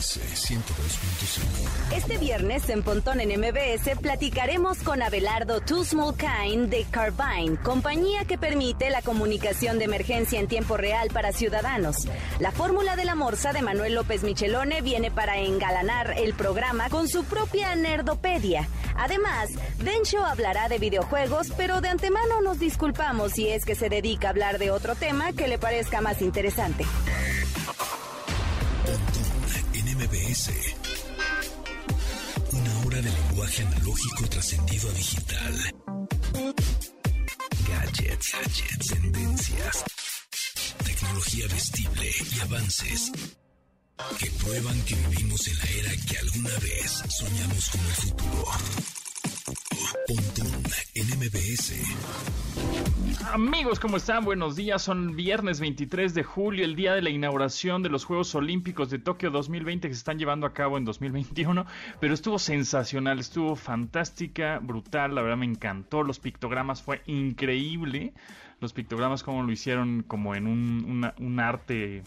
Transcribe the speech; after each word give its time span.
MBS 0.00 0.48
102.5. 0.48 1.94
Este 1.94 2.16
viernes 2.16 2.70
en 2.70 2.82
Pontón 2.82 3.20
en 3.20 3.38
MBS 3.38 3.98
platicaremos 4.00 4.78
con 4.78 5.02
Abelardo 5.02 5.60
Kind 5.60 6.70
de 6.70 6.86
Carbine, 6.90 7.58
compañía 7.62 8.24
que 8.24 8.38
permite 8.38 8.88
la 8.88 9.02
comunicación 9.02 9.78
de 9.78 9.84
emergencia 9.84 10.40
en 10.40 10.48
tiempo 10.48 10.78
real 10.78 11.10
para 11.10 11.32
ciudadanos. 11.32 12.08
La 12.38 12.50
fórmula 12.50 12.96
de 12.96 13.04
la 13.04 13.14
morsa 13.14 13.52
de 13.52 13.60
Manuel 13.60 13.94
López 13.94 14.22
Michelone 14.22 14.80
viene 14.80 15.10
para 15.10 15.36
engalanar 15.38 16.14
el 16.16 16.32
programa 16.32 16.88
con 16.88 17.06
su 17.06 17.24
propia 17.24 17.76
nerdopedia. 17.76 18.68
Además, 18.96 19.50
Densho 19.84 20.24
hablará 20.24 20.70
de 20.70 20.78
videojuegos, 20.78 21.48
pero 21.58 21.82
de 21.82 21.90
antemano 21.90 22.40
nos 22.40 22.58
disculpamos 22.58 23.32
si 23.32 23.48
es 23.48 23.66
que 23.66 23.74
se 23.74 23.90
dedica 23.90 24.28
a 24.28 24.30
hablar 24.30 24.58
de 24.58 24.70
otro 24.70 24.94
tema 24.94 25.34
que 25.34 25.46
le 25.46 25.58
parezca 25.58 26.00
más 26.00 26.22
interesante. 26.22 26.86
De 33.50 33.58
lenguaje 33.58 33.62
analógico 33.62 34.28
trascendido 34.28 34.88
a 34.88 34.92
digital. 34.92 35.54
Gadgets, 37.68 38.32
gadgets, 38.32 38.86
tendencias. 38.86 39.84
Tecnología 40.84 41.46
vestible 41.48 42.10
y 42.36 42.40
avances 42.40 43.12
que 44.18 44.30
prueban 44.42 44.80
que 44.82 44.94
vivimos 44.94 45.46
en 45.48 45.58
la 45.58 45.64
era 45.64 46.06
que 46.06 46.18
alguna 46.18 46.58
vez 46.58 47.02
soñamos 47.08 47.70
como 47.70 47.84
el 47.84 47.94
futuro. 47.94 48.99
Amigos, 53.32 53.78
¿cómo 53.80 53.96
están? 53.96 54.24
Buenos 54.24 54.56
días. 54.56 54.82
Son 54.82 55.14
viernes 55.14 55.60
23 55.60 56.14
de 56.14 56.22
julio, 56.22 56.64
el 56.64 56.74
día 56.74 56.94
de 56.94 57.02
la 57.02 57.10
inauguración 57.10 57.82
de 57.82 57.88
los 57.88 58.04
Juegos 58.04 58.34
Olímpicos 58.34 58.90
de 58.90 58.98
Tokio 58.98 59.30
2020 59.30 59.88
que 59.88 59.94
se 59.94 59.98
están 59.98 60.18
llevando 60.18 60.46
a 60.46 60.52
cabo 60.52 60.78
en 60.78 60.84
2021. 60.84 61.66
Pero 62.00 62.14
estuvo 62.14 62.38
sensacional, 62.38 63.18
estuvo 63.18 63.56
fantástica, 63.56 64.58
brutal. 64.58 65.14
La 65.14 65.22
verdad 65.22 65.36
me 65.36 65.46
encantó. 65.46 66.02
Los 66.02 66.18
pictogramas 66.18 66.82
fue 66.82 67.02
increíble. 67.06 68.12
Los 68.60 68.72
pictogramas, 68.72 69.22
como 69.22 69.42
lo 69.42 69.52
hicieron, 69.52 70.02
como 70.02 70.34
en 70.34 70.46
un, 70.46 71.12
un 71.18 71.40
arte 71.40 72.02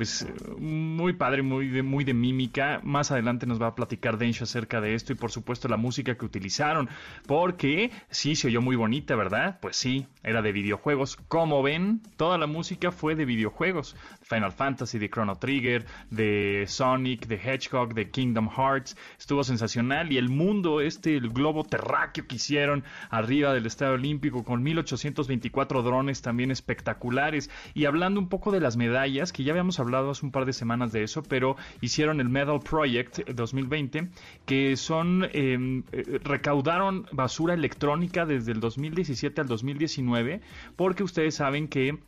pues 0.00 0.26
muy 0.58 1.12
padre, 1.12 1.42
muy 1.42 1.68
de, 1.68 1.82
muy 1.82 2.04
de 2.04 2.14
mímica. 2.14 2.80
Más 2.82 3.10
adelante 3.10 3.44
nos 3.44 3.60
va 3.60 3.66
a 3.66 3.74
platicar 3.74 4.16
Densho 4.16 4.44
acerca 4.44 4.80
de 4.80 4.94
esto 4.94 5.12
y 5.12 5.14
por 5.14 5.30
supuesto 5.30 5.68
la 5.68 5.76
música 5.76 6.14
que 6.14 6.24
utilizaron, 6.24 6.88
porque 7.26 7.90
sí 8.08 8.34
se 8.34 8.46
oyó 8.46 8.62
muy 8.62 8.76
bonita, 8.76 9.14
¿verdad? 9.14 9.58
Pues 9.60 9.76
sí, 9.76 10.06
era 10.22 10.40
de 10.40 10.52
videojuegos. 10.52 11.16
Como 11.28 11.62
ven, 11.62 12.00
toda 12.16 12.38
la 12.38 12.46
música 12.46 12.92
fue 12.92 13.14
de 13.14 13.26
videojuegos. 13.26 13.94
Final 14.22 14.52
Fantasy, 14.52 14.98
de 14.98 15.10
Chrono 15.10 15.36
Trigger, 15.36 15.84
de 16.08 16.64
Sonic, 16.66 17.26
de 17.26 17.34
Hedgehog, 17.34 17.92
de 17.92 18.10
Kingdom 18.10 18.48
Hearts. 18.48 18.96
Estuvo 19.18 19.44
sensacional 19.44 20.12
y 20.12 20.16
el 20.16 20.30
mundo, 20.30 20.80
este, 20.80 21.16
el 21.16 21.28
globo 21.28 21.64
terráqueo 21.64 22.26
que 22.26 22.36
hicieron 22.36 22.84
arriba 23.10 23.52
del 23.52 23.66
Estadio 23.66 23.94
Olímpico 23.94 24.44
con 24.44 24.62
1824 24.62 25.82
drones 25.82 26.22
también 26.22 26.50
espectaculares. 26.50 27.50
Y 27.74 27.84
hablando 27.84 28.18
un 28.18 28.30
poco 28.30 28.50
de 28.50 28.60
las 28.60 28.78
medallas, 28.78 29.32
que 29.32 29.42
ya 29.42 29.52
habíamos 29.52 29.78
hablado 29.78 29.89
hace 29.98 30.24
un 30.24 30.32
par 30.32 30.44
de 30.44 30.52
semanas 30.52 30.92
de 30.92 31.02
eso, 31.02 31.22
pero 31.22 31.56
hicieron 31.80 32.20
el 32.20 32.28
Medal 32.28 32.60
Project 32.60 33.28
2020, 33.30 34.08
que 34.46 34.76
son, 34.76 35.28
em, 35.32 35.82
eh, 35.92 36.20
recaudaron 36.22 37.06
basura 37.12 37.54
electrónica 37.54 38.26
desde 38.26 38.52
el 38.52 38.60
2017 38.60 39.40
al 39.40 39.48
2019, 39.48 40.40
porque 40.76 41.02
ustedes 41.02 41.34
saben 41.34 41.68
que 41.68 41.98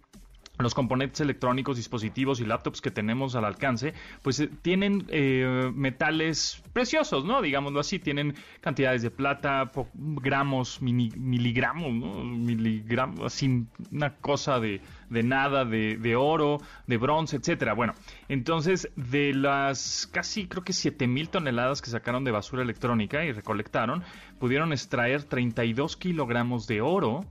los 0.58 0.75
componentes 0.75 1.20
electrónicos, 1.20 1.77
dispositivos 1.77 2.41
y 2.41 2.45
laptops 2.45 2.81
que 2.81 2.91
tenemos 2.91 3.34
al 3.34 3.45
alcance, 3.45 3.95
pues 4.22 4.41
eh, 4.41 4.50
tienen 4.62 5.06
eh, 5.08 5.70
metales 5.75 6.62
preciosos, 6.72 7.25
¿no? 7.25 7.42
Digámoslo 7.42 7.81
así, 7.81 7.98
tienen 7.98 8.34
cantidades 8.61 9.03
de 9.03 9.11
plata, 9.11 9.70
gramos, 9.95 10.80
miligramos, 10.83 11.92
¿no? 11.92 12.24
Miligramos, 12.24 13.20
así, 13.24 13.64
una 13.91 14.17
cosa 14.17 14.61
de, 14.61 14.80
de 15.08 15.23
nada, 15.23 15.64
de, 15.64 15.96
de, 15.96 16.17
oro, 16.17 16.58
de 16.86 16.96
bronce, 16.96 17.36
etcétera. 17.36 17.73
Bueno, 17.74 17.95
entonces, 18.29 18.91
de 18.96 19.35
las 19.35 20.08
casi 20.12 20.46
creo 20.46 20.64
que 20.64 20.73
7000 20.73 21.29
toneladas 21.30 21.83
que 21.83 21.91
sacaron 21.91 22.24
de 22.24 22.30
basura 22.30 22.62
electrónica 22.62 23.24
y 23.24 23.33
recolectaron, 23.33 24.05
pudieron 24.39 24.73
extraer 24.73 25.24
32 25.24 25.96
kilogramos 25.96 26.67
de 26.67 26.80
oro, 26.80 27.24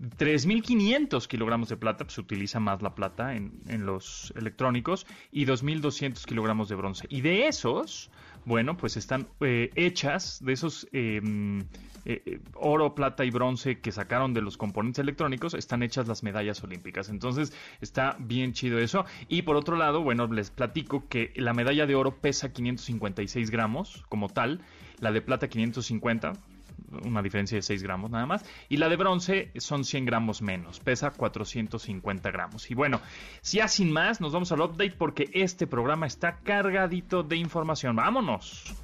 3.500 0.00 1.26
kilogramos 1.26 1.70
de 1.70 1.76
plata, 1.78 2.04
pues 2.04 2.14
se 2.14 2.20
utiliza 2.20 2.60
más 2.60 2.82
la 2.82 2.94
plata 2.94 3.34
en, 3.34 3.86
los 3.86 4.32
electrónicos, 4.36 5.06
y 5.32 5.46
2.200 5.46 6.22
kilogramos 6.24 6.68
de 6.68 6.74
bronce. 6.74 7.06
Y 7.08 7.22
de 7.22 7.48
esos, 7.48 8.10
bueno, 8.44 8.76
pues 8.76 8.98
están 8.98 9.26
eh, 9.40 9.70
hechas, 9.74 10.44
de 10.44 10.52
esos 10.52 10.86
em, 10.92 11.60
eh, 12.04 12.22
eh, 12.26 12.40
oro, 12.54 12.94
plata 12.94 13.24
y 13.24 13.30
bronce 13.30 13.80
que 13.80 13.90
sacaron 13.90 14.34
de 14.34 14.42
los 14.42 14.58
componentes 14.58 15.02
electrónicos, 15.02 15.54
están 15.54 15.82
hechas 15.82 16.06
las 16.06 16.22
medallas 16.22 16.62
olímpicas. 16.62 17.08
Entonces, 17.08 17.54
está 17.80 18.16
bien 18.18 18.52
chido 18.52 18.78
eso. 18.78 19.06
Y 19.28 19.42
por 19.42 19.56
otro 19.56 19.76
lado, 19.76 20.02
bueno, 20.02 20.26
les 20.26 20.50
platico 20.50 21.08
que 21.08 21.32
la 21.36 21.54
medalla 21.54 21.86
de 21.86 21.94
oro 21.94 22.18
pesa 22.20 22.52
556 22.52 23.50
gramos 23.50 24.04
como 24.10 24.28
tal, 24.28 24.60
la 25.00 25.10
de 25.10 25.22
plata 25.22 25.48
550 25.48 26.34
una 27.02 27.22
diferencia 27.22 27.56
de 27.56 27.62
6 27.62 27.82
gramos 27.82 28.10
nada 28.10 28.26
más. 28.26 28.44
Y 28.68 28.76
la 28.76 28.88
de 28.88 28.96
bronce 28.96 29.50
son 29.56 29.84
100 29.84 30.04
gramos 30.04 30.42
menos, 30.42 30.80
pesa 30.80 31.10
450 31.10 32.30
gramos. 32.30 32.70
Y 32.70 32.74
bueno, 32.74 33.00
ya 33.42 33.68
sin 33.68 33.92
más, 33.92 34.20
nos 34.20 34.32
vamos 34.32 34.52
al 34.52 34.60
update 34.60 34.94
porque 34.96 35.28
este 35.32 35.66
programa 35.66 36.06
está 36.06 36.38
cargadito 36.38 37.22
de 37.22 37.36
información. 37.36 37.96
¡Vámonos! 37.96 38.74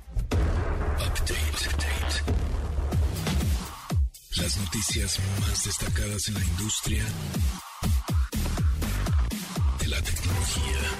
Las 4.37 4.59
noticias 4.59 5.21
más 5.41 5.65
destacadas 5.65 6.29
en 6.29 6.35
la 6.35 6.45
industria 6.45 7.05
de 9.79 9.89
la 9.89 10.03
tecnología. 10.03 10.92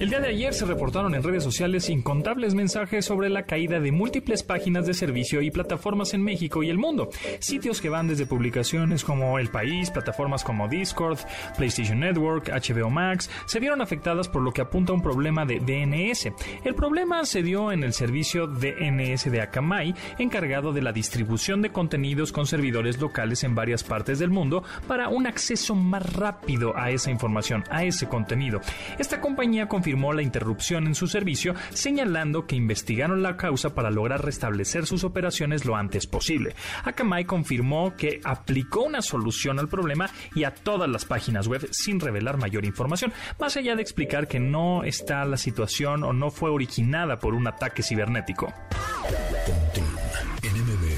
El 0.00 0.10
día 0.10 0.20
de 0.20 0.28
ayer 0.28 0.52
se 0.52 0.64
reportaron 0.64 1.14
en 1.14 1.22
redes 1.22 1.44
sociales 1.44 1.88
incontables 1.88 2.54
mensajes 2.54 3.04
sobre 3.04 3.28
la 3.28 3.44
caída 3.44 3.80
de 3.80 3.92
múltiples 3.92 4.42
páginas 4.42 4.86
de 4.86 4.94
servicio 4.94 5.40
y 5.40 5.50
plataformas 5.50 6.14
en 6.14 6.22
México 6.22 6.62
y 6.62 6.70
el 6.70 6.78
mundo. 6.78 7.10
Sitios 7.38 7.80
que 7.80 7.88
van 7.88 8.08
desde 8.08 8.26
publicaciones 8.26 9.04
como 9.04 9.38
El 9.38 9.48
País, 9.48 9.90
plataformas 9.90 10.42
como 10.42 10.68
Discord, 10.68 11.18
PlayStation 11.56 12.00
Network, 12.00 12.48
HBO 12.48 12.90
Max, 12.90 13.30
se 13.46 13.60
vieron 13.60 13.80
afectadas 13.80 14.28
por 14.28 14.42
lo 14.42 14.52
que 14.52 14.62
apunta 14.62 14.92
a 14.92 14.96
un 14.96 15.02
problema 15.02 15.44
de 15.44 15.60
DNS. 15.60 16.32
El 16.64 16.74
problema 16.74 17.24
se 17.24 17.42
dio 17.42 17.70
en 17.70 17.84
el 17.84 17.92
servicio 17.92 18.46
DNS 18.46 19.30
de 19.30 19.40
Akamai, 19.40 19.94
encargado 20.18 20.72
de 20.72 20.82
la 20.82 20.92
distribución 20.92 21.62
de 21.62 21.70
contenidos 21.70 22.32
con 22.32 22.46
servidores 22.46 23.00
locales 23.00 23.44
en 23.44 23.54
varias 23.54 23.84
partes 23.84 24.18
del 24.18 24.30
mundo 24.30 24.64
para 24.88 25.08
un 25.08 25.26
acceso 25.26 25.74
más 25.74 26.14
rápido 26.14 26.76
a 26.76 26.90
esa 26.90 27.10
información, 27.10 27.64
a 27.70 27.84
ese 27.84 28.08
contenido. 28.08 28.60
Esta 28.98 29.20
compañía 29.20 29.68
confirmó 29.74 30.12
la 30.12 30.22
interrupción 30.22 30.86
en 30.86 30.94
su 30.94 31.08
servicio, 31.08 31.52
señalando 31.70 32.46
que 32.46 32.54
investigaron 32.54 33.24
la 33.24 33.36
causa 33.36 33.74
para 33.74 33.90
lograr 33.90 34.24
restablecer 34.24 34.86
sus 34.86 35.02
operaciones 35.02 35.64
lo 35.64 35.74
antes 35.74 36.06
posible. 36.06 36.54
Akamai 36.84 37.24
confirmó 37.24 37.96
que 37.96 38.20
aplicó 38.22 38.84
una 38.84 39.02
solución 39.02 39.58
al 39.58 39.68
problema 39.68 40.08
y 40.32 40.44
a 40.44 40.54
todas 40.54 40.88
las 40.88 41.04
páginas 41.04 41.48
web 41.48 41.66
sin 41.72 41.98
revelar 41.98 42.36
mayor 42.36 42.64
información, 42.64 43.12
más 43.40 43.56
allá 43.56 43.74
de 43.74 43.82
explicar 43.82 44.28
que 44.28 44.38
no 44.38 44.84
está 44.84 45.24
la 45.24 45.36
situación 45.36 46.04
o 46.04 46.12
no 46.12 46.30
fue 46.30 46.50
originada 46.50 47.18
por 47.18 47.34
un 47.34 47.48
ataque 47.48 47.82
cibernético. 47.82 48.54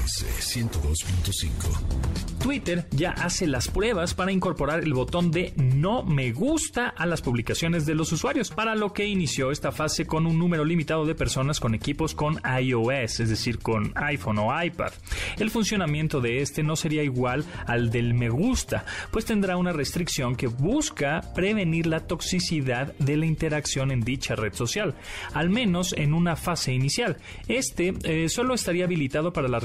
102.5 0.07 2.37
Twitter 2.39 2.85
ya 2.91 3.11
hace 3.11 3.45
las 3.45 3.67
pruebas 3.67 4.13
para 4.13 4.31
incorporar 4.31 4.81
el 4.81 4.93
botón 4.93 5.31
de 5.31 5.53
no 5.57 6.03
me 6.03 6.31
gusta 6.31 6.87
a 6.87 7.05
las 7.05 7.21
publicaciones 7.21 7.85
de 7.85 7.93
los 7.93 8.11
usuarios, 8.11 8.51
para 8.51 8.75
lo 8.75 8.93
que 8.93 9.05
inició 9.05 9.51
esta 9.51 9.71
fase 9.71 10.05
con 10.05 10.25
un 10.25 10.39
número 10.39 10.63
limitado 10.63 11.05
de 11.05 11.13
personas 11.13 11.59
con 11.59 11.75
equipos 11.75 12.15
con 12.15 12.39
iOS, 12.61 13.19
es 13.19 13.29
decir, 13.29 13.59
con 13.59 13.91
iPhone 13.95 14.37
o 14.37 14.63
iPad. 14.63 14.91
El 15.37 15.49
funcionamiento 15.49 16.21
de 16.21 16.41
este 16.41 16.63
no 16.63 16.75
sería 16.75 17.03
igual 17.03 17.43
al 17.65 17.89
del 17.89 18.13
me 18.13 18.29
gusta, 18.29 18.85
pues 19.11 19.25
tendrá 19.25 19.57
una 19.57 19.73
restricción 19.73 20.35
que 20.35 20.47
busca 20.47 21.21
prevenir 21.35 21.87
la 21.87 22.01
toxicidad 22.01 22.93
de 22.97 23.17
la 23.17 23.25
interacción 23.25 23.91
en 23.91 24.01
dicha 24.01 24.35
red 24.35 24.53
social, 24.53 24.95
al 25.33 25.49
menos 25.49 25.93
en 25.97 26.13
una 26.13 26.35
fase 26.35 26.71
inicial. 26.71 27.17
Este 27.47 27.93
eh, 28.03 28.29
solo 28.29 28.53
estaría 28.53 28.85
habilitado 28.85 29.33
para 29.33 29.47
las 29.47 29.63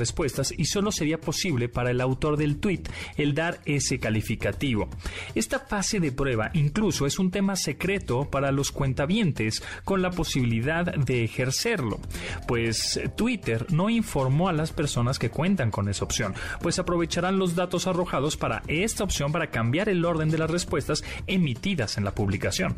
y 0.57 0.65
solo 0.65 0.93
sería 0.93 1.21
posible 1.21 1.69
para 1.69 1.91
el 1.91 2.01
autor 2.01 2.37
del 2.37 2.59
tweet 2.59 2.83
el 3.17 3.35
dar 3.35 3.61
ese 3.65 3.99
calificativo. 3.99 4.89
Esta 5.35 5.59
fase 5.59 6.01
de 6.01 6.13
prueba 6.13 6.51
incluso 6.55 7.07
es 7.07 7.19
un 7.19 7.31
tema 7.31 7.57
secreto 7.57 8.29
para 8.31 8.53
los 8.53 8.73
cuentavientes 8.73 9.63
con 9.85 10.03
la 10.03 10.11
posibilidad 10.11 10.95
de 10.95 11.25
ejercerlo, 11.25 12.01
pues 12.47 13.01
Twitter 13.17 13.67
no 13.71 13.91
informó 13.91 14.49
a 14.49 14.53
las 14.53 14.73
personas 14.73 15.19
que 15.19 15.31
cuentan 15.31 15.71
con 15.71 15.89
esa 15.89 16.05
opción, 16.05 16.35
pues 16.61 16.79
aprovecharán 16.79 17.39
los 17.39 17.55
datos 17.55 17.87
arrojados 17.87 18.37
para 18.37 18.63
esta 18.69 19.05
opción 19.05 19.33
para 19.33 19.51
cambiar 19.51 19.89
el 19.89 20.05
orden 20.05 20.31
de 20.31 20.39
las 20.39 20.51
respuestas 20.51 21.05
emitidas 21.27 21.99
en 21.99 22.05
la 22.05 22.15
publicación. 22.15 22.77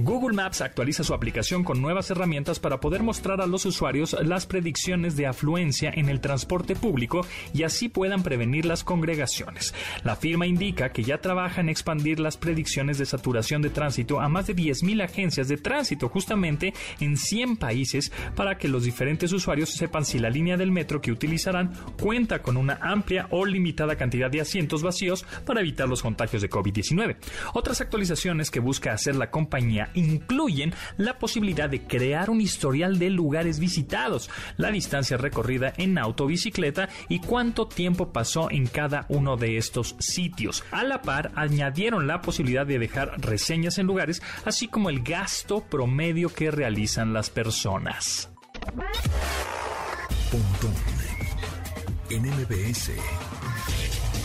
Google 0.00 0.36
Maps 0.36 0.60
actualiza 0.60 1.02
su 1.02 1.12
aplicación 1.12 1.64
con 1.64 1.82
nuevas 1.82 2.08
herramientas 2.12 2.60
para 2.60 2.78
poder 2.78 3.02
mostrar 3.02 3.40
a 3.40 3.48
los 3.48 3.66
usuarios 3.66 4.16
las 4.22 4.46
predicciones 4.46 5.16
de 5.16 5.26
afluencia 5.26 5.90
en 5.92 6.08
el 6.08 6.20
transporte 6.20 6.76
público 6.76 7.26
y 7.52 7.64
así 7.64 7.88
puedan 7.88 8.22
prevenir 8.22 8.64
las 8.64 8.84
congregaciones. 8.84 9.74
La 10.04 10.14
firma 10.14 10.46
indica 10.46 10.90
que 10.90 11.02
ya 11.02 11.20
trabaja 11.20 11.60
en 11.60 11.68
expandir 11.68 12.20
las 12.20 12.36
predicciones 12.36 12.98
de 12.98 13.06
saturación 13.06 13.60
de 13.60 13.70
tránsito 13.70 14.20
a 14.20 14.28
más 14.28 14.46
de 14.46 14.54
10.000 14.54 15.02
agencias 15.02 15.48
de 15.48 15.56
tránsito 15.56 16.08
justamente 16.08 16.74
en 17.00 17.16
100 17.16 17.56
países 17.56 18.12
para 18.36 18.56
que 18.56 18.68
los 18.68 18.84
diferentes 18.84 19.32
usuarios 19.32 19.70
sepan 19.70 20.04
si 20.04 20.20
la 20.20 20.30
línea 20.30 20.56
del 20.56 20.70
metro 20.70 21.00
que 21.00 21.10
utilizarán 21.10 21.72
cuenta 22.00 22.40
con 22.40 22.56
una 22.56 22.78
amplia 22.80 23.26
o 23.30 23.44
limitada 23.44 23.96
cantidad 23.96 24.30
de 24.30 24.42
asientos 24.42 24.84
vacíos 24.84 25.26
para 25.44 25.58
evitar 25.58 25.88
los 25.88 26.02
contagios 26.02 26.40
de 26.40 26.50
COVID-19. 26.50 27.16
Otras 27.52 27.80
actualizaciones 27.80 28.52
que 28.52 28.60
busca 28.60 28.92
hacer 28.92 29.16
la 29.16 29.32
compañía 29.32 29.87
incluyen 29.94 30.74
la 30.96 31.18
posibilidad 31.18 31.68
de 31.68 31.82
crear 31.82 32.30
un 32.30 32.40
historial 32.40 32.98
de 32.98 33.10
lugares 33.10 33.58
visitados, 33.58 34.30
la 34.56 34.70
distancia 34.70 35.16
recorrida 35.16 35.72
en 35.76 35.98
auto 35.98 36.26
bicicleta 36.26 36.88
y 37.08 37.20
cuánto 37.20 37.66
tiempo 37.66 38.12
pasó 38.12 38.50
en 38.50 38.66
cada 38.66 39.06
uno 39.08 39.36
de 39.36 39.56
estos 39.56 39.96
sitios. 39.98 40.64
A 40.70 40.84
la 40.84 41.02
par, 41.02 41.32
añadieron 41.34 42.06
la 42.06 42.20
posibilidad 42.20 42.66
de 42.66 42.78
dejar 42.78 43.20
reseñas 43.20 43.78
en 43.78 43.86
lugares, 43.86 44.22
así 44.44 44.68
como 44.68 44.90
el 44.90 45.02
gasto 45.02 45.60
promedio 45.60 46.28
que 46.28 46.50
realizan 46.50 47.12
las 47.12 47.30
personas. 47.30 48.30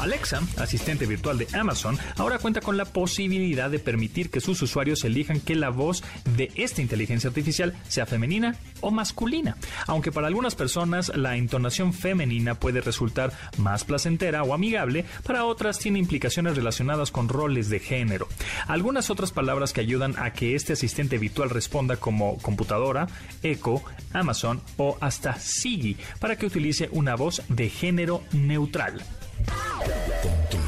Alexa, 0.03 0.41
asistente 0.57 1.05
virtual 1.05 1.37
de 1.37 1.47
Amazon, 1.53 1.97
ahora 2.17 2.37
cuenta 2.37 2.59
con 2.59 2.75
la 2.75 2.83
posibilidad 2.83 3.69
de 3.69 3.79
permitir 3.79 4.29
que 4.29 4.41
sus 4.41 4.61
usuarios 4.61 5.05
elijan 5.05 5.39
que 5.39 5.55
la 5.55 5.69
voz 5.69 6.03
de 6.35 6.51
esta 6.55 6.81
inteligencia 6.81 7.29
artificial 7.29 7.73
sea 7.87 8.05
femenina 8.05 8.57
o 8.81 8.91
masculina. 8.91 9.55
Aunque 9.87 10.11
para 10.11 10.27
algunas 10.27 10.55
personas 10.55 11.09
la 11.15 11.37
entonación 11.37 11.93
femenina 11.93 12.55
puede 12.55 12.81
resultar 12.81 13.31
más 13.57 13.85
placentera 13.85 14.43
o 14.43 14.53
amigable, 14.53 15.05
para 15.23 15.45
otras 15.45 15.79
tiene 15.79 15.99
implicaciones 15.99 16.57
relacionadas 16.57 17.09
con 17.09 17.29
roles 17.29 17.69
de 17.69 17.79
género. 17.79 18.27
Algunas 18.67 19.09
otras 19.09 19.31
palabras 19.31 19.71
que 19.71 19.81
ayudan 19.81 20.15
a 20.17 20.33
que 20.33 20.55
este 20.55 20.73
asistente 20.73 21.17
virtual 21.17 21.49
responda 21.49 21.95
como 21.95 22.37
computadora, 22.39 23.07
Echo, 23.41 23.81
Amazon 24.11 24.61
o 24.75 24.97
hasta 24.99 25.39
Sigi 25.39 25.95
para 26.19 26.35
que 26.35 26.45
utilice 26.45 26.89
una 26.91 27.15
voz 27.15 27.41
de 27.47 27.69
género 27.69 28.21
neutral. 28.33 29.01
Pontón 29.45 30.61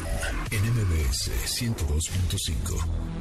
en 0.52 0.62
MBS 0.74 1.32
102.5. 1.60 3.16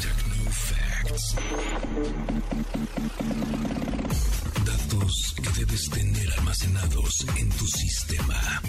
Techno 0.00 0.50
Facts. 0.50 1.36
Datos 4.64 5.34
que 5.36 5.50
debes 5.60 5.90
tener 5.90 6.32
almacenados 6.38 7.26
en 7.38 7.48
tu 7.50 7.66
sistema. 7.66 8.62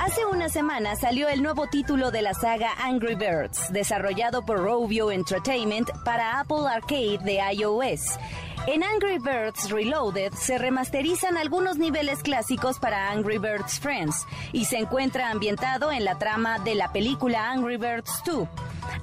Hace 0.00 0.24
una 0.26 0.48
semana 0.48 0.96
salió 0.96 1.28
el 1.28 1.42
nuevo 1.42 1.66
título 1.68 2.10
de 2.10 2.22
la 2.22 2.34
saga 2.34 2.72
Angry 2.78 3.14
Birds, 3.14 3.72
desarrollado 3.72 4.44
por 4.44 4.58
Rovio 4.58 5.10
Entertainment 5.10 5.88
para 6.04 6.40
Apple 6.40 6.66
Arcade 6.68 7.18
de 7.24 7.40
iOS. 7.54 8.18
En 8.66 8.82
Angry 8.82 9.18
Birds 9.18 9.70
Reloaded 9.70 10.32
se 10.32 10.56
remasterizan 10.56 11.36
algunos 11.36 11.76
niveles 11.76 12.22
clásicos 12.22 12.78
para 12.78 13.10
Angry 13.10 13.36
Birds 13.36 13.78
Friends 13.78 14.26
y 14.52 14.64
se 14.64 14.78
encuentra 14.78 15.28
ambientado 15.30 15.92
en 15.92 16.02
la 16.02 16.18
trama 16.18 16.58
de 16.60 16.74
la 16.74 16.90
película 16.90 17.50
Angry 17.50 17.76
Birds 17.76 18.22
2. 18.24 18.48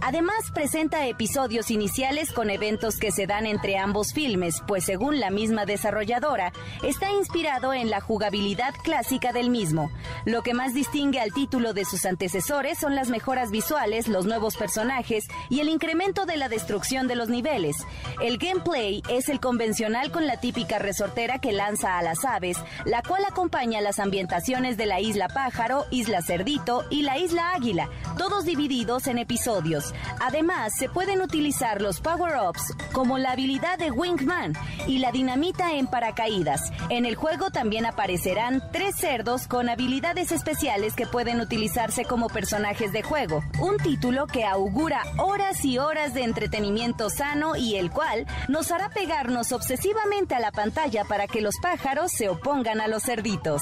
Además 0.01 0.51
presenta 0.53 1.05
episodios 1.07 1.69
iniciales 1.69 2.31
con 2.31 2.49
eventos 2.49 2.97
que 2.97 3.11
se 3.11 3.27
dan 3.27 3.45
entre 3.45 3.77
ambos 3.77 4.13
filmes, 4.13 4.61
pues 4.67 4.83
según 4.83 5.19
la 5.19 5.29
misma 5.29 5.65
desarrolladora, 5.65 6.53
está 6.81 7.11
inspirado 7.11 7.73
en 7.73 7.89
la 7.89 8.01
jugabilidad 8.01 8.73
clásica 8.83 9.31
del 9.31 9.49
mismo. 9.49 9.91
Lo 10.25 10.41
que 10.41 10.55
más 10.55 10.73
distingue 10.73 11.19
al 11.19 11.33
título 11.33 11.73
de 11.73 11.85
sus 11.85 12.05
antecesores 12.05 12.79
son 12.79 12.95
las 12.95 13.09
mejoras 13.09 13.51
visuales, 13.51 14.07
los 14.07 14.25
nuevos 14.25 14.57
personajes 14.57 15.27
y 15.49 15.59
el 15.59 15.69
incremento 15.69 16.25
de 16.25 16.37
la 16.37 16.49
destrucción 16.49 17.07
de 17.07 17.15
los 17.15 17.29
niveles. 17.29 17.77
El 18.21 18.39
gameplay 18.39 19.03
es 19.07 19.29
el 19.29 19.39
convencional 19.51 20.11
con 20.11 20.27
la 20.27 20.37
típica 20.37 20.79
resortera 20.79 21.39
que 21.39 21.51
lanza 21.51 21.97
a 21.97 22.01
las 22.01 22.23
aves, 22.23 22.55
la 22.85 23.03
cual 23.03 23.25
acompaña 23.25 23.81
las 23.81 23.99
ambientaciones 23.99 24.77
de 24.77 24.85
la 24.85 25.01
isla 25.01 25.27
Pájaro, 25.27 25.87
Isla 25.91 26.21
Cerdito 26.21 26.85
y 26.89 27.01
la 27.01 27.17
Isla 27.17 27.51
Águila, 27.51 27.89
todos 28.17 28.45
divididos 28.45 29.07
en 29.07 29.17
episodios. 29.17 29.93
Además, 30.21 30.71
se 30.79 30.87
pueden 30.87 31.21
utilizar 31.21 31.81
los 31.81 31.99
power-ups 31.99 32.61
como 32.93 33.17
la 33.17 33.31
habilidad 33.31 33.77
de 33.77 33.91
Wingman 33.91 34.53
y 34.87 34.99
la 34.99 35.11
dinamita 35.11 35.73
en 35.73 35.87
paracaídas. 35.87 36.71
En 36.87 37.05
el 37.05 37.15
juego 37.15 37.51
también 37.51 37.85
aparecerán 37.85 38.63
tres 38.71 38.95
cerdos 38.95 39.47
con 39.47 39.67
habilidades 39.67 40.31
especiales 40.31 40.93
que 40.93 41.07
pueden 41.07 41.41
utilizarse 41.41 42.05
como 42.05 42.29
personajes 42.29 42.93
de 42.93 43.03
juego. 43.03 43.43
Un 43.59 43.75
título 43.79 44.27
que 44.27 44.45
augura 44.45 45.03
horas 45.17 45.65
y 45.65 45.77
horas 45.77 46.13
de 46.13 46.23
entretenimiento 46.23 47.09
sano 47.09 47.57
y 47.57 47.75
el 47.75 47.91
cual 47.91 48.25
nos 48.47 48.71
hará 48.71 48.87
pegarnos 48.87 49.40
obsesivamente 49.51 50.35
a 50.35 50.39
la 50.39 50.51
pantalla 50.51 51.03
para 51.05 51.27
que 51.27 51.41
los 51.41 51.55
pájaros 51.61 52.11
se 52.11 52.29
opongan 52.29 52.79
a 52.79 52.87
los 52.87 53.03
cerditos. 53.03 53.61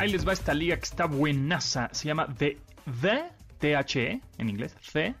Ahí 0.00 0.08
les 0.08 0.26
va 0.26 0.32
esta 0.32 0.54
liga 0.54 0.78
que 0.78 0.84
está 0.84 1.04
buenaza. 1.04 1.90
Se 1.92 2.08
llama 2.08 2.26
The, 2.38 2.58
The 3.02 3.24
THE 3.58 4.22
en 4.38 4.48
inglés. 4.48 4.74
The 4.94 5.14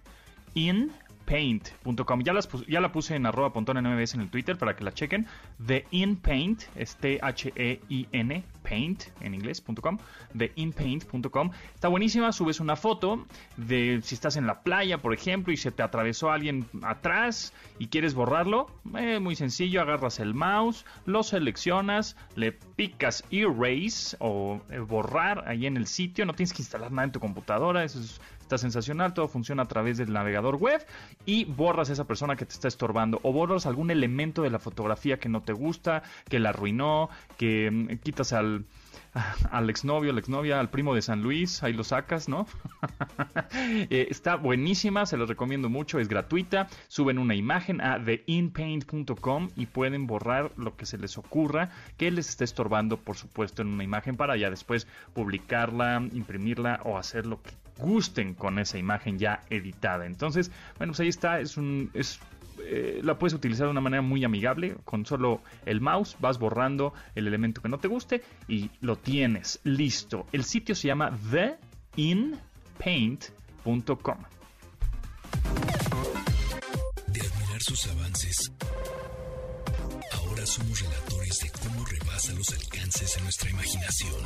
In 0.54 0.90
paint.com. 1.26 2.22
Ya, 2.22 2.32
ya 2.66 2.80
la 2.80 2.90
puse 2.90 3.14
en 3.14 3.26
arroba 3.26 3.52
en 3.54 3.86
MBS 3.86 4.14
en 4.14 4.22
el 4.22 4.30
Twitter 4.30 4.56
para 4.56 4.74
que 4.74 4.82
la 4.82 4.94
chequen. 4.94 5.26
The 5.66 5.84
In 5.90 6.16
Paint 6.16 6.62
es 6.76 6.96
T-H-E-I-N, 6.96 8.44
paint 8.70 9.02
en 9.20 9.34
inglés.com. 9.34 9.98
The 10.38 10.52
inpaint.com. 10.54 11.50
Está 11.74 11.88
buenísima. 11.88 12.32
Subes 12.32 12.60
una 12.60 12.76
foto 12.76 13.26
de 13.58 14.00
si 14.02 14.14
estás 14.14 14.36
en 14.36 14.46
la 14.46 14.62
playa, 14.62 14.98
por 14.98 15.12
ejemplo, 15.12 15.52
y 15.52 15.56
se 15.58 15.70
te 15.72 15.82
atravesó 15.82 16.30
alguien 16.30 16.66
atrás 16.82 17.52
y 17.78 17.88
quieres 17.88 18.14
borrarlo. 18.14 18.68
Eh, 18.96 19.18
muy 19.20 19.36
sencillo. 19.36 19.82
Agarras 19.82 20.20
el 20.20 20.32
mouse, 20.34 20.86
lo 21.04 21.22
seleccionas, 21.22 22.16
le 22.36 22.52
picas 22.52 23.24
erase 23.30 24.16
o 24.20 24.60
eh, 24.70 24.78
borrar 24.78 25.48
ahí 25.48 25.66
en 25.66 25.76
el 25.76 25.86
sitio. 25.86 26.24
No 26.24 26.32
tienes 26.32 26.52
que 26.52 26.62
instalar 26.62 26.92
nada 26.92 27.04
en 27.04 27.12
tu 27.12 27.20
computadora. 27.20 27.84
Eso 27.84 27.98
es- 28.00 28.20
está 28.50 28.58
sensacional. 28.58 29.14
Todo 29.14 29.28
funciona 29.28 29.62
a 29.62 29.68
través 29.68 29.96
del 29.96 30.12
navegador 30.12 30.56
web 30.56 30.84
y 31.24 31.44
borras 31.44 31.88
a 31.90 31.92
esa 31.92 32.06
persona 32.06 32.34
que 32.34 32.44
te 32.44 32.52
está 32.52 32.66
estorbando 32.66 33.20
o 33.22 33.32
borras 33.32 33.64
algún 33.66 33.92
elemento 33.92 34.42
de 34.42 34.50
la 34.50 34.58
fotografía 34.58 35.20
que 35.20 35.28
no 35.28 35.42
te 35.42 35.52
gusta, 35.52 36.02
que 36.28 36.40
la 36.40 36.48
arruinó, 36.48 37.10
que 37.38 37.70
mm, 37.70 37.98
quitas 38.02 38.32
al 38.32 38.64
al 39.50 39.70
exnovio, 39.70 40.12
la 40.12 40.20
exnovia, 40.20 40.60
al 40.60 40.70
primo 40.70 40.94
de 40.94 41.02
San 41.02 41.22
Luis, 41.22 41.62
ahí 41.62 41.72
lo 41.72 41.84
sacas, 41.84 42.28
¿no? 42.28 42.46
Eh, 43.90 44.06
está 44.10 44.36
buenísima, 44.36 45.06
se 45.06 45.16
los 45.16 45.28
recomiendo 45.28 45.68
mucho, 45.68 45.98
es 45.98 46.08
gratuita. 46.08 46.68
Suben 46.88 47.18
una 47.18 47.34
imagen 47.34 47.80
a 47.80 48.02
theinpaint.com 48.02 49.48
y 49.56 49.66
pueden 49.66 50.06
borrar 50.06 50.52
lo 50.56 50.76
que 50.76 50.86
se 50.86 50.98
les 50.98 51.18
ocurra 51.18 51.70
que 51.96 52.10
les 52.10 52.28
esté 52.28 52.44
estorbando, 52.44 52.98
por 52.98 53.16
supuesto, 53.16 53.62
en 53.62 53.68
una 53.68 53.84
imagen 53.84 54.16
para 54.16 54.36
ya 54.36 54.50
después 54.50 54.86
publicarla, 55.14 56.02
imprimirla 56.12 56.80
o 56.84 56.98
hacer 56.98 57.26
lo 57.26 57.42
que 57.42 57.50
gusten 57.80 58.34
con 58.34 58.58
esa 58.58 58.78
imagen 58.78 59.18
ya 59.18 59.42
editada. 59.50 60.06
Entonces, 60.06 60.50
bueno, 60.78 60.92
pues 60.92 61.00
ahí 61.00 61.08
está, 61.08 61.40
es 61.40 61.56
un 61.56 61.90
es 61.94 62.20
eh, 62.64 63.00
la 63.02 63.18
puedes 63.18 63.34
utilizar 63.34 63.66
de 63.66 63.72
una 63.72 63.80
manera 63.80 64.02
muy 64.02 64.24
amigable. 64.24 64.76
Con 64.84 65.06
solo 65.06 65.40
el 65.66 65.80
mouse 65.80 66.16
vas 66.20 66.38
borrando 66.38 66.94
el 67.14 67.26
elemento 67.26 67.62
que 67.62 67.68
no 67.68 67.78
te 67.78 67.88
guste 67.88 68.22
y 68.48 68.70
lo 68.80 68.96
tienes 68.96 69.60
listo. 69.64 70.26
El 70.32 70.44
sitio 70.44 70.74
se 70.74 70.88
llama 70.88 71.16
theinpaint.com. 71.96 74.18
De 77.06 77.20
admirar 77.20 77.62
sus 77.62 77.86
avances, 77.88 78.52
ahora 80.12 80.46
somos 80.46 80.80
relatores 80.80 81.38
de 81.40 81.50
cómo 81.50 81.84
rebasa 81.84 82.32
los 82.34 82.52
alcances 82.52 83.16
de 83.16 83.22
nuestra 83.22 83.50
imaginación. 83.50 84.20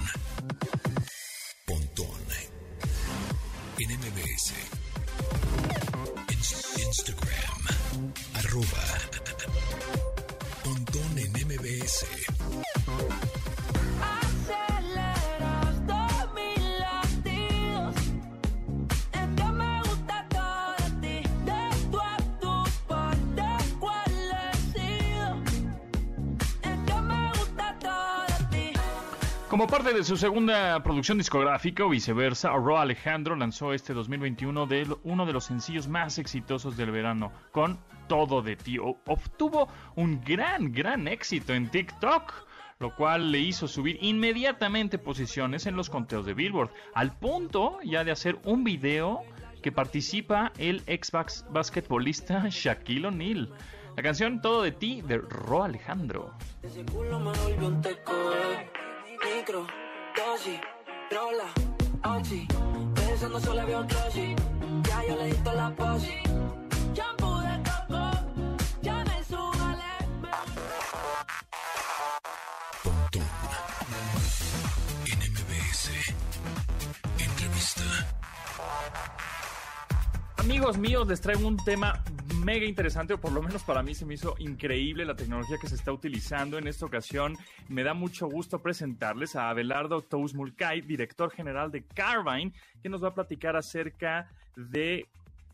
Instagram. 6.77 7.61
Arroba. 8.35 8.85
Pontón 10.65 11.19
en 11.19 11.33
MBS. 11.47 12.07
Como 29.55 29.69
parte 29.69 29.95
de 29.95 30.03
su 30.03 30.17
segunda 30.17 30.83
producción 30.83 31.17
discográfica 31.17 31.85
o 31.85 31.89
viceversa, 31.89 32.51
Ro 32.51 32.77
Alejandro 32.77 33.37
lanzó 33.37 33.73
este 33.73 33.95
2021 33.95 34.67
de 34.67 34.97
uno 35.05 35.27
de 35.27 35.33
los 35.33 35.45
sencillos 35.45 35.87
más 35.87 36.19
exitosos 36.19 36.77
del 36.77 36.91
verano, 36.91 37.31
con 37.53 37.79
Todo 38.09 38.43
de 38.43 38.57
ti. 38.57 38.79
Obtuvo 38.81 39.69
un 39.95 40.21
gran, 40.25 40.73
gran 40.73 41.07
éxito 41.07 41.55
en 41.55 41.71
TikTok 41.71 42.35
lo 42.81 42.97
cual 42.97 43.31
le 43.31 43.39
hizo 43.39 43.69
subir 43.69 43.97
inmediatamente 44.03 44.99
posiciones 44.99 45.67
en 45.67 45.77
los 45.77 45.89
conteos 45.89 46.27
de 46.27 46.35
Billboard, 46.35 46.73
al 46.93 47.17
punto 47.17 47.79
ya 47.85 48.03
de 48.03 48.11
hacer 48.11 48.41
un 48.43 48.65
video 48.65 49.23
que 49.63 49.71
participa 49.71 50.51
el 50.59 50.83
ex 50.89 51.13
basquetbolista 51.13 52.47
Shaquille 52.51 53.07
O'Neal. 53.07 53.53
La 53.97 54.03
canción 54.03 54.41
Todo 54.41 54.63
de 54.63 54.73
ti 54.73 55.01
de 55.03 55.19
Ro 55.19 55.63
Alejandro. 55.63 56.35
Micro, 59.23 59.67
dosis, 60.17 60.61
rola, 61.11 61.49
oxi. 62.17 62.47
Pensando 62.95 63.39
solo 63.41 63.65
veo 63.67 63.85
trozi. 63.87 64.35
Ya 64.89 65.05
yo 65.07 65.17
le 65.17 65.27
dicto 65.27 65.53
la 65.53 65.71
posi. 65.71 66.19
Shampoo 66.95 67.41
de 67.41 67.63
coco, 67.69 68.11
ya 68.83 69.05
me 69.05 69.25
subale. 69.25 69.93
Pontón. 72.83 73.27
NMBS. 75.19 75.91
Entrevista. 77.19 77.83
Amigos 80.45 80.77
míos, 80.77 81.09
les 81.09 81.23
traigo 81.23 81.49
un 81.49 81.57
tema 81.57 82.05
mega 82.45 82.67
interesante, 82.67 83.15
o 83.15 83.19
por 83.19 83.33
lo 83.33 83.41
menos 83.41 83.63
para 83.63 83.83
mí 83.83 83.95
se 83.95 84.05
me 84.05 84.13
hizo 84.13 84.35
increíble 84.39 85.07
la 85.07 85.17
tecnología 85.17 85.57
que 85.59 85.69
se 85.69 85.75
está 85.75 85.91
utilizando 85.91 86.59
en 86.59 86.67
esta 86.67 86.85
ocasión. 86.85 87.39
Me 87.71 87.83
da 87.83 87.95
mucho 87.95 88.29
gusto 88.29 88.61
presentarles 88.61 89.37
a 89.37 89.49
Abelardo 89.49 90.03
Tousmulcay, 90.03 90.83
director 90.83 91.31
general 91.31 91.71
de 91.71 91.83
Carvine, 91.85 92.53
que 92.83 92.91
nos 92.91 93.03
va 93.03 93.09
a 93.09 93.15
platicar 93.15 93.57
acerca 93.57 94.29
de 94.55 95.09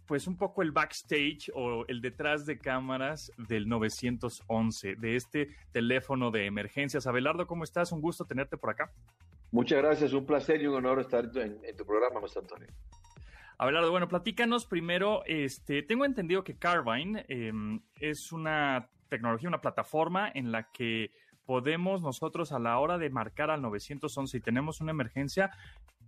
pues 0.06 0.26
un 0.26 0.36
poco 0.36 0.60
el 0.60 0.72
backstage 0.72 1.52
o 1.54 1.86
el 1.86 2.00
detrás 2.00 2.44
de 2.44 2.58
cámaras 2.58 3.30
del 3.38 3.68
911, 3.68 4.96
de 4.96 5.14
este 5.14 5.50
teléfono 5.70 6.32
de 6.32 6.46
emergencias. 6.46 7.06
Abelardo, 7.06 7.46
¿cómo 7.46 7.62
estás? 7.62 7.92
Un 7.92 8.00
gusto 8.00 8.24
tenerte 8.24 8.56
por 8.56 8.70
acá. 8.70 8.90
Muchas 9.52 9.78
gracias, 9.78 10.12
un 10.12 10.26
placer 10.26 10.60
y 10.60 10.66
un 10.66 10.74
honor 10.74 10.98
estar 10.98 11.30
en, 11.36 11.60
tu 11.76 11.86
programa, 11.86 12.18
José 12.18 12.40
Antonio. 12.40 12.66
Abelardo, 13.60 13.90
bueno, 13.90 14.08
platícanos 14.08 14.64
primero, 14.64 15.22
este, 15.26 15.82
tengo 15.82 16.06
entendido 16.06 16.42
que 16.42 16.56
Carvine 16.56 17.26
em, 17.28 17.82
es 17.96 18.32
una 18.32 18.88
tecnología, 19.10 19.50
una 19.50 19.60
plataforma 19.60 20.32
en 20.34 20.50
la 20.50 20.70
que 20.72 21.10
podemos 21.44 22.00
nosotros 22.00 22.52
a 22.52 22.58
la 22.58 22.78
hora 22.78 22.96
de 22.96 23.10
marcar 23.10 23.50
al 23.50 23.60
911 23.60 24.34
y 24.34 24.40
tenemos 24.40 24.80
una 24.80 24.92
emergencia, 24.92 25.50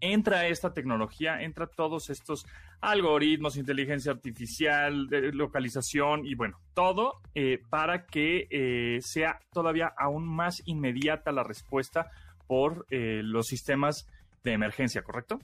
entra 0.00 0.46
esta 0.46 0.72
tecnología, 0.72 1.42
entra 1.42 1.66
todos 1.66 2.08
estos 2.08 2.46
algoritmos, 2.80 3.58
inteligencia 3.58 4.12
artificial, 4.12 5.08
localización 5.34 6.24
y 6.24 6.34
bueno, 6.34 6.58
todo 6.72 7.20
eh, 7.34 7.60
para 7.68 8.06
que 8.06 8.48
eh, 8.48 9.00
sea 9.02 9.40
todavía 9.52 9.92
aún 9.98 10.26
más 10.26 10.62
inmediata 10.64 11.32
la 11.32 11.42
respuesta 11.44 12.10
por 12.46 12.86
eh, 12.88 13.20
los 13.22 13.46
sistemas 13.46 14.08
de 14.42 14.52
emergencia, 14.52 15.02
¿correcto? 15.02 15.38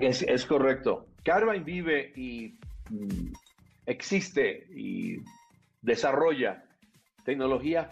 Es, 0.00 0.22
es 0.22 0.44
correcto. 0.44 1.06
Carvine 1.24 1.64
vive 1.64 2.12
y 2.14 2.58
mm, 2.90 3.32
existe 3.86 4.66
y 4.74 5.16
desarrolla 5.82 6.64
tecnología 7.24 7.90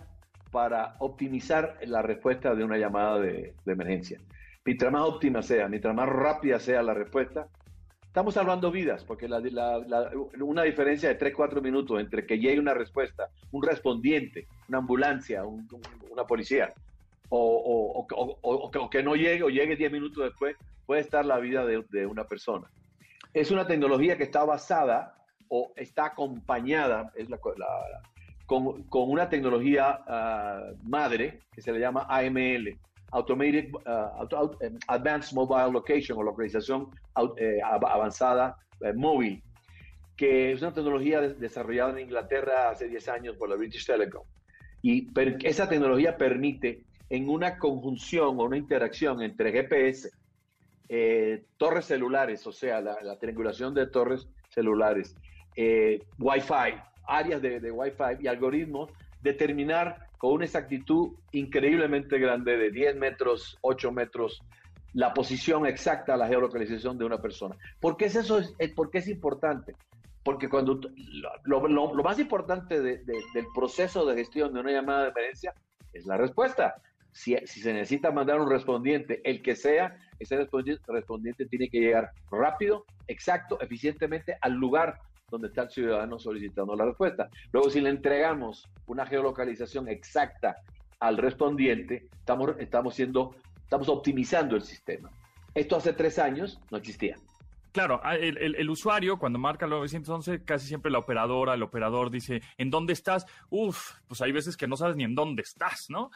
para 0.50 0.96
optimizar 1.00 1.78
la 1.86 2.02
respuesta 2.02 2.54
de 2.54 2.64
una 2.64 2.78
llamada 2.78 3.18
de, 3.20 3.54
emergencia. 3.66 4.20
Mientras 4.64 4.92
más 4.92 5.02
óptima 5.02 5.42
sea, 5.42 5.68
mientras 5.68 5.94
más 5.94 6.08
rápida 6.08 6.58
sea 6.58 6.82
la 6.82 6.94
respuesta, 6.94 7.48
estamos 8.06 8.34
salvando 8.34 8.70
vidas, 8.70 9.04
porque 9.04 9.28
una 10.40 10.62
diferencia 10.62 11.08
de 11.08 11.18
3-4 11.18 11.60
minutos 11.60 12.00
entre 12.00 12.26
que 12.26 12.38
llegue 12.38 12.58
una 12.58 12.74
respuesta, 12.74 13.28
un 13.52 13.62
respondiente, 13.62 14.46
una 14.68 14.78
ambulancia, 14.78 15.44
una 15.44 16.24
policía, 16.24 16.72
o, 17.28 18.06
o, 18.42 18.88
que 18.90 19.02
no 19.02 19.14
llegue 19.14 19.42
o 19.42 19.48
llegue 19.48 19.76
10 19.76 19.92
minutos 19.92 20.24
después, 20.24 20.56
puede 20.87 21.00
estar 21.02 21.25
la 21.25 21.38
vida 21.38 21.64
de, 21.66 22.07
una 22.07 22.25
persona. 22.25 22.71
Es 23.35 23.50
una 23.50 23.66
tecnología 23.66 24.16
que 24.16 24.23
está 24.23 24.45
basada 24.45 25.14
o 25.49 25.73
está 25.76 26.07
acompañada 26.07 27.12
es 27.14 27.28
la, 27.28 27.38
con, 28.47 28.83
con, 28.85 29.11
una 29.11 29.28
tecnología 29.28 30.00
ah, 30.07 30.62
madre 30.83 31.40
que 31.52 31.61
se 31.61 31.73
le 31.73 31.81
llama 31.81 32.07
AML, 32.09 32.78
Automated 33.12 33.71
ah, 33.87 34.26
em, 34.61 34.78
Advanced 34.88 35.35
Mobile 35.35 35.73
Location 35.73 36.19
o 36.19 36.23
localización 36.23 36.90
eh, 37.38 37.61
avanzada 37.62 38.57
eh, 38.81 38.93
móvil, 38.93 39.43
que 40.16 40.52
es 40.52 40.62
una 40.62 40.73
tecnología 40.73 41.21
desarrollada 41.21 41.93
en 41.93 42.07
Inglaterra 42.07 42.71
hace 42.71 42.88
10 42.88 43.09
años 43.09 43.37
por 43.37 43.49
la 43.49 43.57
British 43.57 43.87
Telecom. 43.87 44.25
Y 44.83 45.09
esa 45.45 45.69
tecnología 45.69 46.16
permite 46.16 46.85
en 47.11 47.28
una 47.28 47.59
conjunción 47.59 48.38
o 48.38 48.45
una 48.45 48.57
interacción 48.57 49.23
entre 49.23 49.52
GPS, 49.52 50.11
eh, 50.88 51.45
torres 51.57 51.87
celulares, 51.87 52.47
o 52.47 52.52
sea, 52.52 52.81
la, 52.81 53.19
triangulación 53.19 53.75
de 53.75 53.87
torres 53.87 54.28
celulares, 54.49 55.16
eh, 55.57 56.05
Wi-Fi, 56.19 56.81
áreas 57.07 57.43
de, 57.43 57.61
de 57.61 57.71
Wi-Fi 57.71 58.23
y 58.23 58.26
algoritmos, 58.26 58.90
determinar 59.23 60.07
con 60.19 60.33
una 60.33 60.45
exactitud 60.45 61.12
increíblemente 61.33 62.19
grande 62.19 62.57
de 62.57 62.71
10 62.71 62.97
metros, 62.97 63.59
8 63.61 63.93
metros, 63.93 64.43
la 64.95 65.12
posición 65.12 65.66
exacta, 65.66 66.16
la 66.16 66.26
geolocalización 66.26 66.97
de 66.97 67.05
una 67.05 67.21
persona. 67.21 67.57
¿Por 67.81 67.97
qué 67.97 68.07
es 68.07 68.16
eso? 68.16 68.40
¿Por 68.75 68.90
qué 68.90 68.99
es 68.99 69.09
importante? 69.09 69.75
Porque 70.23 70.49
cuando 70.49 70.81
lo, 71.45 71.69
lo, 71.69 72.02
más 72.02 72.19
importante 72.19 72.81
del 72.81 73.47
proceso 73.55 74.07
de 74.07 74.16
gestión 74.16 74.55
de 74.55 74.61
una 74.61 74.73
llamada 74.73 75.02
de 75.05 75.11
emergencia 75.11 75.55
es 75.93 76.07
la 76.07 76.16
respuesta. 76.16 76.76
Si, 77.12 77.37
se 77.47 77.73
necesita 77.73 78.11
mandar 78.11 78.40
un 78.40 78.50
respondiente, 78.50 79.21
el 79.25 79.43
que 79.43 79.55
sea, 79.55 79.99
ese 80.18 80.37
respondiente, 80.87 81.46
tiene 81.46 81.68
que 81.68 81.80
llegar 81.80 82.11
rápido, 82.30 82.85
exacto, 83.06 83.61
eficientemente 83.61 84.37
al 84.40 84.54
lugar 84.54 84.99
donde 85.30 85.49
está 85.49 85.62
el 85.62 85.70
ciudadano 85.70 86.18
solicitando 86.18 86.76
la 86.76 86.85
respuesta. 86.85 87.28
Luego, 87.52 87.70
si 87.70 87.80
le 87.80 87.90
entregamos 87.90 88.68
una 88.87 89.06
geolocalización 89.06 89.88
exacta 89.88 90.56
al 91.00 91.16
respondiente, 91.16 92.08
estamos, 92.18 92.54
estamos, 92.58 92.94
siendo, 92.94 93.35
estamos 93.62 93.88
optimizando 93.88 94.56
el 94.56 94.62
sistema. 94.62 95.11
Esto 95.54 95.76
hace 95.76 95.92
tres 95.92 96.18
años 96.18 96.61
no 96.70 96.78
existía. 96.78 97.16
Claro, 97.76 98.00
ah, 98.02 98.16
el, 98.16 98.70
usuario 98.70 99.18
cuando 99.18 99.38
marca 99.38 99.66
el 99.66 99.70
911, 99.70 100.44
casi 100.44 100.66
siempre 100.66 100.90
la 100.90 100.99
operadora, 100.99 101.52
el 101.52 101.62
operador 101.62 102.11
dice, 102.11 102.40
¿en 102.56 102.70
dónde 102.70 102.94
estás? 102.94 103.26
Uf, 103.50 103.96
pues 104.08 104.23
hay 104.23 104.32
veces 104.32 104.56
que 104.56 104.66
no 104.66 104.78
sabes 104.78 104.96
ni 104.96 105.04
en 105.04 105.14
dónde 105.14 105.42
estás, 105.42 105.90
¿no? 105.90 106.11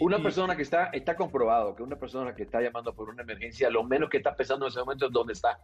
Una 0.00 0.22
persona 0.22 0.56
que 0.56 0.62
está, 0.62 0.86
está 0.86 1.16
comprobado 1.16 1.74
que 1.74 1.82
una 1.82 1.96
persona 1.96 2.34
que 2.34 2.44
está 2.44 2.60
llamando 2.60 2.94
por 2.94 3.08
una 3.08 3.22
emergencia, 3.22 3.70
lo 3.70 3.84
menos 3.84 4.10
que 4.10 4.18
está 4.18 4.34
pensando 4.34 4.66
en 4.66 4.70
ese 4.70 4.80
momento 4.80 5.06
es 5.06 5.12
dónde 5.12 5.32
está. 5.32 5.58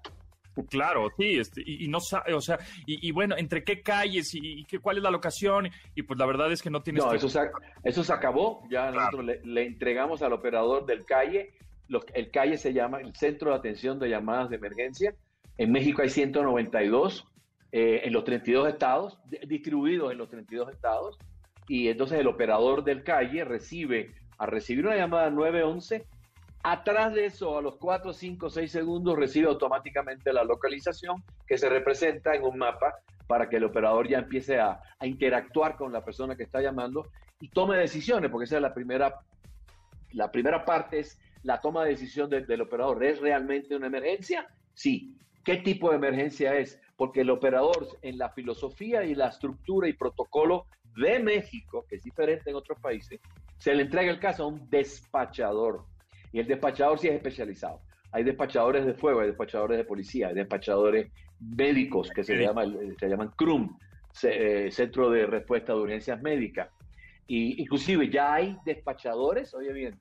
Claro, 0.69 1.09
sí, 1.17 1.39
este, 1.39 1.63
y, 1.65 1.87
no 1.89 2.01
sabe, 2.01 2.35
o 2.35 2.41
sea, 2.41 2.59
y, 2.85 3.11
bueno, 3.13 3.37
entre 3.39 3.63
qué 3.63 3.83
calles 3.83 4.35
y, 4.35 4.65
qué, 4.65 4.79
cuál 4.79 4.99
es 4.99 5.03
la 5.03 5.11
locación, 5.11 5.71
y 5.95 6.03
pues 6.03 6.19
la 6.19 6.27
verdad 6.27 6.51
es 6.53 6.61
que 6.61 6.71
no 6.71 6.83
tiene... 6.83 6.99
No, 6.99 7.13
eso 7.15 7.29
se, 7.29 7.51
eso 7.85 8.03
se 8.05 8.13
acabó, 8.13 8.65
ya 8.69 8.91
nosotros 8.91 9.25
le, 9.25 9.41
le, 9.45 9.65
entregamos 9.65 10.23
al 10.23 10.33
operador 10.33 10.87
del 10.87 11.05
calle 11.05 11.55
el 12.15 12.31
calle 12.31 12.57
se 12.57 12.73
llama 12.73 13.01
el 13.01 13.15
Centro 13.15 13.51
de 13.51 13.57
Atención 13.57 13.99
de 13.99 14.09
Llamadas 14.09 14.51
de 14.51 14.57
Emergencia. 14.57 15.15
En 15.59 15.73
México 15.73 16.03
hay 16.03 16.11
192 16.11 17.27
eh, 17.73 18.03
en 18.05 18.13
los 18.13 18.25
32 18.25 18.69
estados, 18.69 19.19
distribuidos 19.47 20.13
en 20.13 20.19
los 20.19 20.29
32 20.29 20.73
estados. 20.73 21.19
Y 21.69 21.89
entonces 21.89 22.19
el 22.19 22.27
operador 22.27 22.85
del 22.85 23.03
calle 23.03 23.45
recibe, 23.45 24.13
a 24.41 24.47
recibir 24.47 24.87
una 24.87 24.97
llamada 24.97 25.29
911, 25.29 26.07
atrás 26.63 27.13
de 27.13 27.27
eso, 27.27 27.59
a 27.59 27.63
los 27.63 27.77
4, 27.77 28.15
5, 28.15 28.49
6 28.49 28.73
segundos, 28.73 29.19
recibe 29.19 29.49
automáticamente 29.49 30.33
la 30.33 30.45
localización 30.45 31.23
que 31.47 31.59
se 31.59 31.69
representa 31.69 32.35
en 32.35 32.45
un 32.45 32.57
mapa 32.57 32.97
para 33.27 33.51
que 33.51 33.57
el 33.57 33.65
operador 33.65 34.09
ya 34.09 34.19
empiece 34.19 34.59
a, 34.59 34.81
a 34.99 35.07
interactuar 35.07 35.77
con 35.77 35.93
la 35.93 36.03
persona 36.03 36.37
que 36.37 36.45
está 36.45 36.63
llamando 36.63 37.07
y 37.39 37.49
tome 37.49 37.77
decisiones, 37.77 38.31
porque 38.31 38.47
esa 38.47 38.57
es 38.57 38.63
la 38.63 38.73
primera, 38.73 39.21
la 40.13 40.33
primera 40.33 40.65
parte 40.65 41.01
es 41.01 41.21
la 41.43 41.61
toma 41.61 41.85
de 41.85 41.91
decisión 41.91 42.31
del 42.31 42.61
operador. 42.63 43.05
¿Es 43.05 43.21
realmente 43.21 43.77
una 43.77 43.89
emergencia? 43.89 44.49
Sí. 44.73 45.17
¿Qué 45.45 45.59
tipo 45.59 45.91
de 45.91 45.97
emergencia 45.97 46.55
es? 46.57 46.81
Porque 46.97 47.21
el 47.21 47.31
operador, 47.31 47.89
en 48.01 48.17
la 48.17 48.31
filosofía 48.31 49.05
y 49.05 49.15
la 49.15 49.29
estructura 49.29 49.87
y 49.87 49.93
protocolo 49.93 50.67
de 50.97 51.19
México, 51.19 51.85
que 51.89 51.97
es 51.97 52.03
diferente 52.03 52.51
en 52.51 52.57
otros 52.57 52.79
países, 52.81 53.21
se 53.61 53.75
le 53.75 53.83
entrega 53.83 54.11
el 54.11 54.19
caso 54.19 54.45
a 54.45 54.47
un 54.47 54.69
despachador. 54.71 55.85
Y 56.33 56.41
el 56.41 56.47
despachador 56.47 56.99
sí 56.99 57.09
es 57.09 57.15
especializado. 57.15 57.81
Hay 58.11 58.25
despachadores 58.25 58.87
de 58.87 58.95
fuego, 58.95 59.21
hay 59.21 59.29
despachadores 59.29 59.77
de 59.77 59.85
policía, 59.85 60.29
hay 60.29 60.35
despachadores 60.35 61.13
médicos 61.39 62.11
que 62.11 62.25
se, 62.25 62.37
llama, 62.37 62.65
se 62.99 63.09
llaman 63.09 63.31
CRUM, 63.37 63.77
eh, 64.23 64.69
Centro 64.73 65.11
de 65.11 65.27
Respuesta 65.27 65.75
de 65.75 65.79
Urgencias 65.79 66.21
Médicas. 66.23 66.71
Y 67.27 67.61
inclusive 67.61 68.09
ya 68.09 68.35
hay 68.35 68.57
despachadores, 68.65 69.55
oye 69.55 69.73
bien, 69.73 70.01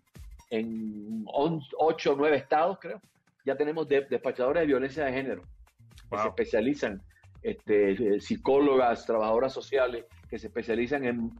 en 0.50 1.24
8 1.28 1.78
o 1.78 2.16
9 2.16 2.38
estados, 2.38 2.80
creo. 2.80 3.02
Ya 3.46 3.56
tenemos 3.56 3.88
despachadores 3.88 4.62
de 4.62 4.68
violencia 4.68 5.06
de 5.06 5.12
género 5.12 5.44
que 6.10 6.18
se 6.18 6.28
especializan, 6.28 7.02
este, 7.44 8.20
psicólogas, 8.22 9.06
trabajadoras 9.06 9.54
sociales, 9.54 10.06
que 10.30 10.40
se 10.40 10.48
especializan 10.48 11.06
en 11.06 11.32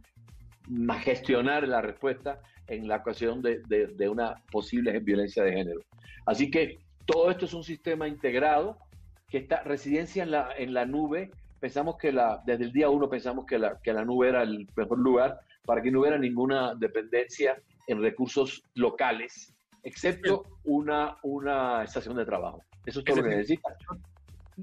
gestionar 1.00 1.66
la 1.66 1.80
respuesta 1.80 2.40
en 2.66 2.86
la 2.86 2.96
ocasión 2.96 3.42
de, 3.42 3.60
de, 3.66 4.08
una 4.08 4.34
posible 4.50 4.98
violencia 5.00 5.42
de 5.42 5.52
género. 5.52 5.80
Así 6.26 6.50
que 6.50 6.78
todo 7.04 7.30
esto 7.30 7.46
es 7.46 7.54
un 7.54 7.64
sistema 7.64 8.06
integrado 8.06 8.78
que 9.28 9.38
está 9.38 9.62
residencia 9.62 10.22
en 10.22 10.30
la, 10.30 10.50
en 10.56 10.72
la 10.72 10.86
nube. 10.86 11.30
Pensamos 11.58 11.96
que 11.96 12.12
la, 12.12 12.40
desde 12.46 12.64
el 12.64 12.72
día 12.72 12.88
uno 12.88 13.08
pensamos 13.08 13.46
que 13.46 13.58
la, 13.58 13.80
que 13.82 13.92
la 13.92 14.04
nube 14.04 14.28
era 14.28 14.42
el 14.42 14.68
mejor 14.76 14.98
lugar 14.98 15.40
para 15.64 15.82
que 15.82 15.90
no 15.90 16.00
hubiera 16.00 16.18
ninguna 16.18 16.74
dependencia 16.74 17.60
en 17.86 18.00
recursos 18.00 18.62
locales, 18.74 19.52
excepto 19.82 20.44
una, 20.64 21.16
una 21.22 21.82
estación 21.82 22.16
de 22.16 22.24
trabajo. 22.24 22.62
Eso 22.86 23.00
es 23.00 23.04
todo 23.04 23.16
lo 23.16 23.22
que 23.24 23.30
necesitas. 23.30 23.76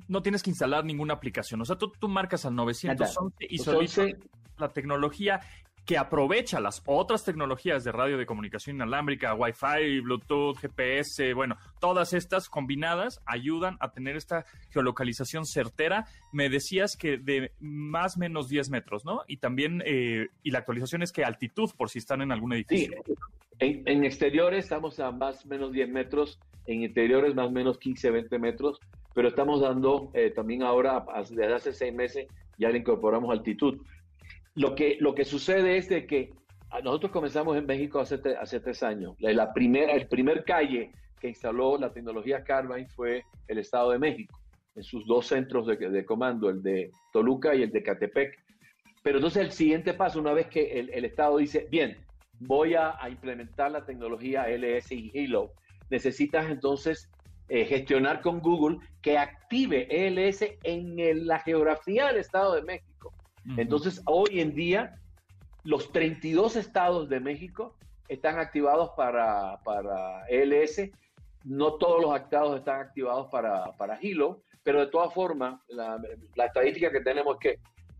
No 0.08 0.22
tienes 0.22 0.44
que 0.44 0.50
instalar 0.50 0.86
ninguna 0.86 1.16
aplicación. 1.16 1.62
O 1.62 1.66
sea, 1.66 1.76
tú, 1.78 1.92
tú 2.00 2.08
marcas 2.08 2.46
al 2.46 2.56
911 2.56 3.36
y 3.50 3.58
solamente 3.58 4.18
la 4.58 4.70
tecnología 4.70 5.40
que 5.88 5.98
aprovecha 5.98 6.60
las 6.60 6.84
otras 6.86 7.24
tecnologías 7.24 7.86
de 7.86 7.94
radio 7.94 8.18
de 8.18 8.26
comunicación 8.26 8.76
inalámbrica, 8.76 9.34
Wi-Fi, 9.34 10.02
Bluetooth, 10.02 10.58
GPS, 10.58 11.34
bueno, 11.34 11.56
todas 11.80 12.12
estas 12.12 12.50
combinadas 12.50 13.22
ayudan 13.26 13.78
a 13.80 13.94
tener 13.94 14.18
esta 14.18 14.46
geolocalización 14.72 15.46
certera. 15.46 16.06
Me 16.34 16.50
decías 16.50 16.98
que 16.98 17.18
de 17.18 17.54
más 17.62 18.18
o 18.18 18.20
menos 18.20 18.50
10 18.50 18.70
metros, 18.70 19.06
¿no? 19.06 19.22
Y 19.28 19.38
también, 19.38 19.82
eh, 19.86 20.28
y 20.44 20.52
la 20.52 20.60
actualización 20.60 21.04
es 21.04 21.14
que 21.14 21.24
altitud, 21.24 21.72
por 21.78 21.90
si 21.90 22.00
están 22.00 22.22
en 22.22 22.34
algún 22.34 22.52
edificio. 22.52 23.02
Sí, 23.06 23.14
en, 23.60 24.04
exteriores 24.04 24.66
estamos 24.66 25.00
a 25.00 25.12
más 25.12 25.46
o 25.46 25.48
menos 25.48 25.72
10 25.72 25.88
metros, 25.88 26.38
en 26.66 26.84
interiores 26.84 27.34
más 27.34 27.48
o 27.48 27.52
menos 27.52 27.78
15, 27.78 28.12
20 28.12 28.40
metros, 28.40 28.78
pero 29.16 29.30
estamos 29.30 29.62
dando 29.62 30.12
eh, 30.14 30.32
también 30.32 30.64
ahora, 30.64 31.06
desde 31.30 31.54
hace 31.54 31.72
seis 31.72 31.94
meses, 31.94 32.28
ya 32.58 32.70
le 32.70 32.80
incorporamos 32.80 33.32
altitud. 33.32 33.80
Lo 34.58 34.74
que, 34.74 34.98
lo 35.00 35.14
que 35.14 35.24
sucede 35.24 35.78
es 35.78 35.88
de 35.88 36.08
que 36.08 36.34
nosotros 36.84 37.12
comenzamos 37.12 37.56
en 37.58 37.68
México 37.68 38.00
hace, 38.00 38.20
hace 38.42 38.60
tres 38.60 38.82
años. 38.82 39.16
La, 39.20 39.54
primera, 39.54 39.94
el 39.94 40.08
primer 40.08 40.44
calle 40.46 40.92
que 41.20 41.28
instaló 41.28 41.78
la 41.78 41.94
tecnología 41.94 42.44
Carbine 42.44 42.90
fue 42.90 43.24
el 43.48 43.60
Estado 43.60 43.92
de 43.92 44.00
México, 44.00 44.36
en 44.74 44.82
sus 44.82 45.06
dos 45.06 45.28
centros 45.28 45.68
de, 45.68 46.04
comando, 46.06 46.50
el 46.50 46.64
de 46.64 46.92
Toluca 47.14 47.54
y 47.54 47.62
el 47.62 47.72
de 47.72 47.84
Catepec. 47.84 48.34
Pero 49.04 49.20
entonces 49.20 49.44
el 49.44 49.52
siguiente 49.52 49.94
paso, 49.94 50.20
una 50.20 50.34
vez 50.34 50.48
que 50.48 50.80
el, 50.80 51.06
Estado 51.06 51.38
dice, 51.38 51.68
bien, 51.70 51.96
voy 52.40 52.74
a, 52.74 52.98
implementar 53.08 53.70
la 53.70 53.86
tecnología 53.86 54.48
LS 54.50 54.92
y 54.92 55.12
Hilo, 55.14 55.52
necesitas 55.92 56.50
entonces 56.50 57.12
eh, 57.48 57.64
gestionar 57.66 58.22
con 58.22 58.40
Google 58.40 58.80
que 59.04 59.20
active 59.20 59.88
ELS 59.92 60.46
en 60.64 61.28
la 61.28 61.38
geografía 61.42 62.08
del 62.08 62.18
Estado 62.18 62.56
de 62.56 62.64
México. 62.64 63.14
Entonces, 63.56 64.02
hoy 64.06 64.42
en 64.42 64.54
día, 64.54 65.00
los 65.64 65.92
32 65.92 66.56
estados 66.58 67.08
de 67.08 67.20
México 67.20 67.76
están 68.10 68.40
activados 68.40 68.92
para, 68.98 69.60
para 69.64 70.28
ELS. 70.28 70.90
No 71.44 71.74
todos 71.76 72.02
los 72.02 72.20
estados 72.20 72.58
están 72.58 72.82
activados 72.82 73.28
para, 73.32 73.72
para 73.78 73.98
Hilo, 74.02 74.42
pero 74.64 74.82
de 74.82 74.88
todas 74.88 75.14
formas, 75.14 75.62
la, 75.70 75.98
estadística 76.46 76.92
que 76.92 77.02
tenemos 77.02 77.38
es 77.42 77.60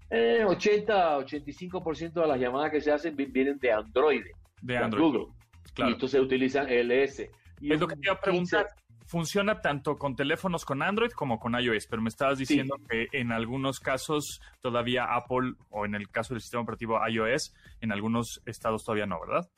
que 0.10 0.44
80, 0.44 1.20
85% 1.20 2.14
de 2.14 2.28
las 2.28 2.40
llamadas 2.40 2.72
que 2.72 2.82
se 2.82 2.92
hacen 2.92 3.16
vienen 3.16 3.58
de 3.60 3.72
Android, 3.72 4.24
de, 4.62 4.78
Android. 4.78 5.04
Google. 5.04 5.34
Y 5.78 5.92
entonces 5.94 6.20
utilizan 6.20 6.68
ELS. 6.70 7.30
Y 7.62 7.74
es 7.74 7.80
lo 7.80 7.88
que 7.88 7.96
te 7.96 8.02
iba 8.04 8.14
a 8.14 8.20
preguntar 8.20 8.68
funciona 9.08 9.62
tanto 9.62 9.98
con 9.98 10.16
teléfonos 10.16 10.66
con 10.66 10.84
Android 10.84 11.12
como 11.12 11.40
con 11.40 11.60
iOS, 11.60 11.88
pero 11.88 12.02
me 12.02 12.10
estabas 12.10 12.38
diciendo 12.38 12.76
que 12.90 13.08
en 13.14 13.32
algunos 13.32 13.80
casos 13.80 14.42
todavía 14.62 15.06
Apple 15.16 15.54
o 15.70 15.86
en 15.86 15.96
el 15.96 16.10
caso 16.10 16.34
del 16.34 16.42
sistema 16.42 16.64
operativo 16.64 17.00
iOS, 17.08 17.56
en 17.82 17.92
algunos 17.92 18.42
estados 18.46 18.84
todavía 18.84 19.06
no, 19.06 19.20
¿verdad? 19.20 19.50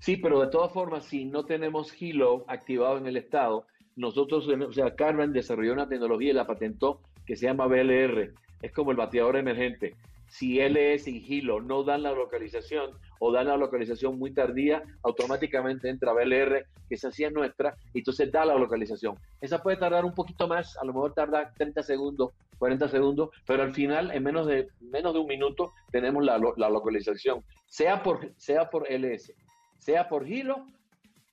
Sí, 0.00 0.16
pero 0.16 0.40
de 0.40 0.48
todas 0.48 0.72
formas, 0.72 1.06
si 1.06 1.24
no 1.24 1.44
tenemos 1.44 2.00
Hilo 2.00 2.44
activado 2.48 2.98
en 2.98 3.06
el 3.06 3.16
estado, 3.16 3.66
nosotros, 3.96 4.46
o 4.48 4.72
sea, 4.72 4.94
Carmen 4.94 5.32
desarrolló 5.32 5.72
una 5.72 5.88
tecnología 5.88 6.30
y 6.30 6.34
la 6.34 6.46
patentó 6.46 7.00
que 7.26 7.36
se 7.36 7.46
llama 7.46 7.66
BLR, 7.66 8.32
es 8.62 8.72
como 8.72 8.90
el 8.90 8.96
bateador 8.96 9.36
emergente 9.36 9.94
si 10.28 10.60
LS 10.60 11.08
y 11.08 11.24
Hilo 11.26 11.60
no 11.60 11.82
dan 11.82 12.02
la 12.02 12.12
localización 12.12 12.92
o 13.18 13.32
dan 13.32 13.48
la 13.48 13.56
localización 13.56 14.18
muy 14.18 14.32
tardía, 14.32 14.82
automáticamente 15.02 15.88
entra 15.88 16.12
BLR, 16.12 16.66
que 16.88 16.96
se 16.96 17.08
hacía 17.08 17.30
nuestra, 17.30 17.76
y 17.92 17.98
entonces 17.98 18.30
da 18.30 18.44
la 18.44 18.54
localización. 18.54 19.16
Esa 19.40 19.62
puede 19.62 19.76
tardar 19.76 20.04
un 20.04 20.14
poquito 20.14 20.46
más, 20.46 20.76
a 20.76 20.84
lo 20.84 20.92
mejor 20.92 21.14
tarda 21.14 21.52
30 21.56 21.82
segundos, 21.82 22.32
40 22.58 22.88
segundos, 22.88 23.30
pero 23.46 23.62
al 23.62 23.72
final, 23.72 24.10
en 24.12 24.22
menos 24.22 24.46
de, 24.46 24.68
menos 24.80 25.12
de 25.14 25.20
un 25.20 25.26
minuto, 25.26 25.72
tenemos 25.90 26.24
la, 26.24 26.38
localización, 26.38 27.44
sea 27.66 28.02
por, 28.02 28.32
sea 28.36 28.70
por 28.70 28.86
LS, 28.90 29.32
sea 29.78 30.08
por 30.08 30.28
Hilo 30.28 30.66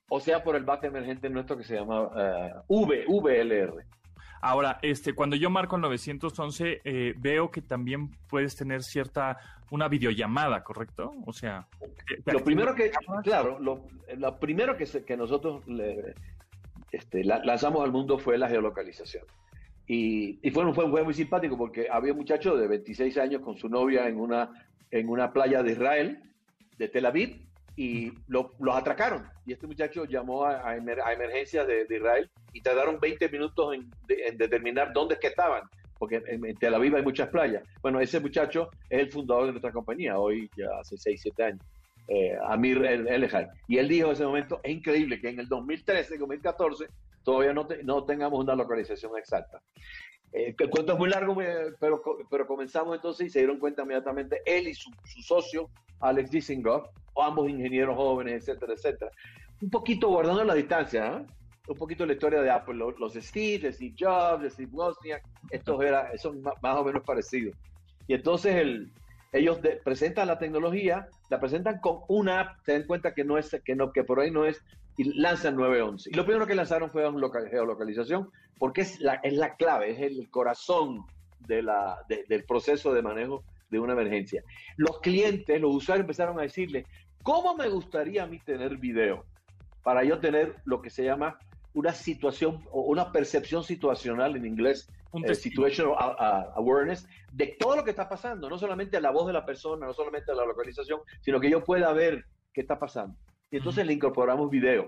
o 0.08 0.20
sea 0.20 0.44
por 0.44 0.54
el 0.54 0.64
bate 0.64 0.86
emergente 0.86 1.28
nuestro 1.28 1.56
que 1.56 1.64
se 1.64 1.74
llama 1.74 2.08
eh, 2.16 2.52
v, 2.68 3.04
VLR. 3.08 3.84
Ahora, 4.46 4.78
este, 4.80 5.12
cuando 5.12 5.34
yo 5.34 5.50
marco 5.50 5.74
el 5.74 5.82
911, 5.82 6.80
eh, 6.84 7.14
veo 7.16 7.50
que 7.50 7.62
también 7.62 8.12
puedes 8.28 8.54
tener 8.54 8.84
cierta, 8.84 9.38
una 9.72 9.88
videollamada, 9.88 10.62
¿correcto? 10.62 11.14
O 11.26 11.32
sea... 11.32 11.66
Lo 12.26 12.44
primero 12.44 12.72
que, 12.72 12.92
claro, 13.24 13.58
lo, 13.58 14.38
primero 14.38 14.76
que, 14.76 14.86
que 15.04 15.16
nosotros 15.16 15.64
este, 16.92 17.24
lanzamos 17.24 17.82
al 17.82 17.90
mundo 17.90 18.20
fue 18.20 18.38
la 18.38 18.48
geolocalización. 18.48 19.24
Y, 19.88 20.38
y 20.46 20.52
fue, 20.52 20.72
fue, 20.72 20.88
fue, 20.90 21.02
muy 21.02 21.14
simpático 21.14 21.58
porque 21.58 21.88
había 21.90 22.12
un 22.12 22.18
muchacho 22.18 22.56
de 22.56 22.68
26 22.68 23.18
años 23.18 23.42
con 23.42 23.56
su 23.56 23.68
novia 23.68 24.06
en 24.06 24.20
una, 24.20 24.50
en 24.92 25.08
una 25.08 25.32
playa 25.32 25.64
de 25.64 25.72
Israel, 25.72 26.22
de 26.78 26.86
Tel 26.86 27.06
Aviv, 27.06 27.46
y 27.76 28.12
los 28.26 28.46
atracaron. 28.72 29.28
Y 29.44 29.52
este 29.52 29.66
muchacho 29.66 30.04
llamó 30.06 30.44
a, 30.44 30.68
a, 30.68 30.76
emergencias 30.76 31.66
de, 31.66 31.86
Israel 31.88 32.28
y 32.52 32.62
tardaron 32.62 32.98
20 32.98 33.28
minutos 33.28 33.74
en, 33.74 33.90
determinar 34.36 34.92
dónde 34.92 35.14
es 35.14 35.20
que 35.20 35.26
estaban, 35.28 35.62
porque 35.98 36.22
en, 36.26 36.56
Tel 36.56 36.74
Aviv 36.74 36.96
hay 36.96 37.02
muchas 37.02 37.28
playas. 37.28 37.62
Bueno, 37.82 38.00
ese 38.00 38.18
muchacho 38.18 38.70
es 38.88 39.00
el 39.00 39.12
fundador 39.12 39.46
de 39.46 39.52
nuestra 39.52 39.72
compañía, 39.72 40.18
hoy 40.18 40.50
ya 40.56 40.68
hace 40.80 40.96
6, 40.96 41.20
7 41.22 41.44
años, 41.44 41.60
eh, 42.08 42.36
Amir 42.48 42.84
Elejai. 42.84 43.48
Y 43.68 43.76
él 43.76 43.88
dijo 43.88 44.06
en 44.06 44.12
ese 44.14 44.24
momento, 44.24 44.60
es 44.62 44.72
increíble 44.72 45.20
que 45.20 45.28
en 45.28 45.40
el 45.40 45.48
2013, 45.48 46.16
2014, 46.16 46.86
todavía 47.22 47.52
no, 47.52 47.68
no 47.84 48.04
tengamos 48.04 48.42
una 48.42 48.54
localización 48.54 49.18
exacta. 49.18 49.60
Eh, 50.32 50.54
el 50.58 50.70
cuento 50.70 50.92
es 50.92 50.98
muy 50.98 51.08
largo, 51.08 51.36
pero, 51.80 52.02
pero 52.30 52.46
comenzamos 52.46 52.96
entonces 52.96 53.28
y 53.28 53.30
se 53.30 53.38
dieron 53.40 53.58
cuenta 53.58 53.82
inmediatamente 53.82 54.42
él 54.44 54.68
y 54.68 54.74
su, 54.74 54.90
su 55.04 55.22
socio, 55.22 55.70
Alex 56.00 56.30
Dizengoff, 56.30 56.88
ambos 57.16 57.48
ingenieros 57.48 57.96
jóvenes, 57.96 58.42
etcétera, 58.42 58.74
etcétera. 58.74 59.10
Un 59.60 59.70
poquito 59.70 60.08
guardando 60.08 60.44
la 60.44 60.54
distancia, 60.54 61.06
¿eh? 61.06 61.26
un 61.68 61.76
poquito 61.76 62.06
la 62.06 62.12
historia 62.12 62.42
de 62.42 62.50
Apple, 62.50 62.74
los, 62.76 63.14
Steve, 63.14 63.72
Steve 63.72 63.94
Jobs, 63.98 64.52
Steve 64.52 64.70
Wozniak, 64.72 65.22
estos 65.50 65.82
era, 65.82 66.16
son 66.18 66.42
más, 66.42 66.76
o 66.76 66.84
menos 66.84 67.02
parecidos. 67.04 67.56
Y 68.06 68.14
entonces 68.14 68.54
el, 68.54 68.92
ellos 69.32 69.58
presentan 69.84 70.28
la 70.28 70.38
tecnología, 70.38 71.08
la 71.28 71.40
presentan 71.40 71.80
con 71.80 72.00
una 72.08 72.40
app, 72.40 72.56
se 72.64 72.72
dan 72.72 72.84
cuenta 72.84 73.14
que 73.14 73.24
no 73.24 73.38
es, 73.38 73.56
que 73.64 73.74
no, 73.74 73.92
que 73.92 74.04
por 74.04 74.20
ahí 74.20 74.30
no 74.30 74.44
es, 74.44 74.62
y 74.96 75.04
lanzan 75.20 75.56
911. 75.56 76.10
Y 76.10 76.14
lo 76.14 76.24
primero 76.24 76.46
que 76.46 76.54
lanzaron 76.54 76.90
fue 76.90 77.02
geolocalización, 77.50 78.30
porque 78.58 78.82
es 78.82 79.00
la, 79.00 79.14
es 79.16 79.34
la 79.34 79.56
clave, 79.56 79.90
es 79.90 80.00
el 80.00 80.30
corazón 80.30 81.04
de 81.40 81.62
la, 81.62 81.98
del 82.08 82.44
proceso 82.44 82.92
de 82.92 83.02
manejo 83.02 83.44
de 83.70 83.78
una 83.78 83.92
emergencia. 83.92 84.42
Los 84.76 85.00
clientes, 85.00 85.60
los 85.60 85.74
usuarios 85.74 86.04
empezaron 86.04 86.38
a 86.38 86.42
decirle, 86.42 86.86
¿cómo 87.22 87.56
me 87.56 87.68
gustaría 87.68 88.22
a 88.22 88.26
mí 88.26 88.38
tener 88.38 88.76
video? 88.78 89.24
Para 89.82 90.02
yo 90.04 90.18
tener 90.18 90.56
lo 90.64 90.80
que 90.80 90.90
se 90.90 91.04
llama 91.04 91.38
una 91.76 91.92
situación 91.92 92.64
o 92.72 92.80
una 92.80 93.12
percepción 93.12 93.62
situacional 93.62 94.34
en 94.34 94.46
inglés, 94.46 94.88
eh, 95.12 95.34
situational 95.34 95.94
awareness, 96.54 97.06
de 97.32 97.54
todo 97.58 97.76
lo 97.76 97.84
que 97.84 97.90
está 97.90 98.08
pasando, 98.08 98.48
no 98.48 98.56
solamente 98.56 98.98
la 98.98 99.10
voz 99.10 99.26
de 99.26 99.34
la 99.34 99.44
persona, 99.44 99.86
no 99.86 99.92
solamente 99.92 100.34
la 100.34 100.46
localización, 100.46 101.00
sino 101.20 101.38
que 101.38 101.50
yo 101.50 101.62
pueda 101.62 101.92
ver 101.92 102.24
qué 102.54 102.62
está 102.62 102.78
pasando. 102.78 103.14
Y 103.50 103.58
entonces 103.58 103.86
le 103.86 103.92
incorporamos 103.92 104.50
video. 104.50 104.86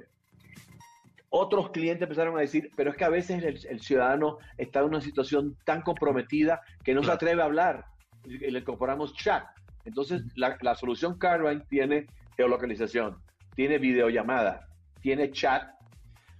Otros 1.29 1.71
clientes 1.73 2.05
empezaron 2.05 2.39
a 2.39 2.41
decir, 2.41 2.71
pero 2.75 2.91
es 2.91 2.97
que 2.97 3.05
a 3.05 3.11
veces 3.11 3.45
el, 3.45 3.81
ciudadano 3.81 4.39
está 4.57 4.81
en 4.81 4.87
una 4.87 5.03
situación 5.03 5.59
tan 5.67 5.83
comprometida 5.83 6.63
que 6.83 6.95
no 6.95 7.03
se 7.03 7.13
atreve 7.13 7.43
a 7.43 7.45
hablar. 7.45 7.85
Y 8.25 8.51
le 8.51 8.61
incorporamos 8.61 9.13
chat. 9.13 9.45
Entonces, 9.85 10.23
la, 10.37 10.57
la 10.63 10.75
solución 10.75 11.19
Carbine 11.19 11.65
tiene 11.69 12.07
geolocalización, 12.35 13.19
tiene 13.55 13.77
videollamada, 13.77 14.69
tiene 15.03 15.31
chat 15.31 15.78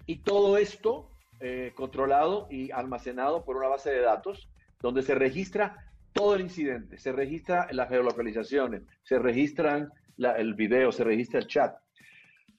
y 0.09 0.17
todo 0.17 0.57
esto 0.57 1.11
eh, 1.39 1.73
controlado 1.77 2.49
y 2.51 2.71
almacenado 2.71 3.45
por 3.45 3.59
una 3.59 3.69
base 3.69 3.91
de 3.91 4.01
datos 4.01 4.49
donde 4.81 5.03
se 5.03 5.15
registra 5.15 5.85
todo 6.15 6.35
el 6.35 6.41
incidente, 6.41 6.99
se 6.99 7.13
registra 7.13 7.69
las 7.73 7.91
geolocalizaciones, 7.91 8.83
se 9.03 9.19
registran 9.19 9.93
el 10.17 10.55
video, 10.55 10.91
se 10.93 11.05
registra 11.05 11.41
el 11.41 11.47
chat. 11.47 11.77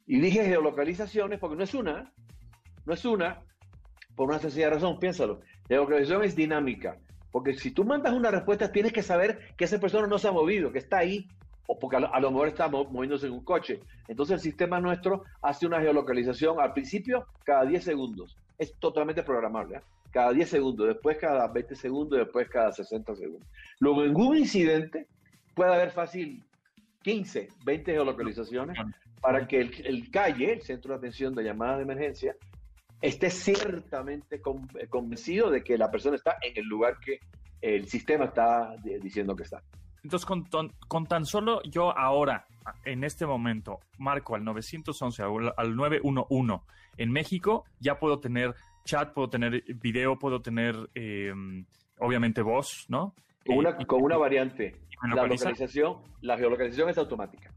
Y 0.06 0.20
dije 0.20 0.46
geolocalizaciones 0.46 1.40
porque 1.40 1.56
no 1.56 1.64
es 1.64 1.74
una, 1.74 2.14
no 2.86 2.94
es 2.94 3.04
una, 3.04 3.42
por 4.16 4.30
una 4.30 4.38
sencilla 4.38 4.70
razón, 4.70 5.00
piénsalo. 5.00 5.42
Geolocalización 5.68 6.24
es 6.24 6.36
dinámica, 6.36 7.00
porque 7.32 7.56
si 7.56 7.72
tú 7.72 7.84
mandas 7.84 8.14
una 8.14 8.30
respuesta 8.30 8.72
tienes 8.72 8.94
que 8.94 9.02
saber 9.02 9.56
que 9.58 9.66
esa 9.66 9.80
persona 9.80 10.06
no 10.06 10.20
se 10.20 10.28
ha 10.28 10.32
movido, 10.32 10.72
que 10.72 10.80
está 10.80 11.00
ahí, 11.00 11.28
o 11.72 11.78
porque 11.78 11.98
a 11.98 12.20
lo, 12.20 12.32
mejor 12.32 12.48
está 12.48 12.68
moviéndose 12.68 13.28
en 13.28 13.34
un 13.34 13.44
coche. 13.44 13.80
Entonces 14.08 14.34
el 14.34 14.40
sistema 14.40 14.80
nuestro 14.80 15.24
hace 15.44 15.68
una 15.68 15.80
geolocalización 15.80 16.60
al 16.60 16.74
principio 16.74 17.28
cada 17.46 17.64
10 17.64 17.84
segundos. 17.84 18.36
Es 18.58 18.74
totalmente 18.80 19.22
programable. 19.22 19.78
¿eh? 19.78 19.82
Cada 20.10 20.34
10 20.34 20.50
segundos, 20.50 20.88
después 20.88 21.18
cada 21.18 21.48
20 21.48 21.76
segundos, 21.76 22.18
después 22.18 22.50
cada 22.50 22.72
60 22.72 23.16
segundos. 23.16 23.48
Luego 23.80 24.04
en 24.04 24.16
un 24.16 24.38
incidente 24.38 25.06
puede 25.54 25.72
haber 25.72 25.92
fácil 25.92 26.44
15, 27.04 27.50
20 27.64 27.92
geolocalizaciones 27.92 28.76
para 29.22 29.48
que 29.48 29.60
el, 29.62 30.10
calle, 30.10 30.54
el 30.54 30.64
centro 30.64 30.94
de 30.94 30.98
atención 30.98 31.36
de 31.36 31.44
llamada 31.44 31.78
de 31.78 31.84
emergencia, 31.84 32.36
esté 33.00 33.30
ciertamente 33.30 34.42
convencido 34.90 35.52
de 35.52 35.64
que 35.64 35.78
la 35.78 35.92
persona 35.92 36.16
está 36.16 36.38
en 36.42 36.58
el 36.58 36.66
lugar 36.66 36.98
que 37.00 37.20
el 37.62 37.88
sistema 37.88 38.26
está 38.26 38.76
diciendo 39.04 39.36
que 39.36 39.44
está. 39.44 39.62
Entonces, 40.04 40.26
con, 40.26 41.06
tan 41.08 41.26
solo 41.26 41.62
yo 41.64 41.98
ahora, 41.98 42.46
en 42.86 43.04
este 43.04 43.26
momento, 43.26 43.80
marco 43.98 44.36
al 44.36 44.44
911, 44.44 45.24
al 45.58 45.76
911 45.76 46.64
en 46.98 47.12
México, 47.12 47.66
ya 47.80 48.00
puedo 48.00 48.20
tener 48.20 48.56
chat, 48.86 49.14
puedo 49.14 49.30
tener 49.30 49.64
video, 49.76 50.18
puedo 50.18 50.42
tener, 50.42 50.76
em, 50.96 51.66
obviamente, 52.00 52.42
voz, 52.42 52.86
¿no? 52.90 53.14
Con 53.46 53.58
una, 53.58 53.78
con 53.78 54.02
una 54.02 54.18
variante. 54.18 54.76
La 55.04 55.26
localización, 55.26 55.98
la 56.22 56.38
geolocalización 56.38 56.90
es 56.90 56.98
automática. 56.98 57.54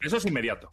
Eso 0.00 0.16
es 0.16 0.26
inmediato. 0.26 0.70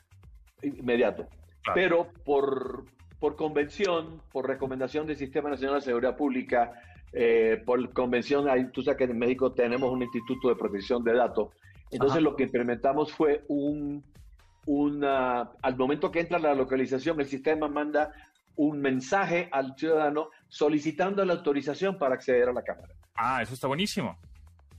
Inmediato. 0.61 1.27
Pero 1.73 2.11
por, 2.25 2.85
por 3.19 3.35
convención, 3.35 4.21
por 4.31 4.47
recomendación 4.47 5.07
del 5.07 5.15
Sistema 5.15 5.49
Nacional 5.49 5.75
de 5.75 5.81
Seguridad 5.81 6.15
Pública, 6.15 6.73
eh, 7.13 7.61
por 7.65 7.91
convención, 7.93 8.45
tú 8.71 8.81
sabes 8.81 8.97
que 8.97 9.03
en 9.05 9.17
México 9.17 9.51
tenemos 9.53 9.91
un 9.91 10.01
instituto 10.03 10.49
de 10.49 10.55
protección 10.55 11.03
de 11.03 11.13
datos. 11.13 11.49
Entonces 11.91 12.21
lo 12.21 12.35
que 12.35 12.43
implementamos 12.43 13.11
fue 13.11 13.43
un, 13.49 14.03
una, 14.65 15.51
al 15.61 15.77
momento 15.77 16.11
que 16.11 16.21
entra 16.21 16.39
la 16.39 16.55
localización, 16.55 17.19
el 17.19 17.27
sistema 17.27 17.67
manda 17.67 18.11
un 18.55 18.79
mensaje 18.79 19.49
al 19.51 19.75
ciudadano 19.75 20.29
solicitando 20.47 21.23
la 21.25 21.33
autorización 21.33 21.97
para 21.97 22.15
acceder 22.15 22.49
a 22.49 22.53
la 22.53 22.61
cámara. 22.61 22.93
Ah, 23.15 23.41
eso 23.41 23.53
está 23.53 23.67
buenísimo. 23.67 24.17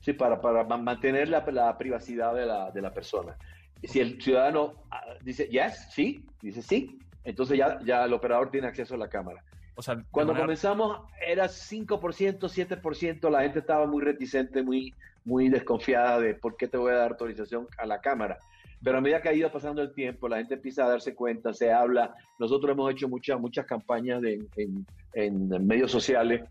Sí, 0.01 0.13
para, 0.13 0.41
para 0.41 0.65
mantener 0.65 1.29
la, 1.29 1.45
la 1.53 1.77
privacidad 1.77 2.35
de 2.35 2.47
la, 2.47 2.71
de 2.71 2.83
la, 2.83 2.93
persona. 2.93 3.37
Si 3.83 4.01
el 4.01 4.21
ciudadano 4.21 4.85
ah, 4.91 5.03
dice 5.23 5.49
yes, 5.49 5.89
sí, 5.93 6.25
dice 6.41 6.63
sí, 6.63 6.99
entonces 7.25 7.59
ya, 7.59 7.79
ya 7.85 8.05
el 8.05 8.13
operador 8.13 8.51
tiene 8.51 8.69
acceso 8.69 8.95
a 8.95 8.99
la 8.99 9.09
cámara. 9.09 9.45
O 9.75 9.83
sea, 9.83 10.05
cuando 10.11 10.37
comenzamos 10.37 11.01
era 11.27 11.47
5%, 11.47 12.39
7%, 12.39 13.31
la 13.31 13.43
gente 13.43 13.61
estaba 13.61 13.87
muy 13.87 14.03
reticente, 14.03 14.63
muy, 14.63 14.93
muy 15.25 15.49
desconfiada 15.49 16.21
de 16.21 16.35
por 16.35 16.57
qué 16.57 16.69
te 16.69 16.77
voy 16.77 16.93
a 16.93 16.97
dar 16.97 17.11
autorización 17.13 17.67
a 17.79 17.87
la 17.87 18.01
cámara. 18.01 18.39
Pero 18.85 18.99
a 18.99 19.01
medida 19.01 19.23
que 19.23 19.29
ha 19.29 19.33
ido 19.33 19.51
pasando 19.51 19.81
el 19.81 19.95
tiempo, 19.95 20.29
la 20.29 20.39
gente 20.39 20.55
empieza 20.55 20.85
a 20.85 20.89
darse 20.89 21.15
cuenta, 21.15 21.55
se 21.55 21.73
habla. 21.73 22.15
Nosotros 22.39 22.73
hemos 22.73 22.91
hecho 22.91 23.09
muchas, 23.09 23.41
muchas 23.41 23.65
campañas 23.65 24.23
en, 24.25 24.87
en, 25.15 25.67
medios 25.67 25.91
sociales 25.91 26.43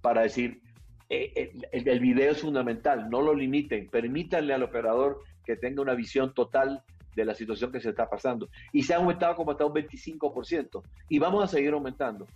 para 0.00 0.22
decir, 0.22 0.60
eh, 1.10 1.32
eh, 1.34 1.52
el, 1.72 1.88
el, 1.88 2.00
video 2.00 2.32
es 2.32 2.40
fundamental, 2.40 3.10
no 3.10 3.20
lo 3.20 3.34
limiten, 3.34 3.88
permítanle 3.90 4.54
al 4.54 4.62
operador 4.62 5.20
que 5.44 5.56
tenga 5.56 5.82
una 5.82 5.94
visión 5.94 6.32
total 6.32 6.82
de 7.16 7.24
la 7.24 7.34
situación 7.34 7.70
que 7.70 7.80
se 7.80 7.90
está 7.90 8.08
pasando. 8.08 8.48
Y 8.72 8.84
se 8.84 8.94
ha 8.94 8.98
aumentado 8.98 9.34
como 9.34 9.50
hasta 9.50 9.66
un 9.66 9.74
25%. 9.74 10.82
Y 11.08 11.18
vamos 11.18 11.44
a 11.44 11.48
seguir 11.48 11.72
aumentando 11.72 12.26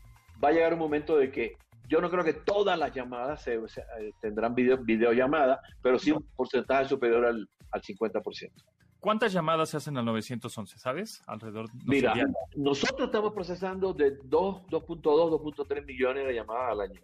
va 0.42 0.48
a 0.48 0.52
llegar 0.52 0.72
un 0.72 0.78
momento 0.78 1.16
de 1.16 1.30
que 1.30 1.56
yo 1.88 2.00
no 2.00 2.10
creo 2.10 2.24
que 2.24 2.32
todas 2.32 2.78
las 2.78 2.92
llamadas 2.94 3.42
se, 3.42 3.54
eh, 3.54 4.12
tendrán 4.20 4.54
video, 4.54 4.78
videollamada, 4.78 5.60
pero 5.82 5.98
sí 5.98 6.10
un 6.10 6.22
porcentaje 6.36 6.88
superior 6.88 7.24
al, 7.26 7.48
al 7.70 7.82
50%. 7.82 8.50
¿Cuántas 8.98 9.32
llamadas 9.32 9.70
se 9.70 9.76
hacen 9.76 9.96
al 9.98 10.04
911, 10.04 10.78
sabes? 10.78 11.22
Alrededor. 11.26 11.66
Mira, 11.84 12.14
nosotros 12.56 13.06
estamos 13.06 13.32
procesando 13.32 13.92
de 13.92 14.18
2.2, 14.20 15.00
2.3 15.00 15.84
millones 15.84 16.26
de 16.26 16.34
llamadas 16.34 16.72
al 16.72 16.80
año. 16.80 17.00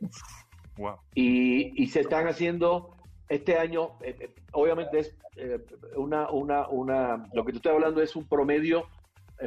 Wow. 0.78 0.96
Y, 1.14 1.80
y 1.80 1.86
se 1.86 2.00
están 2.00 2.26
haciendo 2.26 2.96
este 3.28 3.56
año, 3.56 3.92
eh, 4.02 4.16
eh, 4.18 4.34
obviamente 4.52 4.98
es 4.98 5.14
una, 5.96 6.30
una, 6.30 6.68
una, 6.68 7.28
lo 7.32 7.44
que 7.44 7.52
te 7.52 7.58
estoy 7.58 7.72
hablando 7.72 8.02
es 8.02 8.16
un 8.16 8.26
promedio 8.26 8.86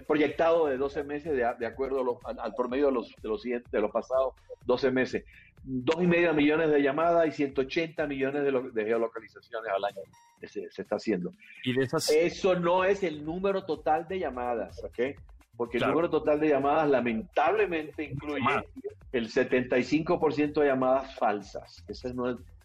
proyectado 0.04 0.68
de 0.68 0.78
12 0.78 1.04
meses 1.04 1.36
de, 1.36 1.66
acuerdo 1.66 2.20
al, 2.24 2.54
promedio 2.56 2.88
de 2.88 2.92
los, 2.92 3.16
de 3.22 3.30
los, 3.30 3.44
de 3.44 3.82
los 3.82 3.92
pasados 3.92 4.34
12 4.66 4.92
meses. 4.92 5.24
Dos 5.64 6.02
y 6.02 6.08
medio 6.08 6.34
millones 6.34 6.70
de 6.70 6.82
llamadas 6.82 7.28
y 7.28 7.32
180 7.32 8.06
millones 8.08 8.44
de, 8.74 8.86
geolocalizaciones 8.86 9.72
al 9.76 9.84
año 9.84 10.02
se, 10.44 10.70
se 10.70 10.82
está 10.82 10.98
haciendo. 10.98 11.32
¿Y 11.64 11.74
Eso 11.80 12.60
no 12.60 12.84
es 12.84 13.04
el 13.04 13.26
número 13.26 13.66
total 13.66 14.08
de 14.08 14.20
llamadas, 14.20 14.84
¿ok? 14.84 15.18
Porque 15.58 15.78
el 15.78 15.88
número 15.88 16.10
total 16.10 16.40
de 16.40 16.50
llamadas 16.50 16.90
lamentablemente 16.90 18.04
incluye 18.04 18.44
el 19.12 19.30
75% 19.30 20.54
de 20.60 20.68
llamadas 20.68 21.16
falsas. 21.16 21.84
Esa 21.88 22.10
es, 22.10 22.16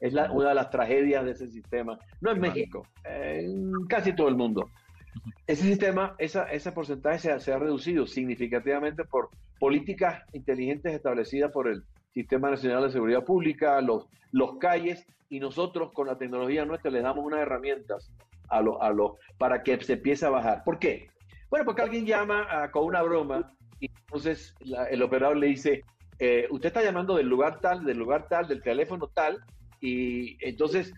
es 0.00 0.14
una 0.30 0.48
de 0.48 0.54
las 0.54 0.70
tragedias 0.70 1.24
de 1.24 1.30
ese 1.32 1.48
sistema. 1.48 1.98
No 2.20 2.32
en 2.32 2.40
México, 2.40 2.86
en 3.04 3.86
casi 3.88 4.12
todo 4.12 4.28
el 4.28 4.36
mundo. 4.36 4.68
Ese 5.46 5.62
sistema, 5.62 6.14
esa, 6.18 6.44
ese 6.44 6.72
porcentaje 6.72 7.40
se 7.40 7.52
ha, 7.52 7.58
reducido 7.58 8.06
significativamente 8.06 9.04
por 9.04 9.30
políticas 9.58 10.22
inteligentes 10.32 10.94
establecidas 10.94 11.50
por 11.52 11.68
el 11.68 11.82
Sistema 12.14 12.50
Nacional 12.50 12.84
de 12.84 12.90
Seguridad 12.90 13.24
Pública, 13.24 13.80
los, 13.80 14.06
los 14.32 14.58
calles, 14.58 15.06
y 15.28 15.38
nosotros 15.40 15.92
con 15.92 16.06
la 16.06 16.18
tecnología 16.18 16.64
nuestra 16.64 16.90
les 16.90 17.02
damos 17.02 17.24
unas 17.24 17.40
herramientas 17.40 18.10
a 18.48 18.60
los, 18.60 18.76
a 18.80 18.90
los, 18.90 19.12
para 19.38 19.62
que 19.62 19.80
se 19.80 19.94
empiece 19.94 20.26
a 20.26 20.30
bajar. 20.30 20.64
¿Por 20.64 20.78
qué? 20.78 21.08
Bueno, 21.48 21.64
porque 21.64 21.82
alguien 21.82 22.06
llama 22.06 22.46
ah, 22.50 22.70
con 22.70 22.84
una 22.84 23.02
broma 23.02 23.52
y 23.78 23.90
entonces 23.90 24.54
el 24.90 25.02
operador 25.02 25.36
le 25.36 25.48
dice, 25.48 25.84
eh, 26.18 26.46
usted 26.50 26.68
está 26.68 26.82
llamando 26.82 27.16
del 27.16 27.28
lugar 27.28 27.60
tal, 27.60 27.84
del 27.84 27.98
lugar 27.98 28.28
tal, 28.28 28.46
del 28.46 28.62
teléfono 28.62 29.08
tal, 29.08 29.42
y 29.80 30.36
entonces 30.46 30.92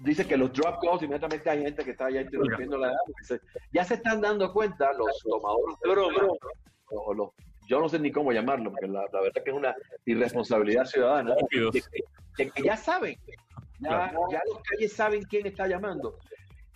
dice 0.00 0.26
que 0.26 0.36
los 0.36 0.52
drop 0.52 0.80
calls, 0.82 1.02
inmediatamente 1.02 1.48
hay 1.50 1.62
gente 1.62 1.84
que 1.84 1.92
está 1.92 2.10
ya 2.10 2.22
interrumpiendo 2.22 2.78
la 2.78 2.88
edad. 2.88 3.40
Ya 3.72 3.84
se 3.84 3.94
están 3.94 4.20
dando 4.20 4.52
cuenta 4.52 4.92
los 4.94 5.18
tomadores 5.22 5.76
de 5.82 5.90
broma, 5.90 6.28
o 6.90 7.14
los, 7.14 7.30
yo 7.68 7.80
no 7.80 7.88
sé 7.88 7.98
ni 7.98 8.10
cómo 8.10 8.32
llamarlo, 8.32 8.70
porque 8.70 8.88
la, 8.88 9.02
verdad 9.12 9.42
que 9.44 9.50
es 9.50 9.56
una 9.56 9.74
irresponsabilidad 10.04 10.84
ciudadana, 10.84 11.34
que 12.36 12.62
ya 12.64 12.76
saben, 12.76 13.16
ya, 13.78 14.12
los 14.12 14.62
calles 14.62 14.92
saben 14.92 15.22
quién 15.22 15.46
está 15.46 15.66
llamando. 15.66 16.18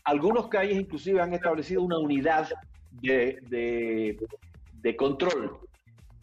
Algunos 0.05 0.49
calles 0.49 0.77
inclusive 0.77 1.21
han 1.21 1.33
establecido 1.33 1.83
una 1.83 1.99
unidad 1.99 2.49
de, 2.91 3.39
de, 3.49 4.19
de 4.73 4.97
control. 4.97 5.59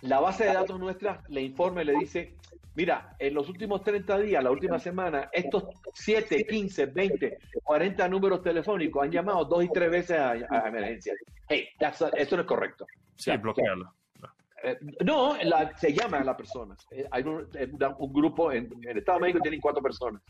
La 0.02 0.20
base 0.20 0.46
de 0.46 0.54
datos 0.54 0.80
nuestra 0.80 1.22
le 1.28 1.42
informa 1.42 1.82
y 1.82 1.86
le 1.86 1.94
dice, 1.98 2.36
Mira, 2.74 3.16
en 3.20 3.34
los 3.34 3.50
últimos 3.50 3.84
30 3.84 4.20
días, 4.20 4.44
la 4.44 4.52
última 4.52 4.80
semana, 4.80 5.30
estos 5.32 5.66
7, 5.94 6.46
15, 6.48 6.86
20, 6.86 7.38
40 7.64 8.08
números 8.08 8.42
telefónicos 8.42 9.04
han 9.04 9.12
llamado 9.12 9.44
dos 9.44 9.64
y 9.64 9.70
tres 9.70 9.92
veces 9.92 10.18
a, 10.18 10.36
emergencia. 10.68 11.14
Hey, 11.50 11.68
esto 11.80 12.36
no 12.36 12.42
es 12.42 12.48
correcto. 12.48 12.86
Sí, 13.16 13.36
bloquearlo. 13.38 13.94
Eh, 14.64 14.78
no, 15.04 15.36
se 15.76 15.94
llama 15.94 16.20
a 16.20 16.24
las 16.24 16.36
personas. 16.36 16.78
Eh, 16.92 17.06
hay 17.12 17.24
un, 17.24 17.50
grupo 18.14 18.52
en, 18.52 18.70
el 18.88 19.00
Estado 19.00 19.18
de 19.18 19.22
México 19.24 19.40
tienen 19.42 19.60
cuatro 19.60 19.82
personas. 19.82 20.22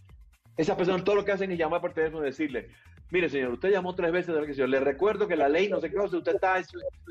Esas 0.61 0.77
personas 0.77 1.03
todo 1.03 1.15
lo 1.15 1.25
que 1.25 1.31
hacen 1.31 1.51
es 1.51 1.57
llamar 1.57 1.81
por 1.81 1.91
teléfono 1.91 2.21
y 2.21 2.27
decirle, 2.27 2.69
mire 3.09 3.27
señor, 3.29 3.53
usted 3.53 3.71
llamó 3.71 3.95
tres 3.95 4.11
veces 4.11 4.35
que 4.45 4.67
Le 4.67 4.79
recuerdo 4.79 5.27
que 5.27 5.35
la 5.35 5.49
ley 5.49 5.67
no 5.67 5.81
se 5.81 5.89
qué, 5.89 5.97
usted 5.97 6.35
está, 6.35 6.61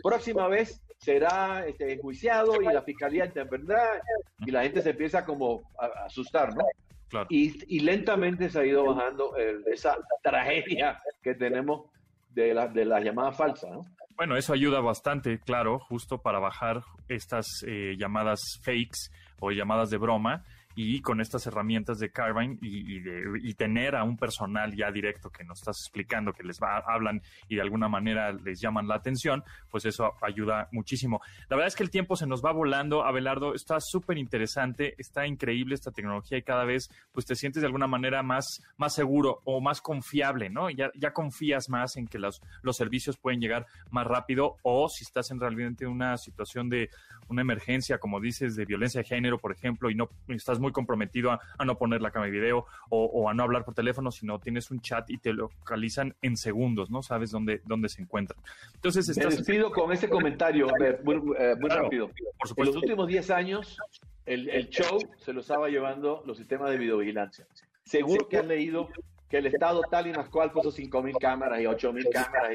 próxima 0.05 0.47
vez 0.47 0.81
será 0.99 1.67
este, 1.67 1.95
enjuiciado 1.95 2.63
y 2.63 2.67
la 2.67 2.83
fiscalía 2.83 3.25
en 3.25 3.49
verdad, 3.49 4.03
y 4.47 4.53
la 4.53 4.63
gente 4.63 4.83
se 4.83 4.91
empieza 4.91 5.25
como 5.25 5.63
a, 5.81 6.05
asustar, 6.07 6.55
¿no? 6.55 6.65
Claro. 7.09 7.27
Y, 7.29 7.81
lentamente 7.81 8.49
se 8.51 8.61
ha 8.61 8.65
ido 8.65 8.85
bajando 8.85 9.37
esa 9.37 9.97
tragedia 10.23 11.03
que 11.21 11.35
tenemos 11.35 11.91
de, 12.29 12.55
la, 12.55 12.69
de 12.69 12.85
las 12.85 13.03
llamadas 13.03 13.37
falsas, 13.37 13.69
¿no? 13.69 13.85
Bueno, 14.17 14.37
eso 14.37 14.53
ayuda 14.53 14.79
bastante, 14.79 15.41
claro, 15.41 15.81
justo 15.81 16.23
para 16.23 16.39
bajar 16.39 16.85
estas 17.09 17.65
eh, 17.67 17.97
llamadas 17.99 18.61
fakes 18.63 19.11
o 19.41 19.51
llamadas 19.51 19.91
de 19.91 19.97
broma 19.97 20.45
y 20.83 21.03
con 21.03 21.21
estas 21.21 21.47
herramientas 21.47 21.99
de 21.99 22.11
Carvine 22.11 22.57
y, 22.63 23.03
y, 23.47 23.55
tener 23.55 23.95
a 23.95 24.03
un 24.03 24.17
personal 24.17 24.75
ya 24.75 24.91
directo 24.91 25.29
que 25.29 25.45
nos 25.45 25.59
estás 25.59 25.77
explicando, 25.79 26.33
que 26.33 26.43
les 26.43 26.59
va, 26.59 26.79
hablan 26.79 27.21
y 27.49 27.57
de 27.57 27.61
alguna 27.61 27.89
manera 27.89 28.33
les 28.33 28.61
llaman 28.61 28.89
la 28.89 28.95
atención, 28.95 29.45
pues 29.71 29.85
eso 29.85 30.15
ayuda 30.23 30.69
muchísimo. 30.73 31.21
La 31.51 31.57
verdad 31.57 31.69
es 31.69 31.77
que 31.77 31.83
el 31.83 31.91
tiempo 31.91 32.17
se 32.17 32.27
nos 32.27 32.43
va 32.43 32.53
volando, 32.53 33.05
Abelardo, 33.05 33.55
está 33.55 33.79
súper 33.79 34.17
interesante, 34.17 34.95
está 34.97 35.27
increíble 35.27 35.75
esta 35.75 35.91
tecnología 35.91 36.39
y 36.39 36.43
cada 36.43 36.65
vez 36.65 36.89
pues 37.13 37.27
te 37.27 37.35
sientes 37.35 37.61
de 37.61 37.67
alguna 37.67 37.87
manera 37.87 38.23
más, 38.23 38.63
más 38.79 38.95
seguro 38.95 39.43
o 39.45 39.61
más 39.61 39.83
confiable, 39.83 40.49
¿no? 40.49 40.71
Ya, 40.71 40.91
ya 40.95 41.13
confías 41.13 41.69
más 41.69 41.97
en 41.97 42.07
que 42.07 42.19
los, 42.19 42.41
los 42.63 42.77
servicios 42.77 43.19
pueden 43.19 43.41
llegar 43.41 43.67
más 43.91 44.07
rápido 44.07 44.57
o 44.63 44.89
si 44.89 45.05
estás 45.05 45.31
en 45.31 45.41
realmente 45.41 45.87
una 45.87 46.17
situación 46.17 46.71
de 46.71 46.89
una 47.29 47.43
emergencia, 47.43 47.99
como 47.99 48.21
dices, 48.21 48.57
de 48.57 48.65
violencia 48.65 49.03
de 49.03 49.07
género, 49.07 49.39
por 49.39 49.53
ejemplo, 49.53 49.89
y 49.89 49.95
no 49.95 50.09
estás 50.29 50.59
muy 50.59 50.70
comprometido 50.73 51.33
a, 51.33 51.65
no 51.65 51.79
poner 51.79 52.01
la 52.01 52.11
cámara 52.11 52.31
de 52.31 52.39
video 52.39 52.67
o, 52.89 53.29
a 53.29 53.35
no 53.35 53.43
hablar 53.43 53.65
por 53.65 53.75
teléfono, 53.75 54.11
sino 54.11 54.39
tienes 54.39 54.71
un 54.71 54.81
chat 54.81 55.09
y 55.11 55.19
te 55.19 55.33
localizan 55.33 56.15
en 56.23 56.37
segundos, 56.37 56.91
¿no? 56.91 57.03
Sabes 57.03 57.31
dónde, 57.31 57.63
dónde 57.65 57.89
se 57.89 58.03
encuentran. 58.03 58.41
Entonces, 58.75 59.09
estás... 59.09 59.27
Me 59.27 59.37
despido 59.37 59.71
con 59.71 59.93
ese 59.93 60.09
comentario, 60.09 60.69
muy, 61.05 61.17
eh, 61.39 61.55
rápido. 61.61 62.11
Por 62.39 62.49
supuesto. 62.49 62.63
En 62.63 62.67
los 62.67 62.77
últimos 62.77 63.09
10 63.09 63.31
años, 63.31 63.79
el, 64.27 64.49
el 64.51 64.69
show 64.69 64.99
se 65.19 65.33
lo 65.33 65.41
estaba 65.41 65.69
llevando 65.69 66.23
los 66.27 66.37
sistemas 66.37 66.71
de 66.71 66.79
videovigilancia. 66.79 67.47
Seguro 67.85 68.29
que 68.29 68.39
has 68.39 68.47
leído 68.47 68.89
que 69.31 69.39
el 69.39 69.47
Estado 69.47 69.81
tal 69.89 70.09
y 70.09 70.13
más 70.13 70.29
cual 70.29 70.51
puso 70.51 70.73
5.000 70.73 71.19
cámaras 71.19 71.61
y 71.61 71.65
8.000 71.65 72.11
cámaras. 72.13 72.51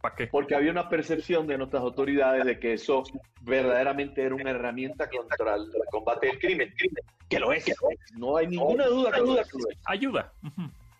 ¿Para 0.00 0.14
qué? 0.14 0.26
Porque 0.26 0.54
había 0.54 0.70
una 0.70 0.88
percepción 0.88 1.46
de 1.46 1.56
nuestras 1.56 1.82
autoridades 1.82 2.44
de 2.44 2.60
que 2.60 2.74
eso 2.74 3.02
verdaderamente 3.40 4.22
era 4.22 4.34
una 4.34 4.50
herramienta 4.50 5.08
contra 5.08 5.56
el 5.56 5.72
combate 5.90 6.28
del 6.28 6.38
crimen. 6.38 6.72
Que 7.28 7.40
lo 7.40 7.52
es. 7.52 7.64
No 8.16 8.36
hay 8.36 8.46
ninguna 8.46 8.86
duda 8.86 9.10
que 9.10 9.20
lo 9.20 9.40
es. 9.40 9.48
Ayuda. 9.86 10.32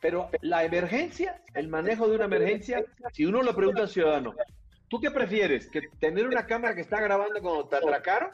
Pero 0.00 0.30
la 0.40 0.64
emergencia, 0.64 1.42
el 1.54 1.68
manejo 1.68 2.08
de 2.08 2.16
una 2.16 2.24
emergencia, 2.24 2.84
si 3.12 3.26
uno 3.26 3.42
le 3.42 3.52
pregunta 3.52 3.82
al 3.82 3.88
ciudadano, 3.88 4.34
¿tú 4.88 5.00
qué 5.00 5.10
prefieres? 5.10 5.68
¿Que 5.68 5.82
tener 6.00 6.26
una 6.26 6.46
cámara 6.46 6.74
que 6.74 6.80
está 6.80 7.00
grabando 7.00 7.40
cuando 7.42 7.66
te 7.66 7.76
atracaron? 7.76 8.30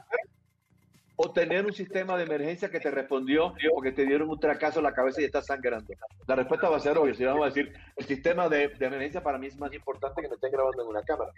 O 1.17 1.31
tener 1.33 1.65
un 1.65 1.73
sistema 1.73 2.17
de 2.17 2.25
emergencia 2.25 2.71
que 2.71 2.81
te 2.81 2.91
respondió 2.91 3.55
porque 3.73 3.93
te 3.93 4.05
dieron 4.05 4.29
un 4.29 4.41
tracazo 4.41 4.81
en 4.81 4.85
la 4.85 4.93
cabeza 4.93 5.21
y 5.21 5.25
estás 5.25 5.47
sangrando? 5.47 5.93
La 6.27 6.35
respuesta 6.35 6.69
va 6.69 6.77
a 6.77 6.81
ser 6.81 6.99
obvia. 6.99 7.15
Si 7.15 7.25
vamos 7.25 7.43
a 7.43 7.47
decir, 7.47 7.73
el 7.97 8.05
sistema 8.05 8.49
de, 8.49 8.65
emergencia 8.81 9.23
para 9.23 9.39
mí 9.39 9.47
es 9.47 9.59
más 9.59 9.73
importante 9.73 10.23
que 10.23 10.29
me 10.29 10.35
esté 10.35 10.51
grabando 10.51 10.83
en 10.83 10.89
una 10.89 11.03
cámara. 11.03 11.31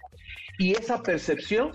Y 0.59 0.73
esa 0.73 1.03
percepción 1.03 1.73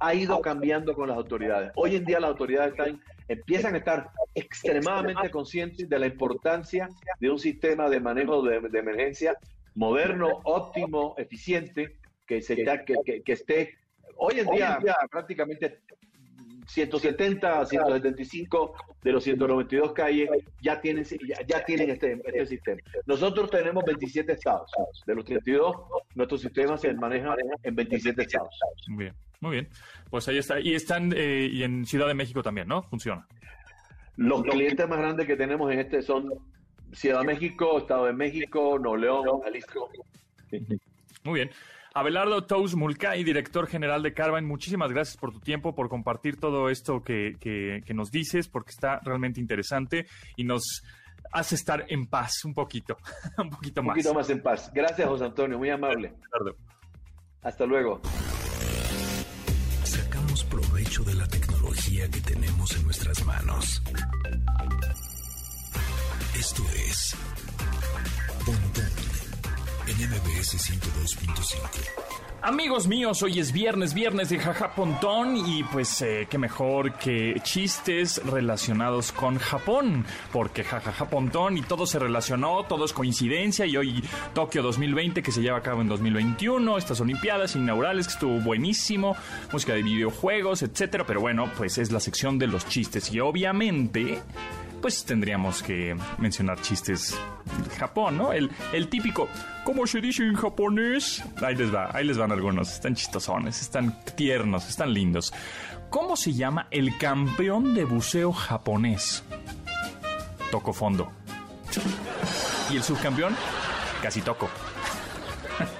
ha 0.00 0.14
ido 0.14 0.40
cambiando 0.40 0.94
con 0.94 1.08
las 1.08 1.16
autoridades. 1.16 1.72
Hoy 1.76 1.96
en 1.96 2.04
día 2.04 2.18
las 2.18 2.30
autoridades 2.30 2.72
están, 2.72 3.00
empiezan 3.28 3.74
a 3.74 3.78
estar 3.78 4.10
extremadamente 4.34 5.30
conscientes 5.30 5.88
de 5.88 5.98
la 5.98 6.06
importancia 6.06 6.88
de 7.20 7.30
un 7.30 7.38
sistema 7.38 7.88
de 7.88 8.00
manejo 8.00 8.42
de, 8.42 8.56
emergencia 8.78 9.36
moderno, 9.76 10.40
óptimo, 10.44 11.14
eficiente, 11.16 11.96
que, 12.26 12.42
se, 12.42 12.56
que, 12.56 13.22
que, 13.22 13.32
esté 13.32 13.78
hoy 14.16 14.40
en 14.40 14.46
día, 14.50 14.78
prácticamente 15.10 15.80
170, 16.66 17.66
175 17.66 18.74
de 19.02 19.12
los 19.12 19.24
192 19.24 19.92
calles 19.92 20.30
ya 20.62 20.80
tienen, 20.80 21.04
ya, 21.46 21.64
tienen 21.64 21.90
este, 21.90 22.20
este, 22.24 22.46
sistema. 22.46 22.80
Nosotros 23.06 23.50
tenemos 23.50 23.84
27 23.84 24.32
estados. 24.32 24.70
De 25.06 25.14
los 25.14 25.24
32, 25.24 25.76
nuestro 26.14 26.38
sistema 26.38 26.76
se 26.78 26.92
maneja 26.94 27.34
en 27.62 27.74
27 27.74 28.22
estados. 28.22 28.48
Muy 28.88 29.04
bien, 29.04 29.14
muy 29.40 29.50
bien. 29.52 29.68
Pues 30.10 30.26
ahí 30.28 30.38
está. 30.38 30.60
Y 30.60 30.74
están 30.74 31.12
eh, 31.16 31.48
y 31.50 31.62
en 31.62 31.84
Ciudad 31.84 32.06
de 32.06 32.14
México 32.14 32.42
también, 32.42 32.68
¿no? 32.68 32.82
Funciona. 32.82 33.26
Los 34.16 34.42
clientes 34.42 34.88
más 34.88 34.98
grandes 34.98 35.26
que 35.26 35.36
tenemos 35.36 35.72
en 35.72 35.80
este 35.80 36.00
son 36.00 36.32
Ciudad 36.92 37.20
de 37.20 37.26
México, 37.26 37.78
Estado 37.78 38.06
de 38.06 38.12
México, 38.12 38.78
Nuevo 38.78 38.96
León, 38.96 39.40
Jalisco. 39.42 39.90
Muy 41.24 41.34
bien. 41.34 41.50
Abelardo 41.96 42.44
Tous 42.44 42.74
Mulcahy, 42.74 43.22
director 43.22 43.68
general 43.68 44.02
de 44.02 44.12
Carvine, 44.12 44.48
muchísimas 44.48 44.90
gracias 44.90 45.16
por 45.16 45.32
tu 45.32 45.38
tiempo, 45.38 45.76
por 45.76 45.88
compartir 45.88 46.40
todo 46.40 46.68
esto 46.68 47.00
que, 47.00 47.36
que, 47.38 47.94
nos 47.94 48.10
dices, 48.10 48.48
porque 48.48 48.70
está 48.70 48.98
realmente 49.04 49.40
interesante 49.40 50.06
y 50.34 50.42
nos 50.42 50.82
hace 51.30 51.54
estar 51.54 51.84
en 51.88 52.06
paz 52.06 52.44
un 52.44 52.52
poquito, 52.52 52.96
un 53.38 53.48
poquito 53.48 53.80
más. 53.84 53.96
Un 53.96 54.02
poquito 54.02 54.14
más 54.14 54.28
en 54.28 54.42
paz. 54.42 54.72
Gracias, 54.74 55.06
José 55.06 55.24
Antonio, 55.24 55.56
muy 55.56 55.70
amable. 55.70 56.12
Hasta 57.42 57.64
luego. 57.64 58.00
Sacamos 59.84 60.42
provecho 60.46 61.04
de 61.04 61.14
la 61.14 61.28
tecnología 61.28 62.10
que 62.10 62.20
tenemos 62.22 62.76
en 62.76 62.84
nuestras 62.86 63.24
manos. 63.24 63.82
Esto 66.36 66.64
es 66.88 67.16
MBS 70.04 70.58
102.5. 70.58 72.04
Amigos 72.42 72.86
míos, 72.86 73.22
hoy 73.22 73.38
es 73.38 73.52
viernes, 73.52 73.94
viernes 73.94 74.28
de 74.28 74.38
Jaja 74.38 74.74
Pontón 74.74 75.34
y 75.34 75.64
pues 75.64 76.02
eh, 76.02 76.26
qué 76.28 76.36
mejor 76.36 76.92
que 76.98 77.40
chistes 77.42 78.20
relacionados 78.26 79.12
con 79.12 79.38
Japón, 79.38 80.04
porque 80.30 80.62
Jajaja 80.62 81.08
y 81.54 81.62
todo 81.62 81.86
se 81.86 81.98
relacionó, 81.98 82.64
todo 82.64 82.84
es 82.84 82.92
coincidencia 82.92 83.64
y 83.64 83.78
hoy 83.78 84.04
Tokio 84.34 84.62
2020 84.62 85.22
que 85.22 85.32
se 85.32 85.40
lleva 85.40 85.56
a 85.56 85.62
cabo 85.62 85.80
en 85.80 85.88
2021, 85.88 86.76
estas 86.76 87.00
Olimpiadas 87.00 87.56
inaugurales 87.56 88.06
que 88.06 88.12
estuvo 88.12 88.40
buenísimo, 88.40 89.16
música 89.52 89.72
de 89.72 89.82
videojuegos, 89.82 90.62
etcétera, 90.62 91.06
pero 91.06 91.22
bueno, 91.22 91.50
pues 91.56 91.78
es 91.78 91.90
la 91.92 92.00
sección 92.00 92.38
de 92.38 92.48
los 92.48 92.68
chistes 92.68 93.10
y 93.10 93.20
obviamente 93.20 94.20
pues 94.84 95.02
tendríamos 95.06 95.62
que 95.62 95.96
mencionar 96.18 96.60
chistes 96.60 97.18
de 97.66 97.74
Japón, 97.76 98.18
¿no? 98.18 98.34
El, 98.34 98.50
el 98.74 98.88
típico, 98.90 99.30
¿cómo 99.64 99.86
se 99.86 99.98
dice 100.02 100.24
en 100.24 100.34
japonés? 100.34 101.24
Ahí 101.42 101.56
les 101.56 101.74
va, 101.74 101.88
ahí 101.94 102.04
les 102.04 102.18
van 102.18 102.30
algunos, 102.32 102.70
están 102.70 102.94
chistosones, 102.94 103.62
están 103.62 103.98
tiernos, 104.14 104.68
están 104.68 104.92
lindos. 104.92 105.32
¿Cómo 105.88 106.16
se 106.16 106.34
llama 106.34 106.68
el 106.70 106.98
campeón 106.98 107.72
de 107.72 107.86
buceo 107.86 108.30
japonés? 108.30 109.24
Toco 110.50 110.74
fondo. 110.74 111.10
¿Y 112.70 112.76
el 112.76 112.82
subcampeón? 112.82 113.34
Casi 114.02 114.20
toco. 114.20 114.50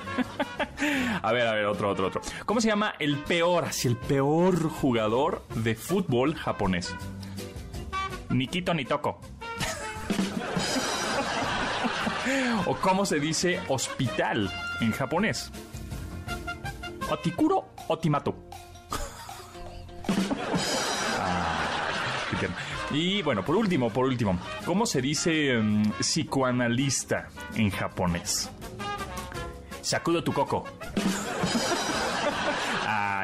A 1.22 1.32
ver, 1.32 1.46
a 1.46 1.52
ver, 1.52 1.66
otro, 1.66 1.90
otro, 1.90 2.06
otro. 2.06 2.22
¿Cómo 2.46 2.60
se 2.60 2.68
llama 2.68 2.94
el 2.98 3.18
peor, 3.18 3.64
así 3.64 3.88
el 3.88 3.96
peor 3.96 4.70
jugador 4.70 5.42
de 5.56 5.74
fútbol 5.74 6.34
japonés? 6.34 6.94
Ni 8.34 8.48
quito 8.48 8.74
ni 8.74 8.84
toco. 8.84 9.20
o 12.66 12.74
cómo 12.74 13.06
se 13.06 13.20
dice 13.20 13.60
hospital 13.68 14.50
en 14.80 14.90
japonés. 14.90 15.52
Otikuro 17.08 17.68
Otimato. 17.86 18.34
Ah, 21.20 21.64
y 22.90 23.22
bueno, 23.22 23.44
por 23.44 23.54
último, 23.54 23.90
por 23.90 24.06
último, 24.06 24.36
¿cómo 24.64 24.84
se 24.84 25.00
dice 25.00 25.56
mm, 25.56 25.90
psicoanalista 26.00 27.28
en 27.54 27.70
japonés? 27.70 28.50
Sakudo 29.80 30.24
tu 30.24 30.32
coco 30.32 30.64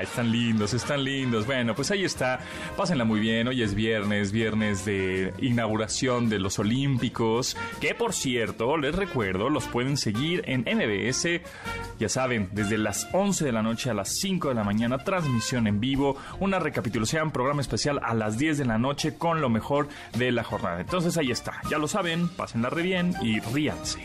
están 0.03 0.31
lindos, 0.31 0.75
están 0.75 1.05
lindos. 1.05 1.47
Bueno, 1.47 1.75
pues 1.75 1.91
ahí 1.91 2.05
está. 2.05 2.41
Pásenla 2.77 3.05
muy 3.05 3.21
bien. 3.21 3.49
Hoy 3.49 3.63
es 3.63 3.75
viernes, 3.75 4.33
viernes 4.33 4.85
de 4.85 5.33
inauguración 5.39 6.29
de 6.29 6.39
los 6.39 6.59
Olímpicos. 6.59 7.57
Que 7.81 7.95
por 7.95 8.13
cierto, 8.13 8.77
les 8.77 8.95
recuerdo, 8.95 9.51
los 9.51 9.67
pueden 9.67 9.97
seguir 9.97 10.43
en 10.47 10.63
MBS. 10.63 11.41
Ya 11.99 12.09
saben, 12.09 12.49
desde 12.53 12.79
las 12.79 13.09
11 13.13 13.45
de 13.45 13.53
la 13.53 13.63
noche 13.63 13.91
a 13.91 13.95
las 13.95 14.09
5 14.19 14.49
de 14.49 14.55
la 14.55 14.65
mañana, 14.65 14.99
transmisión 14.99 15.67
en 15.67 15.81
vivo, 15.81 16.17
una 16.39 16.59
recapitulación, 16.59 17.31
programa 17.31 17.61
especial 17.61 18.01
a 18.03 18.15
las 18.15 18.39
10 18.39 18.59
de 18.59 18.65
la 18.65 18.79
noche 18.79 19.17
con 19.17 19.41
lo 19.41 19.51
mejor 19.51 19.89
de 20.17 20.33
la 20.33 20.45
jornada. 20.45 20.81
Entonces 20.81 21.17
ahí 21.19 21.31
está, 21.31 21.61
ya 21.71 21.79
lo 21.79 21.89
saben, 21.89 22.29
pásenla 22.29 22.71
re 22.71 22.83
bien 22.83 23.15
y 23.23 23.41
ríanse. 23.41 24.01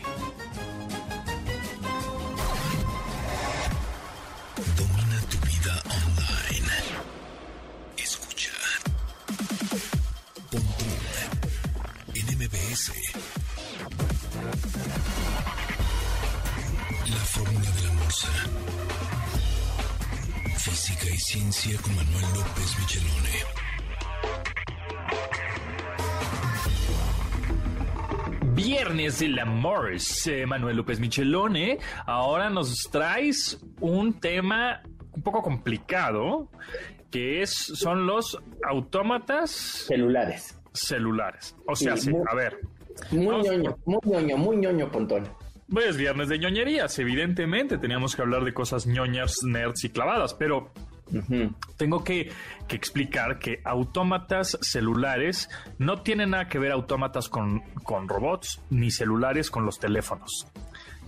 Ciencia 21.36 21.78
con 21.82 21.94
Manuel 21.96 22.24
López 22.34 22.76
Michelone. 22.80 23.34
Viernes 28.54 29.18
del 29.18 29.38
amor, 29.38 29.90
eh, 29.92 30.46
Manuel 30.46 30.78
López 30.78 30.98
Michelone. 30.98 31.78
Ahora 32.06 32.48
nos 32.48 32.88
traes 32.90 33.60
un 33.80 34.18
tema 34.18 34.80
un 35.12 35.22
poco 35.22 35.42
complicado, 35.42 36.48
que 37.10 37.42
es, 37.42 37.50
son 37.50 38.06
los 38.06 38.38
autómatas 38.66 39.50
celulares 39.50 40.58
celulares. 40.72 41.54
O 41.66 41.76
sea, 41.76 41.98
sí, 41.98 42.12
a 42.30 42.34
ver. 42.34 42.60
Muy 43.10 43.42
ñoño, 43.42 43.76
muy 43.84 43.98
ñoño, 44.04 44.38
muy 44.38 44.56
ñoño, 44.56 44.90
Pontón. 44.90 45.28
Pues 45.68 45.98
viernes 45.98 46.30
de 46.30 46.38
ñoñerías, 46.38 46.98
evidentemente. 46.98 47.76
Teníamos 47.76 48.16
que 48.16 48.22
hablar 48.22 48.42
de 48.42 48.54
cosas 48.54 48.86
ñoñas, 48.86 49.34
nerds 49.44 49.84
y 49.84 49.90
clavadas, 49.90 50.32
pero 50.32 50.72
tengo 51.76 52.02
que, 52.04 52.32
explicar 52.68 53.38
que 53.38 53.60
autómatas 53.64 54.58
celulares 54.60 55.48
no 55.78 56.02
tienen 56.02 56.30
nada 56.30 56.48
que 56.48 56.58
ver 56.58 56.72
autómatas 56.72 57.28
con, 57.28 57.60
con 57.84 58.08
robots 58.08 58.60
ni 58.70 58.90
celulares 58.90 59.50
con 59.50 59.64
los 59.64 59.78
teléfonos. 59.78 60.48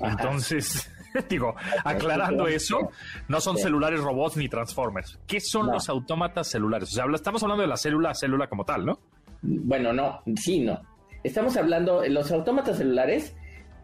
Entonces, 0.00 0.90
digo, 1.28 1.54
aclarando 1.84 2.46
eso, 2.46 2.90
no 3.28 3.40
son 3.40 3.58
celulares 3.58 4.00
robots 4.00 4.36
ni 4.36 4.48
transformers. 4.48 5.18
¿Qué 5.26 5.40
son 5.40 5.66
los 5.66 5.88
autómatas 5.88 6.48
celulares? 6.48 6.90
O 6.90 6.92
sea, 6.92 7.04
estamos 7.14 7.42
hablando 7.42 7.62
de 7.62 7.68
la 7.68 7.76
célula 7.76 8.14
célula 8.14 8.48
como 8.48 8.64
tal, 8.64 8.86
¿no? 8.86 9.00
Bueno, 9.42 9.92
no, 9.92 10.22
sí, 10.36 10.60
no. 10.60 10.80
Estamos 11.24 11.56
hablando, 11.56 12.02
los 12.06 12.30
autómatas 12.30 12.78
celulares 12.78 13.34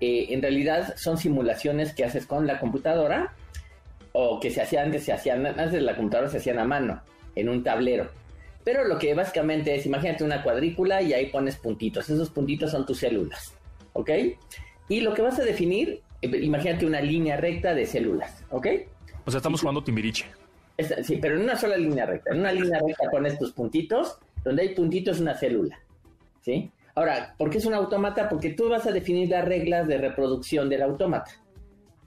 eh, 0.01 0.27
en 0.31 0.43
realidad 0.43 0.95
son 0.97 1.19
simulaciones 1.19 1.95
que 1.95 2.05
haces 2.05 2.27
con 2.27 2.47
la 2.47 2.61
computadora 2.61 3.35
o 4.17 4.39
que 4.39 4.51
se 4.51 4.63
hacían 4.63 4.87
antes, 4.87 5.03
se 5.03 5.13
hacían 5.13 5.45
antes 5.45 5.73
de 5.73 5.81
la 5.81 5.97
computadora 5.97 6.31
se 6.31 6.39
hacían 6.39 6.61
a 6.61 6.65
mano, 6.65 7.03
en 7.35 7.49
un 7.49 7.65
tablero. 7.65 8.09
Pero 8.63 8.85
lo 8.85 8.97
que 8.97 9.13
básicamente 9.13 9.75
es, 9.75 9.87
imagínate 9.87 10.23
una 10.23 10.43
cuadrícula 10.43 11.03
y 11.03 11.13
ahí 11.13 11.27
pones 11.27 11.57
puntitos. 11.57 12.09
Esos 12.09 12.31
puntitos 12.31 12.71
son 12.71 12.87
tus 12.87 12.99
células, 12.99 13.55
¿ok? 13.93 14.11
Y 14.89 15.01
lo 15.01 15.15
que 15.15 15.23
vas 15.23 15.39
a 15.41 15.45
definir, 15.45 16.01
eh, 16.23 16.29
imagínate 16.29 16.87
una 16.87 17.01
línea 17.01 17.37
recta 17.37 17.75
de 17.75 17.87
células, 17.87 18.45
¿ok? 18.51 18.69
O 19.25 19.31
sea, 19.33 19.39
estamos 19.39 19.61
jugando 19.61 19.83
Timbiriche. 19.83 20.27
sí, 21.03 21.19
pero 21.21 21.35
en 21.35 21.43
una 21.43 21.57
sola 21.57 21.77
línea 21.77 22.07
recta. 22.07 22.33
En 22.33 22.39
una 22.39 22.53
línea 22.53 22.79
recta 22.87 23.11
pones 23.11 23.37
tus 23.37 23.51
puntitos, 23.53 24.19
donde 24.45 24.63
hay 24.63 24.75
puntitos 24.77 25.19
una 25.19 25.35
célula, 25.35 25.81
¿sí? 26.41 26.71
Ahora, 26.95 27.35
¿por 27.37 27.51
qué 27.51 27.59
es 27.59 27.67
un 27.67 27.75
autómata? 27.75 28.29
Porque 28.29 28.51
tú 28.51 28.69
vas 28.69 28.87
a 28.87 28.93
definir 28.93 29.29
las 29.29 29.45
reglas 29.45 29.89
de 29.89 29.99
reproducción 29.99 30.69
del 30.69 30.83
autómata 30.83 31.33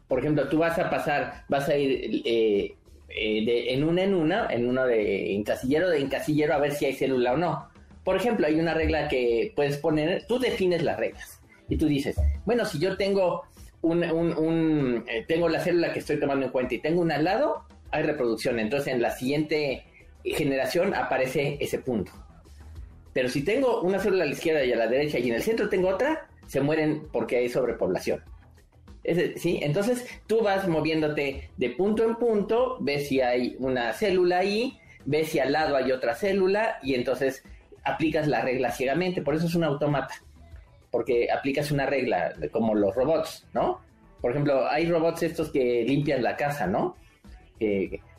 por 0.07 0.19
ejemplo, 0.19 0.47
tú 0.47 0.59
vas 0.59 0.77
a 0.79 0.89
pasar, 0.89 1.43
vas 1.49 1.67
a 1.69 1.77
ir 1.77 2.21
eh, 2.25 2.75
eh, 3.09 3.45
de, 3.45 3.73
en 3.73 3.83
una 3.83 4.03
en 4.03 4.13
una, 4.13 4.47
en 4.49 4.67
uno 4.67 4.85
de 4.85 5.35
encasillero 5.35 5.89
de 5.89 5.99
encasillero 5.99 6.53
a 6.53 6.59
ver 6.59 6.71
si 6.73 6.85
hay 6.85 6.93
célula 6.93 7.33
o 7.33 7.37
no. 7.37 7.67
Por 8.03 8.15
ejemplo, 8.15 8.47
hay 8.47 8.59
una 8.59 8.73
regla 8.73 9.09
que 9.09 9.51
puedes 9.55 9.77
poner, 9.77 10.25
tú 10.27 10.39
defines 10.39 10.81
las 10.81 10.97
reglas 10.97 11.41
y 11.67 11.77
tú 11.77 11.87
dices, 11.87 12.15
bueno, 12.45 12.63
si 12.63 12.79
yo 12.79 12.95
tengo 12.95 13.43
un, 13.81 14.03
un, 14.03 15.03
eh, 15.07 15.25
tengo 15.27 15.49
la 15.49 15.59
célula 15.59 15.91
que 15.91 15.99
estoy 15.99 16.19
tomando 16.19 16.45
en 16.45 16.51
cuenta 16.51 16.75
y 16.75 16.79
tengo 16.79 17.01
un 17.01 17.11
al 17.11 17.25
lado, 17.25 17.63
hay 17.91 18.03
reproducción. 18.03 18.59
Entonces, 18.59 18.93
en 18.93 19.01
la 19.01 19.11
siguiente 19.11 19.83
generación 20.23 20.93
aparece 20.93 21.57
ese 21.59 21.79
punto. 21.79 22.11
Pero 23.13 23.29
si 23.29 23.43
tengo 23.43 23.81
una 23.81 23.99
célula 23.99 24.23
a 24.23 24.27
la 24.27 24.33
izquierda 24.33 24.63
y 24.63 24.71
a 24.71 24.75
la 24.75 24.87
derecha 24.87 25.19
y 25.19 25.29
en 25.29 25.35
el 25.35 25.41
centro 25.41 25.69
tengo 25.69 25.89
otra, 25.89 26.27
se 26.47 26.61
mueren 26.61 27.03
porque 27.11 27.37
hay 27.37 27.49
sobrepoblación. 27.49 28.23
¿Sí? 29.35 29.59
Entonces 29.61 30.05
tú 30.27 30.41
vas 30.41 30.67
moviéndote 30.67 31.49
de 31.57 31.69
punto 31.71 32.03
en 32.03 32.15
punto, 32.15 32.77
ves 32.79 33.07
si 33.07 33.21
hay 33.21 33.55
una 33.59 33.93
célula 33.93 34.39
ahí, 34.39 34.79
ves 35.05 35.29
si 35.29 35.39
al 35.39 35.51
lado 35.51 35.75
hay 35.75 35.91
otra 35.91 36.15
célula 36.15 36.79
y 36.83 36.95
entonces 36.95 37.43
aplicas 37.83 38.27
la 38.27 38.41
regla 38.41 38.71
ciegamente. 38.71 39.21
Por 39.21 39.35
eso 39.35 39.47
es 39.47 39.55
un 39.55 39.63
automata, 39.63 40.15
porque 40.91 41.29
aplicas 41.31 41.71
una 41.71 41.85
regla 41.85 42.33
como 42.51 42.75
los 42.75 42.93
robots, 42.95 43.47
¿no? 43.53 43.81
Por 44.21 44.31
ejemplo, 44.31 44.67
hay 44.67 44.89
robots 44.89 45.23
estos 45.23 45.51
que 45.51 45.83
limpian 45.87 46.23
la 46.23 46.35
casa, 46.35 46.67
¿no? 46.67 46.95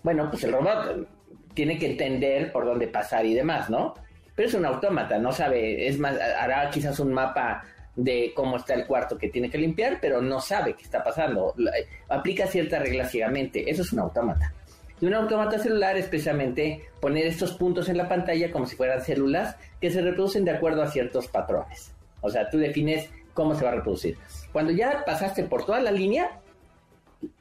bueno, 0.03 0.29
pues 0.31 0.43
el 0.43 0.53
robot 0.53 1.07
tiene 1.55 1.79
que 1.79 1.87
entender 1.87 2.51
por 2.51 2.65
dónde 2.65 2.89
pasar 2.89 3.25
y 3.25 3.35
demás, 3.35 3.71
¿no? 3.71 3.95
Pero 4.35 4.49
es 4.49 4.55
un 4.55 4.65
autómata, 4.65 5.19
no 5.19 5.31
sabe, 5.31 5.87
es 5.87 5.97
más, 5.99 6.19
hará 6.19 6.69
quizás 6.71 6.99
un 6.99 7.13
mapa 7.13 7.63
de 7.99 8.33
cómo 8.35 8.57
está 8.57 8.75
el 8.75 8.87
cuarto 8.87 9.19
que 9.19 9.29
tiene 9.29 9.51
que 9.51 9.59
limpiar, 9.59 9.99
pero 10.01 10.23
no 10.23 10.41
sabe 10.41 10.75
qué 10.75 10.85
está 10.85 11.03
pasando. 11.03 11.55
Aplica 12.09 12.47
ciertas 12.47 12.81
reglas 12.81 13.11
ciegamente. 13.11 13.69
Eso 13.69 13.83
es 13.83 13.93
un 13.93 13.99
autómata. 13.99 14.55
Y 15.01 15.07
un 15.07 15.15
autómata 15.15 15.59
celular 15.59 15.97
es 15.97 16.07
precisamente 16.07 16.89
poner 17.01 17.27
estos 17.27 17.55
puntos 17.55 17.89
en 17.89 17.97
la 17.97 18.09
pantalla 18.09 18.53
como 18.53 18.67
si 18.67 18.77
fueran 18.77 19.05
células 19.05 19.57
que 19.81 19.91
se 19.91 20.01
reproducen 20.01 20.45
de 20.45 20.53
acuerdo 20.53 20.83
a 20.83 20.91
ciertos 20.91 21.27
patrones. 21.27 21.93
O 22.21 22.31
sea, 22.31 22.49
tú 22.49 22.59
defines 22.59 23.11
cómo 23.35 23.57
se 23.57 23.65
va 23.65 23.73
a 23.73 23.75
reproducir. 23.75 24.17
Cuando 24.53 24.73
ya 24.73 25.05
pasaste 25.05 25.43
por 25.43 25.67
toda 25.67 25.81
la 25.81 25.91
línea, 25.91 26.41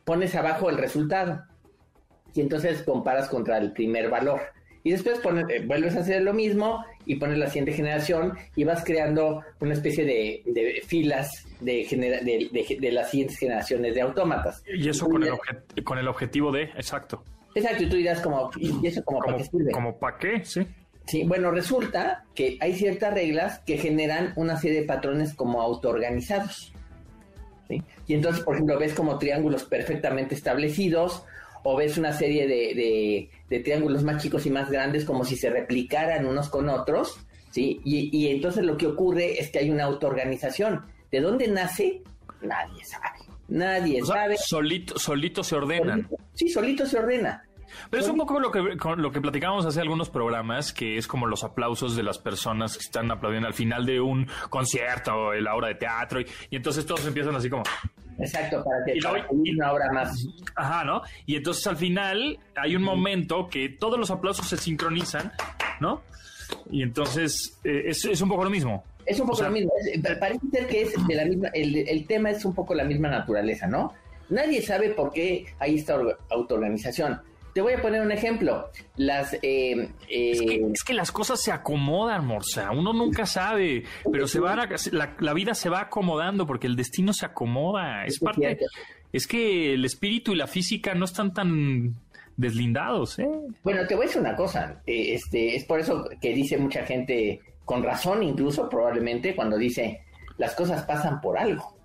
pones 0.06 0.34
abajo 0.34 0.72
el 0.72 0.78
resultado. 0.78 1.44
Y 2.34 2.42
entonces 2.42 2.82
comparas 2.82 3.30
contra 3.30 3.60
el 3.60 3.74
primer 3.74 4.10
valor. 4.10 4.42
Y 4.84 4.92
después 4.92 5.20
eh, 5.50 5.64
vuelves 5.66 5.96
a 5.96 6.00
hacer 6.00 6.22
lo 6.22 6.34
mismo 6.34 6.84
y 7.06 7.16
pones 7.16 7.38
la 7.38 7.48
siguiente 7.48 7.74
generación 7.74 8.38
y 8.56 8.64
vas 8.64 8.84
creando 8.84 9.44
una 9.60 9.74
especie 9.74 10.06
de, 10.06 10.82
filas 10.86 11.46
de, 11.60 12.80
de, 12.80 12.92
las 12.92 13.10
siguientes 13.10 13.38
generaciones 13.38 13.96
de 13.96 14.02
autómatas. 14.02 14.64
Y 14.74 14.88
eso 14.90 15.08
con 15.08 15.24
el, 15.24 15.84
con 15.84 15.98
el 15.98 16.08
objetivo 16.08 16.52
de, 16.52 16.64
exacto. 16.64 17.24
Exacto, 17.56 17.84
y 17.84 17.90
tú 17.90 17.96
dirás 17.96 18.22
como, 18.22 18.52
¿y 18.58 18.86
eso 18.86 19.04
como, 19.04 19.20
para 19.20 19.38
qué 19.38 19.44
sirve? 19.46 19.72
Como 19.72 19.98
para 19.98 20.18
qué, 20.18 20.46
sí. 20.46 20.68
Sí, 21.08 21.24
bueno, 21.24 21.52
resulta 21.52 22.26
que 22.36 22.58
hay 22.60 22.76
ciertas 22.76 23.14
reglas 23.14 23.60
que 23.60 23.78
generan 23.78 24.34
una 24.36 24.58
serie 24.58 24.82
de 24.82 24.86
patrones 24.86 25.34
como 25.34 25.62
autoorganizados. 25.62 26.74
¿sí? 27.70 27.82
Y 28.06 28.14
entonces, 28.14 28.44
por 28.44 28.56
ejemplo, 28.56 28.78
ves 28.78 28.94
como 28.94 29.18
triángulos 29.18 29.64
perfectamente 29.64 30.36
establecidos 30.36 31.24
o 31.70 31.76
ves 31.76 31.98
una 31.98 32.14
serie 32.14 32.48
de, 32.48 33.62
triángulos 33.62 34.02
más 34.02 34.24
chicos 34.24 34.46
y 34.46 34.50
más 34.50 34.72
grandes 34.72 35.04
como 35.04 35.26
si 35.26 35.36
se 35.36 35.50
replicaran 35.50 36.26
unos 36.26 36.48
con 36.48 36.70
otros, 36.70 37.20
¿sí? 37.52 37.82
Y, 37.84 38.28
entonces 38.28 38.64
lo 38.64 38.78
que 38.78 38.88
ocurre 38.88 39.38
es 39.38 39.52
que 39.52 39.60
hay 39.60 39.70
una 39.70 39.84
autoorganización. 39.84 40.86
¿De 41.12 41.20
dónde 41.20 41.50
nace? 41.50 42.04
Nadie 42.42 42.86
sabe. 42.86 43.20
Nadie 43.50 44.02
sabe. 44.02 44.38
Solito, 44.38 44.98
solito 44.98 45.44
se 45.44 45.56
ordena. 45.56 46.10
sí, 46.36 46.48
solito 46.48 46.86
se 46.86 47.00
ordena. 47.00 47.44
Pero 47.90 48.04
es 48.04 48.10
un 48.10 48.18
poco 48.18 48.40
lo 48.40 48.52
que, 48.52 48.60
lo 48.98 49.12
que 49.12 49.22
platicábamos 49.22 49.66
hace 49.66 49.82
algunos 49.82 50.10
programas, 50.10 50.74
que 50.74 50.98
es 50.98 51.08
como 51.08 51.28
los 51.28 51.44
aplausos 51.44 51.96
de 51.96 52.04
las 52.04 52.18
personas 52.18 52.78
que 52.78 52.84
están 52.84 53.10
aplaudiendo 53.12 53.48
al 53.48 53.54
final 53.54 53.86
de 53.86 54.00
un 54.00 54.28
concierto 54.50 55.14
o 55.16 55.34
la 55.34 55.56
obra 55.56 55.70
de 55.70 55.76
teatro, 55.76 56.22
y 56.22 56.56
entonces 56.56 56.86
todos 56.86 57.06
empiezan 57.06 57.36
así 57.36 57.50
como... 57.50 57.64
Exacto, 58.20 58.64
para 58.64 58.84
que 58.84 59.00
una 59.30 59.72
obra 59.72 59.92
más. 59.92 60.28
Ajá, 60.56 60.84
¿no? 60.84 61.02
Y 61.28 61.36
entonces 61.36 61.68
al 61.68 61.78
final 61.78 62.40
hay 62.56 62.76
un 62.76 62.82
momento 62.82 63.48
que 63.48 63.70
todos 63.70 64.00
los 64.00 64.10
aplausos 64.10 64.48
se 64.48 64.58
sincronizan, 64.58 65.32
¿no? 65.80 66.02
Y 66.72 66.82
entonces 66.82 67.60
eh, 67.64 67.84
es, 67.86 68.22
un 68.22 68.30
poco 68.30 68.44
lo 68.44 68.50
mismo. 68.50 68.84
Es 69.06 69.20
un 69.20 69.28
poco 69.28 69.44
lo 69.44 69.52
mismo. 69.52 69.72
parece 70.20 70.48
ser 70.52 70.68
que 70.68 70.82
es 70.82 71.08
de 71.08 71.16
la 71.16 71.26
misma, 71.26 71.50
el, 71.54 71.88
el 71.88 72.08
tema 72.08 72.32
es 72.32 72.44
un 72.44 72.56
poco 72.56 72.74
la 72.74 72.84
misma 72.84 73.10
naturaleza, 73.10 73.68
¿no? 73.68 73.94
Nadie 74.30 74.62
sabe 74.62 74.90
por 74.90 75.12
qué 75.12 75.46
hay 75.60 75.76
esta 75.76 75.98
autoorganización. 76.30 77.22
Te 77.58 77.62
voy 77.64 77.74
a 77.74 77.82
poner 77.82 78.04
un 78.04 78.12
ejemplo. 78.12 78.70
Las, 78.98 79.34
eh, 79.34 79.90
eh, 80.08 80.62
es, 80.72 80.84
que, 80.84 80.94
las 80.94 81.12
cosas 81.12 81.42
se 81.42 81.52
acomodan, 81.52 82.24
Morsa. 82.24 82.70
Uno 82.70 82.94
nunca 82.94 83.26
sabe, 83.26 83.84
pero 84.12 84.28
se 84.28 84.40
va 84.40 84.56
la, 84.92 85.34
vida 85.34 85.56
se 85.56 85.68
va 85.68 85.82
acomodando 85.82 86.46
porque 86.46 86.68
el 86.68 86.76
destino 86.76 87.14
se 87.14 87.26
acomoda. 87.26 88.06
Es, 88.06 88.20
parte. 88.20 88.60
Es 89.12 89.26
que 89.26 89.74
el 89.74 89.86
espíritu 89.86 90.34
y 90.34 90.36
la 90.36 90.46
física 90.46 90.94
no 90.94 91.06
están 91.06 91.34
tan 91.34 91.96
deslindados. 92.36 93.18
¿eh? 93.18 93.28
Bueno, 93.64 93.88
te 93.88 93.96
voy 93.96 94.04
a 94.04 94.08
decir 94.08 94.22
una 94.22 94.36
cosa. 94.36 94.84
este, 94.86 95.56
es 95.56 95.66
por 95.66 95.80
eso 95.80 96.08
que 96.22 96.36
dice 96.36 96.60
mucha 96.60 96.86
gente, 96.86 97.42
con 97.66 97.82
razón 97.82 98.22
incluso, 98.22 98.70
probablemente, 98.70 99.36
cuando 99.36 99.58
dice 99.58 100.02
las 100.38 100.54
cosas 100.54 100.84
pasan 100.84 101.22
por 101.22 101.40
algo 101.40 101.77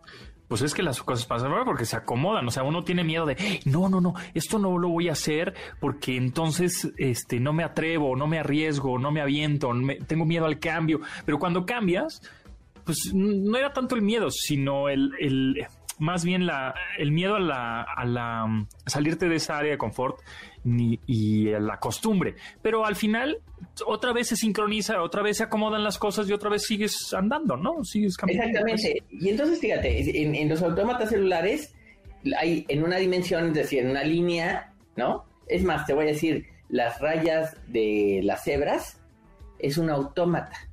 pues 0.53 0.61
es 0.61 0.75
que 0.75 0.83
las 0.83 1.03
cosas 1.03 1.25
pasan 1.25 1.51
porque 1.65 1.87
se 1.87 1.97
acomodan. 1.97 2.47
O 2.47 2.51
sea, 2.51 2.63
uno 2.63 2.85
tiene 2.85 3.05
miedo 3.05 3.25
de, 3.25 3.39
no, 3.65 3.89
no, 3.89 4.03
no, 4.03 4.13
esto 4.35 4.59
no 4.59 4.77
lo 4.77 4.91
voy 4.91 5.09
a 5.09 5.13
hacer 5.13 5.55
porque 5.81 6.15
entonces 6.15 6.93
este, 6.99 7.41
no 7.41 7.55
me 7.55 7.65
atrevo, 7.65 8.15
no 8.17 8.27
me 8.27 8.39
arriesgo, 8.39 8.99
no 8.99 9.11
me 9.11 9.23
aviento, 9.23 9.73
tengo 10.07 10.27
miedo 10.27 10.45
al 10.45 10.59
cambio. 10.59 11.01
Pero 11.25 11.39
cuando 11.39 11.65
cambias, 11.65 12.21
pues 12.85 13.15
no 13.15 13.57
era 13.57 13.73
tanto 13.73 13.95
el 13.95 14.03
miedo, 14.03 14.31
sino 14.31 14.91
el, 14.91 15.13
el 15.19 15.67
más 15.99 16.25
bien 16.25 16.47
la, 16.47 16.75
el 16.99 17.13
miedo 17.13 17.37
a 17.37 17.41
la, 17.41 17.83
a 17.83 18.05
la 18.05 18.67
salirte 18.87 19.29
de 19.29 19.37
esa 19.37 19.59
área 19.59 19.73
de 19.73 19.79
confort 19.79 20.19
ni, 20.65 20.99
y 21.07 21.47
la 21.47 21.79
costumbre. 21.79 22.35
Pero 22.61 22.85
al 22.87 22.97
final, 22.97 23.39
otra 23.87 24.13
vez 24.13 24.29
se 24.29 24.37
sincroniza, 24.37 25.03
otra 25.03 25.23
vez 25.23 25.39
se 25.39 25.45
acomodan 25.45 25.83
las 25.83 25.99
cosas 25.99 26.29
y 26.29 26.33
otra 26.33 26.51
vez 26.51 26.63
sigues 26.63 27.13
andando, 27.15 27.57
¿no? 27.57 27.85
Sigues 27.85 28.17
caminando. 28.17 28.51
Exactamente. 28.51 29.03
Y 29.11 29.29
entonces, 29.29 29.61
fíjate, 29.61 30.23
en, 30.23 30.49
los 30.49 30.63
autómatas 30.63 31.11
celulares 31.11 31.75
hay 32.39 32.65
en 32.69 32.85
una 32.85 32.97
dimensión, 32.97 33.49
es 33.49 33.55
decir, 33.55 33.81
en 33.81 33.91
una 33.91 34.05
línea, 34.05 34.73
¿no? 34.97 35.25
Es 35.49 35.65
más, 35.65 35.87
te 35.87 35.95
voy 35.95 36.05
a 36.05 36.09
decir, 36.09 36.47
las 36.69 37.01
rayas 37.01 37.57
de 37.69 38.21
las 38.23 38.45
cebras 38.45 39.01
es 39.59 39.79
un 39.79 39.91
autómata 39.91 40.69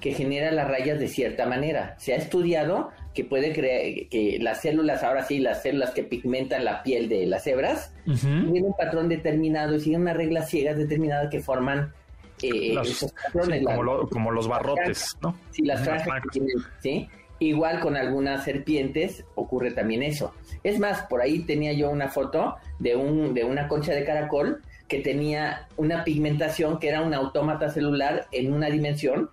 que 0.00 0.12
genera 0.12 0.52
las 0.52 0.68
rayas 0.68 1.00
de 1.00 1.08
cierta 1.08 1.46
manera. 1.46 1.96
Se 1.98 2.12
ha 2.12 2.16
estudiado 2.16 2.90
que 3.18 3.24
puede 3.24 3.52
crear 3.52 4.08
que 4.08 4.38
las 4.40 4.60
células, 4.62 5.02
ahora 5.02 5.24
sí, 5.24 5.40
las 5.40 5.60
células 5.62 5.90
que 5.90 6.04
pigmentan 6.04 6.64
la 6.64 6.84
piel 6.84 7.08
de 7.08 7.26
las 7.26 7.42
cebras, 7.42 7.92
tienen 8.04 8.64
un 8.64 8.74
patrón 8.78 9.08
determinado 9.08 9.74
y 9.74 9.80
siguen 9.80 10.02
unas 10.02 10.16
reglas 10.16 10.48
ciegas 10.48 10.76
determinadas 10.78 11.28
que 11.28 11.40
forman 11.40 11.92
eh, 12.40 12.74
Los- 12.74 12.88
esos 12.90 13.10
patrones, 13.12 13.58
sí, 13.58 13.64
la- 13.64 13.70
como, 13.72 13.82
lo- 13.82 14.08
como 14.08 14.30
los 14.30 14.46
barrotes, 14.46 15.16
¿no? 15.20 15.34
Sí, 15.50 15.64
las 15.64 15.82
franjas 15.82 16.22
que 16.22 16.28
tienen, 16.38 16.54
¿sí? 16.80 17.08
Igual 17.40 17.80
con 17.80 17.96
algunas 17.96 18.44
serpientes 18.44 19.24
ocurre 19.34 19.72
también 19.72 20.04
eso. 20.04 20.32
Es 20.62 20.78
más, 20.78 21.02
por 21.06 21.20
ahí 21.20 21.40
tenía 21.40 21.72
yo 21.72 21.90
una 21.90 22.06
foto 22.06 22.54
de, 22.78 22.94
un, 22.94 23.34
de 23.34 23.42
una 23.42 23.66
concha 23.66 23.92
de 23.94 24.04
caracol 24.04 24.62
que 24.86 25.00
tenía 25.00 25.66
una 25.76 26.04
pigmentación 26.04 26.78
que 26.78 26.88
era 26.88 27.02
un 27.02 27.14
autómata 27.14 27.68
celular 27.70 28.28
en 28.30 28.52
una 28.52 28.68
dimensión. 28.70 29.28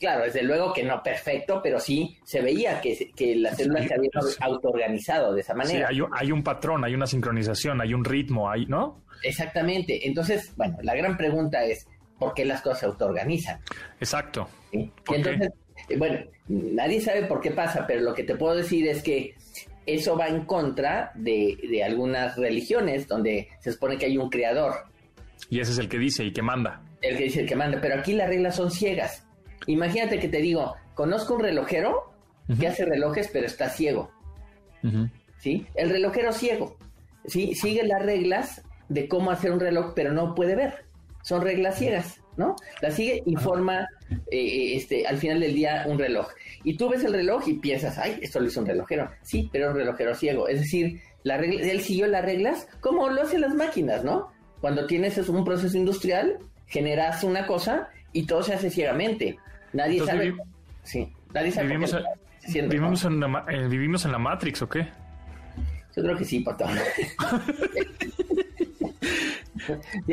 Claro, 0.00 0.24
desde 0.24 0.42
luego 0.42 0.72
que 0.72 0.82
no 0.84 1.02
perfecto, 1.02 1.60
pero 1.62 1.78
sí 1.78 2.16
se 2.24 2.40
veía 2.40 2.80
que, 2.80 3.10
que 3.14 3.36
las 3.36 3.56
células 3.56 3.86
se 3.86 3.94
habían 3.94 4.10
Sí. 4.22 4.36
autoorganizado 4.40 5.34
de 5.34 5.40
esa 5.42 5.52
Sí, 5.52 5.58
manera. 5.58 5.88
hay 5.88 6.00
un, 6.00 6.10
hay 6.14 6.32
un 6.32 6.42
patrón, 6.42 6.84
hay 6.84 6.94
una 6.94 7.06
sincronización, 7.06 7.80
hay 7.82 7.92
un 7.92 8.04
ritmo, 8.04 8.50
hay, 8.50 8.64
¿no? 8.66 9.02
Exactamente. 9.22 10.06
Entonces, 10.08 10.52
bueno, 10.56 10.78
la 10.82 10.94
gran 10.94 11.16
pregunta 11.16 11.62
es, 11.64 11.86
¿por 12.18 12.32
qué 12.34 12.44
las 12.46 12.62
cosas 12.62 12.80
se 12.80 12.86
autoorganizan? 12.86 13.60
Exacto. 14.00 14.48
¿sí? 14.72 14.90
Y 15.10 15.14
entonces, 15.14 15.50
eh, 15.90 15.96
bueno, 15.98 16.20
nadie 16.48 17.00
sabe 17.00 17.24
por 17.24 17.40
qué 17.42 17.50
pasa, 17.50 17.86
pero 17.86 18.00
lo 18.00 18.14
que 18.14 18.22
te 18.24 18.34
puedo 18.36 18.54
decir 18.56 18.86
es 18.88 19.02
que 19.02 19.34
eso 19.84 20.16
va 20.16 20.28
en 20.28 20.46
contra 20.46 21.12
de, 21.14 21.56
de 21.70 21.84
algunas 21.84 22.36
religiones 22.36 23.06
donde 23.08 23.48
se 23.60 23.72
supone 23.72 23.98
que 23.98 24.06
hay 24.06 24.16
un 24.16 24.30
creador, 24.30 24.72
Y 25.50 25.60
ese 25.60 25.72
es 25.72 25.78
el 25.78 25.88
que 25.88 25.98
dice 25.98 26.24
y 26.24 26.32
que 26.32 26.42
manda. 26.42 26.80
el 27.02 27.16
que 27.18 27.24
dice 27.24 27.40
el 27.42 27.46
que 27.46 27.54
manda, 27.56 27.78
pero 27.80 28.00
aquí 28.00 28.14
las 28.14 28.28
reglas 28.28 28.56
son 28.56 28.70
ciegas. 28.70 29.22
Imagínate 29.66 30.18
que 30.18 30.28
te 30.28 30.38
digo, 30.38 30.76
conozco 30.94 31.34
un 31.34 31.40
relojero 31.40 32.12
que 32.60 32.68
hace 32.68 32.84
relojes 32.84 33.28
pero 33.32 33.46
está 33.46 33.68
ciego. 33.68 34.10
¿sí? 35.38 35.66
El 35.74 35.90
relojero 35.90 36.32
ciego, 36.32 36.76
¿sí? 37.26 37.54
Sigue 37.54 37.84
las 37.84 38.02
reglas 38.02 38.62
de 38.88 39.08
cómo 39.08 39.30
hacer 39.30 39.52
un 39.52 39.60
reloj, 39.60 39.92
pero 39.94 40.12
no 40.12 40.34
puede 40.34 40.54
ver. 40.54 40.84
Son 41.22 41.42
reglas 41.42 41.78
ciegas, 41.78 42.20
¿no? 42.36 42.54
Las 42.80 42.94
sigue 42.94 43.22
y 43.26 43.34
forma 43.34 43.88
eh, 44.30 44.76
este, 44.76 45.06
al 45.06 45.18
final 45.18 45.40
del 45.40 45.54
día 45.54 45.84
un 45.88 45.98
reloj. 45.98 46.28
Y 46.62 46.76
tú 46.76 46.88
ves 46.88 47.02
el 47.02 47.12
reloj 47.12 47.48
y 47.48 47.54
piensas, 47.54 47.98
ay, 47.98 48.18
esto 48.22 48.38
lo 48.38 48.46
hizo 48.46 48.60
un 48.60 48.66
relojero. 48.66 49.10
Sí, 49.22 49.48
pero 49.52 49.70
un 49.70 49.76
relojero 49.76 50.14
ciego. 50.14 50.46
Es 50.46 50.60
decir, 50.60 51.00
la 51.24 51.36
regla, 51.36 51.62
él 51.62 51.80
siguió 51.80 52.06
las 52.06 52.24
reglas 52.24 52.68
como 52.80 53.08
lo 53.08 53.22
hacen 53.22 53.40
las 53.40 53.54
máquinas, 53.54 54.04
¿no? 54.04 54.30
Cuando 54.60 54.86
tienes 54.86 55.18
un 55.28 55.44
proceso 55.44 55.76
industrial, 55.76 56.38
generas 56.66 57.24
una 57.24 57.46
cosa 57.46 57.88
y 58.20 58.26
todo 58.26 58.42
se 58.42 58.54
hace 58.54 58.70
ciegamente. 58.70 59.38
Nadie 59.72 59.94
Entonces, 60.00 60.16
sabe. 60.16 60.32
vivi- 60.32 60.42
Sí, 60.82 61.12
nadie 61.34 61.52
sabe. 61.52 61.66
Vivimos, 61.68 63.04
en- 63.04 63.20
la, 63.20 63.44
eh, 63.48 63.66
vivimos 63.68 64.04
en 64.04 64.12
la 64.12 64.18
Matrix, 64.18 64.62
¿o 64.62 64.68
qué? 64.68 64.86
Yo 65.96 66.02
creo 66.02 66.16
que 66.16 66.24
sí, 66.24 66.40
Pato. 66.40 66.66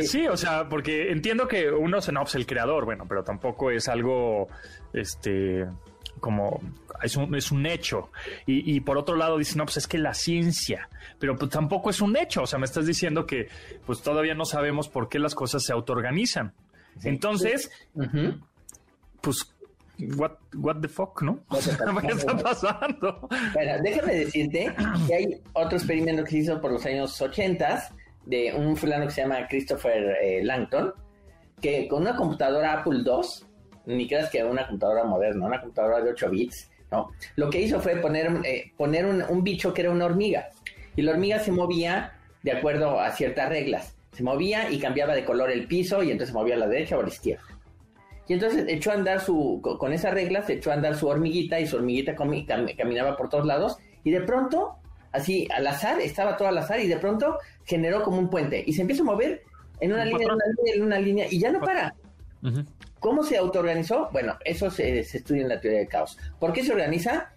Sí. 0.02 0.26
O 0.28 0.38
sea, 0.38 0.68
porque 0.68 1.12
entiendo 1.12 1.48
que 1.48 1.70
uno 1.70 2.02
se 2.02 2.12
no, 2.12 2.24
el 2.34 2.46
creador, 2.48 2.86
bueno, 2.86 3.06
pero 3.08 3.24
tampoco 3.24 3.70
es 3.70 3.88
algo, 3.88 4.48
este, 4.94 5.68
como, 6.20 6.60
es 7.04 7.16
un, 7.18 7.36
es 7.36 7.52
un 7.52 7.66
hecho. 7.68 8.10
Y, 8.48 8.76
y 8.76 8.80
por 8.80 8.98
otro 8.98 9.16
lado 9.16 9.38
dicen, 9.38 9.60
no, 9.60 9.66
pues 9.66 9.78
es 9.78 9.88
que 9.88 9.98
la 10.00 10.14
ciencia, 10.16 10.90
pero 11.20 11.36
pues 11.36 11.52
tampoco 11.52 11.90
es 11.92 12.02
un 12.02 12.18
hecho. 12.18 12.44
O 12.44 12.48
sea, 12.48 12.58
me 12.58 12.66
estás 12.66 12.86
diciendo 12.88 13.26
que 13.28 13.48
pues 13.86 14.02
todavía 14.02 14.34
no 14.34 14.46
sabemos 14.46 14.90
por 14.90 15.08
qué 15.10 15.20
las 15.20 15.36
cosas 15.36 15.64
se 15.64 15.74
autoorganizan. 15.74 16.54
Entonces, 17.04 17.72
pues, 19.22 19.54
what, 20.18 20.34
what 20.56 20.82
the 20.82 20.88
fuck, 20.88 21.22
¿no? 21.22 21.40
¿Qué 22.02 22.08
está 22.08 22.38
pasando? 22.38 23.28
Bueno, 23.54 23.84
déjame 23.84 24.16
decirte 24.16 24.74
que 25.08 25.16
hay 25.16 25.42
otro 25.54 25.78
experimento 25.78 26.24
que 26.24 26.32
se 26.32 26.38
hizo 26.40 26.62
por 26.62 26.72
los 26.72 26.86
años 26.86 27.20
80 27.22 27.90
de 28.26 28.54
un 28.54 28.76
fulano 28.76 29.06
que 29.06 29.12
se 29.12 29.22
llama 29.22 29.48
Christopher 29.48 30.18
eh, 30.22 30.44
Langton, 30.44 30.94
que 31.62 31.88
con 31.88 32.02
una 32.02 32.16
computadora 32.16 32.80
Apple 32.80 33.04
II, 33.06 33.96
ni 33.96 34.08
creas 34.08 34.30
que 34.30 34.44
una 34.44 34.66
computadora 34.66 35.04
moderna, 35.04 35.46
una 35.46 35.60
computadora 35.60 36.02
de 36.02 36.12
8 36.12 36.30
bits, 36.30 36.70
no, 36.92 37.12
lo 37.36 37.50
que 37.50 37.62
hizo 37.62 37.80
fue 37.80 37.96
poner, 37.98 38.32
eh, 38.46 38.72
poner 38.78 39.06
un, 39.06 39.24
un 39.24 39.44
bicho 39.44 39.74
que 39.74 39.82
era 39.82 39.92
una 39.92 40.06
hormiga, 40.06 40.50
y 40.96 41.02
la 41.02 41.12
hormiga 41.12 41.40
se 41.40 41.52
movía 41.52 42.14
de 42.44 42.52
acuerdo 42.52 43.00
a 43.00 43.12
ciertas 43.12 43.50
reglas, 43.50 43.96
se 44.14 44.24
movía 44.24 44.72
y 44.72 44.80
cambiaba 44.80 45.14
de 45.16 45.26
color 45.26 45.52
el 45.52 45.68
piso, 45.68 46.02
y 46.04 46.12
entonces 46.12 46.30
se 46.30 46.34
movía 46.40 46.56
a 46.56 46.60
la 46.60 46.68
derecha 46.68 46.96
o 46.98 47.00
a 47.02 47.04
la 47.04 47.10
izquierda. 47.10 47.44
Y 48.28 48.34
entonces 48.34 48.66
echó 48.70 48.92
a 48.92 48.94
andar 48.94 49.20
su, 49.20 49.60
co- 49.62 49.78
con 49.78 49.92
esas 49.92 50.14
reglas, 50.14 50.50
echó 50.50 50.72
a 50.72 50.76
andar 50.76 50.96
su 50.96 51.08
hormiguita 51.08 51.60
y 51.60 51.68
su 51.68 51.76
hormiguita 51.76 52.16
cam- 52.16 52.76
caminaba 52.78 53.18
por 53.18 53.28
todos 53.30 53.46
lados 53.46 53.78
y 54.04 54.12
de 54.12 54.22
pronto, 54.22 54.76
así 55.12 55.48
al 55.54 55.68
azar, 55.68 56.00
estaba 56.00 56.38
todo 56.38 56.48
al 56.48 56.58
azar 56.58 56.80
y 56.80 56.88
de 56.88 56.98
pronto 56.98 57.38
generó 57.66 58.02
como 58.02 58.20
un 58.20 58.30
puente 58.30 58.64
y 58.66 58.72
se 58.74 58.82
empieza 58.82 59.02
a 59.02 59.06
mover 59.06 59.44
en 59.82 59.92
una 59.92 60.04
Un 60.04 60.10
línea, 60.10 60.28
en 60.28 60.32
una 60.34 60.46
línea, 60.46 60.74
en 60.76 60.84
una 60.84 61.00
línea 61.00 61.26
y 61.30 61.40
ya 61.40 61.52
no 61.52 61.60
para. 61.60 61.94
¿Cómo 63.00 63.24
se 63.24 63.36
autoorganizó? 63.38 64.10
Bueno, 64.14 64.38
eso 64.46 64.72
se, 64.72 65.04
se 65.04 65.18
estudia 65.18 65.42
en 65.42 65.50
la 65.50 65.60
teoría 65.60 65.80
del 65.80 65.90
caos. 65.90 66.18
¿Por 66.40 66.54
qué 66.54 66.64
se 66.64 66.72
organiza? 66.72 67.34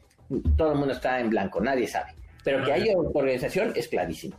Todo 0.57 0.72
el 0.72 0.79
mundo 0.79 0.95
está 0.95 1.18
en 1.18 1.31
blanco, 1.31 1.61
nadie 1.61 1.89
sabe. 1.89 2.12
Pero 2.45 2.64
que 2.64 2.72
hay 2.72 2.89
organización 2.95 3.72
es 3.74 3.89
clarísimo. 3.89 4.37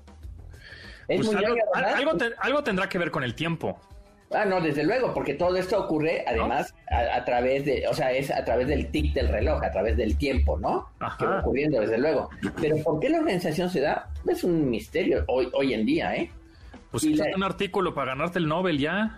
Es 1.08 1.18
Pues 1.18 1.28
muy 1.28 1.36
algo, 1.38 1.55
larga, 1.55 1.72
¿verdad? 1.76 1.93
algo 1.95 2.18
te- 2.18 2.34
algo 2.39 2.64
tendrá 2.64 2.89
que 2.89 2.97
ver 2.97 3.12
con 3.12 3.24
el 3.24 3.34
tiempo. 3.36 3.80
Ah, 4.32 4.43
no, 4.43 4.60
desde 4.60 4.84
luego, 4.84 5.14
porque 5.14 5.36
todo 5.36 5.55
esto 5.55 5.80
ocurre 5.86 6.26
además 6.28 6.76
a, 6.91 7.16
a 7.16 7.24
través 7.24 7.64
de, 7.64 7.88
o 7.88 7.93
sea, 7.93 8.12
es 8.12 8.30
a 8.30 8.43
través 8.43 8.68
del 8.68 8.91
tic 8.91 9.14
del 9.14 9.30
reloj, 9.30 9.64
a 9.64 9.72
través 9.72 9.95
del 9.95 10.18
tiempo, 10.18 10.58
¿no? 10.60 10.89
Ajá. 10.99 11.18
Que 11.18 11.26
va 11.26 11.39
ocurriendo, 11.39 11.80
desde 11.80 11.97
luego. 11.97 12.30
Pero 12.60 12.76
¿por 12.84 12.99
qué 12.99 13.08
la 13.10 13.20
organización 13.20 13.70
se 13.70 13.80
da? 13.80 14.10
Es 14.28 14.43
un 14.43 14.70
misterio 14.70 15.24
hoy, 15.28 15.49
hoy 15.53 15.74
en 15.74 15.86
día, 15.86 16.14
¿eh? 16.16 16.30
Pues 16.91 17.05
la- 17.05 17.26
un 17.36 17.43
artículo 17.43 17.93
para 17.93 18.12
ganarte 18.16 18.39
el 18.39 18.49
Nobel 18.49 18.78
ya. 18.80 19.18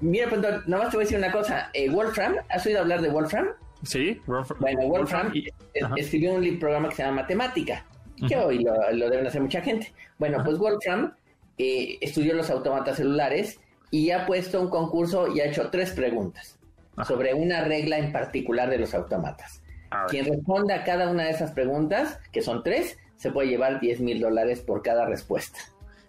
Mira, 0.00 0.28
pues, 0.28 0.40
nada 0.40 0.82
más 0.84 0.90
te 0.90 0.96
voy 0.98 1.02
a 1.02 1.06
decir 1.06 1.18
una 1.18 1.32
cosa. 1.32 1.70
Eh, 1.74 1.90
Wolfram, 1.90 2.36
¿has 2.48 2.64
oído 2.64 2.78
hablar 2.80 3.00
de 3.00 3.08
Wolfram? 3.08 3.48
Sí, 3.82 4.20
Wolf- 4.26 4.54
Bueno, 4.60 4.86
Wolfram 4.86 5.30
y- 5.34 5.48
es- 5.74 5.84
escribió 5.96 6.32
un 6.34 6.58
programa 6.60 6.88
que 6.90 6.94
se 6.96 7.02
llama 7.02 7.22
Matemática, 7.22 7.84
que 8.28 8.36
hoy 8.36 8.62
lo, 8.62 8.72
lo 8.92 9.10
deben 9.10 9.26
hacer 9.26 9.40
mucha 9.42 9.60
gente. 9.60 9.92
Bueno, 10.18 10.42
pues 10.44 10.58
Wolfram 10.58 11.12
eh, 11.58 11.98
estudió 12.00 12.34
los 12.34 12.50
autómatas 12.50 12.96
celulares 12.96 13.60
y 13.90 14.10
ha 14.10 14.26
puesto 14.26 14.60
un 14.60 14.68
concurso 14.70 15.28
y 15.34 15.40
ha 15.40 15.46
hecho 15.46 15.70
tres 15.70 15.92
preguntas 15.92 16.58
Ajá. 16.96 17.04
sobre 17.08 17.34
una 17.34 17.62
regla 17.64 17.98
en 17.98 18.12
particular 18.12 18.70
de 18.70 18.78
los 18.78 18.94
autómatas. 18.94 19.60
Quien 20.08 20.24
responda 20.26 20.74
a 20.74 20.82
cada 20.84 21.08
una 21.08 21.22
de 21.24 21.30
esas 21.30 21.52
preguntas, 21.52 22.18
que 22.32 22.42
son 22.42 22.64
tres, 22.64 22.98
se 23.16 23.30
puede 23.30 23.46
llevar 23.48 23.78
10 23.78 24.00
mil 24.00 24.20
dólares 24.20 24.60
por 24.60 24.82
cada 24.82 25.06
respuesta. 25.06 25.60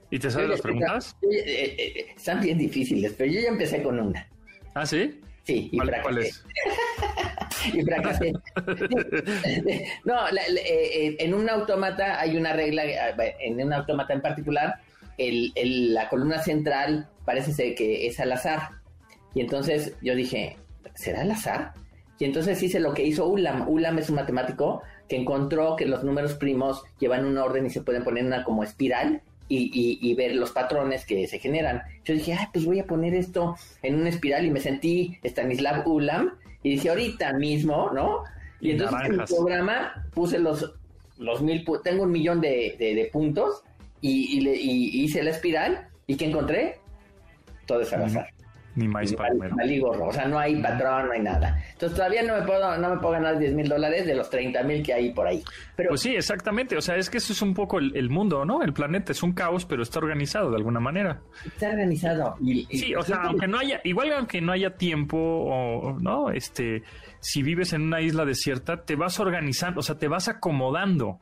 ¿Y 0.10 0.18
te 0.18 0.32
sabes 0.32 0.50
las 0.50 0.62
preguntas? 0.62 1.16
ya- 1.22 1.28
eh, 1.30 1.76
eh, 1.78 2.06
están 2.16 2.42
bien 2.42 2.58
difíciles, 2.58 3.14
pero 3.16 3.32
yo 3.32 3.42
ya 3.42 3.50
empecé 3.50 3.84
con 3.84 4.00
una. 4.00 4.28
Ah, 4.74 4.86
sí. 4.88 5.22
Sí, 5.44 5.70
y 5.72 5.78
¿Cuál, 5.78 5.90
fracasé. 5.90 6.04
cuál 6.04 6.18
es? 6.26 6.44
y 7.76 7.82
fracasé. 7.84 8.34
no, 10.06 10.14
la- 10.16 10.32
la- 10.32 10.62
eh, 10.62 11.08
eh, 11.08 11.16
en 11.20 11.34
un 11.34 11.50
autómata 11.50 12.20
hay 12.20 12.38
una 12.38 12.54
regla, 12.54 12.86
eh, 12.86 13.36
en 13.40 13.62
un 13.62 13.74
autómata 13.74 14.14
en 14.14 14.22
particular, 14.22 14.76
el- 15.18 15.52
el- 15.56 15.94
la 15.94 16.10
columna 16.10 16.40
central 16.42 17.10
parece 17.26 17.54
ser 17.54 17.76
que 17.76 18.08
es 18.08 18.20
al 18.20 18.32
azar. 18.32 18.70
Y 19.34 19.42
entonces 19.42 19.96
yo 20.02 20.16
dije, 20.16 20.58
¿será 20.94 21.22
al 21.22 21.32
azar? 21.32 21.74
Y 22.20 22.26
entonces 22.26 22.62
hice 22.64 22.80
lo 22.80 22.94
que 22.94 23.04
hizo 23.06 23.28
Ulam. 23.28 23.68
Ulam 23.68 23.98
es 24.00 24.10
un 24.10 24.16
matemático 24.16 24.82
que 25.10 25.18
encontró 25.18 25.76
que 25.76 25.86
los 25.86 26.04
números 26.04 26.34
primos 26.36 26.84
llevan 27.00 27.26
un 27.26 27.38
orden 27.38 27.66
y 27.66 27.70
se 27.70 27.82
pueden 27.82 28.04
poner 28.04 28.22
en 28.22 28.28
una 28.28 28.44
como 28.44 28.64
espiral 28.64 29.22
y, 29.50 29.70
y- 29.74 30.00
y 30.02 30.14
ver 30.16 30.36
los 30.36 30.52
patrones 30.52 31.06
que 31.06 31.28
se 31.28 31.38
generan. 31.40 31.82
Yo 32.06 32.14
dije, 32.14 32.34
ay, 32.34 32.48
pues 32.54 32.66
voy 32.66 32.80
a 32.80 32.86
poner 32.88 33.14
esto 33.14 33.56
en 33.84 33.96
una 33.96 34.10
espiral 34.10 34.46
y 34.46 34.52
me 34.52 34.60
sentí 34.60 35.20
Stanislav 35.24 35.88
Ulam 35.88 36.32
y 36.64 36.72
dije, 36.72 36.90
ahorita 36.90 37.34
mismo, 37.34 37.92
¿no? 37.94 38.24
Y, 38.62 38.70
Y 38.70 38.72
entonces 38.72 38.98
en 39.06 39.18
mi 39.18 39.24
programa 39.26 40.08
puse 40.14 40.40
los, 40.40 40.74
los 41.20 41.42
mil, 41.44 41.64
tengo 41.84 42.04
un 42.04 42.12
millón 42.12 42.40
de, 42.42 42.76
de- 42.80 42.96
de 42.96 43.06
puntos 43.12 43.62
y, 44.10 44.38
y 44.38 44.42
le- 44.42 44.56
y 44.58 45.04
hice 45.04 45.24
la 45.24 45.32
espiral 45.32 45.88
y 46.08 46.16
¿qué 46.16 46.26
encontré? 46.26 46.80
Todo 47.66 47.82
es 47.82 47.92
al 47.94 48.04
azar. 48.04 48.28
Ni 48.76 49.80
gorro, 49.80 50.08
o 50.08 50.12
sea, 50.12 50.28
no 50.28 50.38
hay 50.38 50.62
patrón, 50.62 51.06
no 51.08 51.14
hay 51.14 51.22
nada. 51.22 51.64
Entonces 51.72 51.96
todavía 51.96 52.24
no 52.24 52.38
me 52.38 52.42
puedo, 52.46 52.78
no 52.78 52.90
me 52.90 52.98
puedo 52.98 53.12
ganar 53.14 53.40
10 53.40 53.54
mil 53.54 53.70
dólares 53.70 54.06
de 54.06 54.14
los 54.16 54.30
30 54.30 54.64
mil 54.64 54.84
que 54.84 54.94
hay 54.94 55.14
por 55.14 55.28
ahí. 55.28 55.42
Pero 55.78 55.90
Pues 55.92 56.02
sí, 56.02 56.14
exactamente. 56.14 56.76
O 56.76 56.82
sea, 56.82 56.98
es 56.98 57.10
que 57.10 57.20
eso 57.20 57.32
es 57.32 57.42
un 57.42 57.54
poco 57.54 57.80
el, 57.80 57.96
el 57.96 58.10
mundo, 58.10 58.44
¿no? 58.44 58.62
El 58.64 58.74
planeta 58.74 59.14
es 59.14 59.24
un 59.24 59.32
caos, 59.32 59.66
pero 59.66 59.82
está 59.82 60.00
organizado 60.00 60.50
de 60.50 60.58
alguna 60.58 60.82
manera. 60.82 61.22
está 61.46 61.70
organizado. 61.70 62.36
Y, 62.44 62.68
y- 62.70 62.78
Sí, 62.78 62.94
o 62.96 63.02
sea, 63.02 63.22
aunque 63.24 63.48
no 63.48 63.60
haya, 63.60 63.80
igual 63.86 64.12
aunque 64.12 64.42
no 64.42 64.52
haya 64.52 64.76
tiempo, 64.76 65.18
o, 65.18 65.98
¿no? 66.02 66.30
Este, 66.32 66.84
si 67.22 67.44
vives 67.44 67.72
en 67.72 67.82
una 67.84 68.02
isla 68.02 68.26
desierta, 68.26 68.84
te 68.84 68.98
vas 68.98 69.22
organizando, 69.22 69.80
o 69.80 69.84
sea, 69.84 69.98
te 69.98 70.10
vas 70.10 70.28
acomodando. 70.28 71.22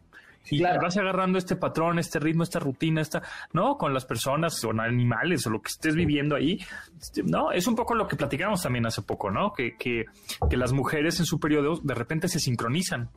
Y 0.50 0.60
Claro. 0.60 0.82
vas 0.82 0.98
agarrando 0.98 1.38
este 1.38 1.56
patrón, 1.56 2.00
este 2.00 2.20
ritmo, 2.20 2.44
esta 2.44 2.60
rutina, 2.60 3.02
esta, 3.02 3.22
¿no? 3.54 3.78
Con 3.78 3.94
las 3.94 4.06
personas 4.06 4.62
o 4.64 4.72
animales 4.72 5.48
o 5.48 5.50
lo 5.50 5.62
que 5.62 5.70
estés 5.70 5.96
viviendo 5.96 6.36
ahí, 6.36 6.60
este, 7.00 7.24
¿no? 7.24 7.52
Es 7.52 7.66
un 7.68 7.76
poco 7.76 7.96
lo 7.96 8.08
que 8.08 8.16
platicamos 8.16 8.62
también 8.62 8.86
hace 8.86 9.02
poco, 9.02 9.32
¿no? 9.32 9.54
Que, 9.54 9.76
que, 9.78 10.06
que 10.50 10.58
las 10.58 10.74
mujeres 10.74 11.20
en 11.20 11.26
su 11.26 11.40
periodo 11.40 11.80
de 11.82 11.94
repente 11.94 12.28
se 12.28 12.40
sincronizan. 12.40 13.10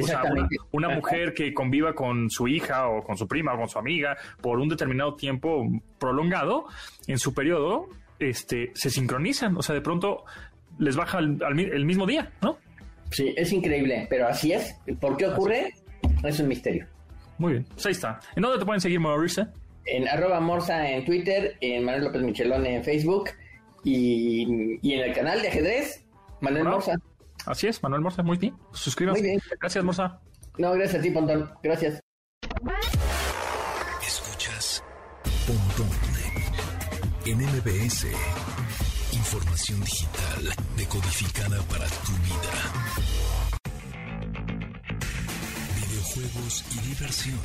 O 0.00 0.06
sea, 0.06 0.22
una, 0.70 0.88
mujer 0.90 1.34
que 1.34 1.52
conviva 1.52 1.92
con 1.92 2.30
su 2.30 2.46
hija 2.46 2.88
o 2.88 3.02
con 3.02 3.16
su 3.16 3.26
prima 3.26 3.54
o 3.54 3.58
con 3.58 3.68
su 3.68 3.80
amiga 3.80 4.16
por 4.40 4.60
un 4.60 4.68
determinado 4.68 5.16
tiempo 5.16 5.66
prolongado, 5.98 6.66
en 7.08 7.18
su 7.18 7.34
periodo 7.34 7.88
este, 8.20 8.70
se 8.74 8.90
sincronizan. 8.90 9.56
O 9.56 9.62
sea, 9.62 9.74
de 9.74 9.80
pronto 9.80 10.24
les 10.78 10.94
baja 10.94 11.18
el 11.18 11.84
mismo 11.84 12.06
día, 12.06 12.30
¿no? 12.42 12.58
Sí, 13.10 13.34
es 13.36 13.52
increíble, 13.52 14.06
pero 14.08 14.28
así 14.28 14.52
es. 14.52 14.76
¿Por 15.00 15.16
qué 15.16 15.26
ocurre? 15.26 15.72
Es 16.24 16.40
un 16.40 16.48
misterio. 16.48 16.86
Muy 17.38 17.52
bien, 17.52 17.64
pues 17.72 17.86
ahí 17.86 17.92
está. 17.92 18.20
¿En 18.34 18.42
dónde 18.42 18.58
te 18.58 18.64
pueden 18.64 18.80
seguir, 18.80 19.00
Mauricio? 19.00 19.48
En 19.86 20.08
arroba 20.08 20.40
morsa 20.40 20.90
en 20.90 21.04
Twitter, 21.04 21.56
en 21.60 21.84
Manuel 21.84 22.04
López 22.04 22.22
Michelón 22.22 22.66
en 22.66 22.84
Facebook 22.84 23.30
y, 23.84 24.42
en 24.92 25.00
el 25.00 25.14
canal 25.14 25.40
de 25.40 25.48
ajedrez, 25.48 26.04
Manuel 26.40 26.64
Morsa. 26.64 26.94
Así 27.46 27.68
es, 27.68 27.82
Manuel 27.82 28.02
Morsa, 28.02 28.22
muy 28.22 28.36
bien. 28.36 28.54
Suscríbase. 28.72 29.20
Muy 29.20 29.28
bien. 29.28 29.40
Gracias, 29.60 29.84
Morsa. 29.84 30.20
No, 30.58 30.72
gracias 30.72 31.00
a 31.00 31.02
ti, 31.02 31.10
Pontón. 31.10 31.50
Gracias. 31.62 32.00
Escuchas 34.06 34.82
Pontón 35.46 35.88
en 37.24 37.38
MBS. 37.38 38.06
Información 39.12 39.80
digital 39.80 40.54
decodificada 40.76 41.62
para 41.62 41.86
tu 41.86 42.12
vida. 42.24 43.17
Videojuegos 46.18 46.64
y 46.74 46.88
diversión. 46.88 47.38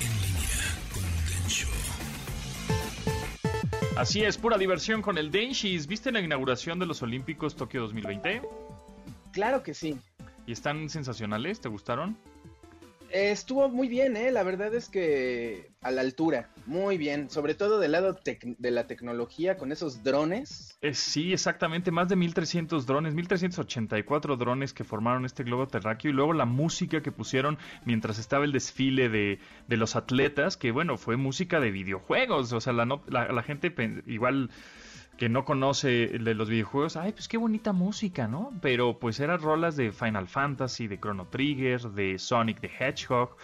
En 0.00 0.12
línea 0.20 0.60
con 0.92 1.02
Densho. 1.30 1.68
Así 3.96 4.22
es, 4.22 4.36
pura 4.36 4.58
diversión 4.58 5.00
con 5.00 5.16
el 5.16 5.30
Denshis. 5.30 5.86
¿Viste 5.86 6.12
la 6.12 6.20
inauguración 6.20 6.78
de 6.78 6.84
los 6.84 7.00
Olímpicos 7.00 7.56
Tokio 7.56 7.80
2020? 7.82 8.42
Claro 9.32 9.62
que 9.62 9.72
sí. 9.72 9.98
¿Y 10.46 10.52
están 10.52 10.90
sensacionales? 10.90 11.58
¿Te 11.62 11.70
gustaron? 11.70 12.18
Estuvo 13.10 13.68
muy 13.68 13.88
bien, 13.88 14.16
¿eh? 14.16 14.30
La 14.30 14.42
verdad 14.42 14.74
es 14.74 14.88
que 14.88 15.70
a 15.80 15.90
la 15.90 16.00
altura, 16.00 16.50
muy 16.66 16.98
bien, 16.98 17.30
sobre 17.30 17.54
todo 17.54 17.78
del 17.78 17.92
lado 17.92 18.18
de 18.24 18.70
la 18.70 18.86
tecnología 18.86 19.56
con 19.56 19.72
esos 19.72 20.02
drones. 20.02 20.76
Eh, 20.80 20.94
sí, 20.94 21.32
exactamente, 21.32 21.90
más 21.90 22.08
de 22.08 22.16
1300 22.16 22.86
drones, 22.86 23.14
1384 23.14 24.36
drones 24.36 24.72
que 24.72 24.84
formaron 24.84 25.24
este 25.24 25.44
globo 25.44 25.68
terráqueo 25.68 26.10
y 26.10 26.14
luego 26.14 26.32
la 26.32 26.46
música 26.46 27.02
que 27.02 27.12
pusieron 27.12 27.58
mientras 27.84 28.18
estaba 28.18 28.44
el 28.44 28.52
desfile 28.52 29.08
de, 29.08 29.38
de 29.68 29.76
los 29.76 29.96
atletas, 29.96 30.56
que 30.56 30.72
bueno, 30.72 30.96
fue 30.96 31.16
música 31.16 31.60
de 31.60 31.70
videojuegos, 31.70 32.52
o 32.52 32.60
sea, 32.60 32.72
la, 32.72 32.86
la, 33.06 33.32
la 33.32 33.42
gente 33.42 33.72
igual 34.06 34.50
que 35.16 35.28
no 35.28 35.44
conoce 35.44 35.88
de 35.88 36.34
los 36.34 36.48
videojuegos, 36.48 36.96
ay, 36.96 37.12
pues 37.12 37.28
qué 37.28 37.38
bonita 37.38 37.72
música, 37.72 38.28
¿no? 38.28 38.52
Pero 38.60 38.98
pues 38.98 39.18
eran 39.20 39.40
rolas 39.40 39.76
de 39.76 39.92
Final 39.92 40.28
Fantasy, 40.28 40.88
de 40.88 40.98
Chrono 40.98 41.26
Trigger, 41.28 41.80
de 41.90 42.18
Sonic 42.18 42.60
the 42.60 42.70
Hedgehog. 42.78 43.36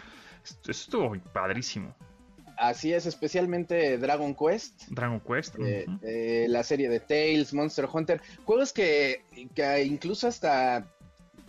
Esto 0.45 0.71
estuvo 0.71 1.17
padrísimo. 1.33 1.95
Así 2.59 2.93
es, 2.93 3.07
especialmente 3.07 3.97
Dragon 3.99 4.35
Quest. 4.35 4.89
Dragon 4.89 5.21
Quest. 5.21 5.59
Eh, 5.59 5.87
eh, 6.03 6.47
la 6.49 6.63
serie 6.63 6.89
de 6.89 7.01
Tales, 7.01 7.55
Monster 7.55 7.89
Hunter. 7.91 8.21
Juegos 8.45 8.73
que, 8.73 9.23
que 9.55 9.85
incluso 9.85 10.29
hasta 10.29 10.87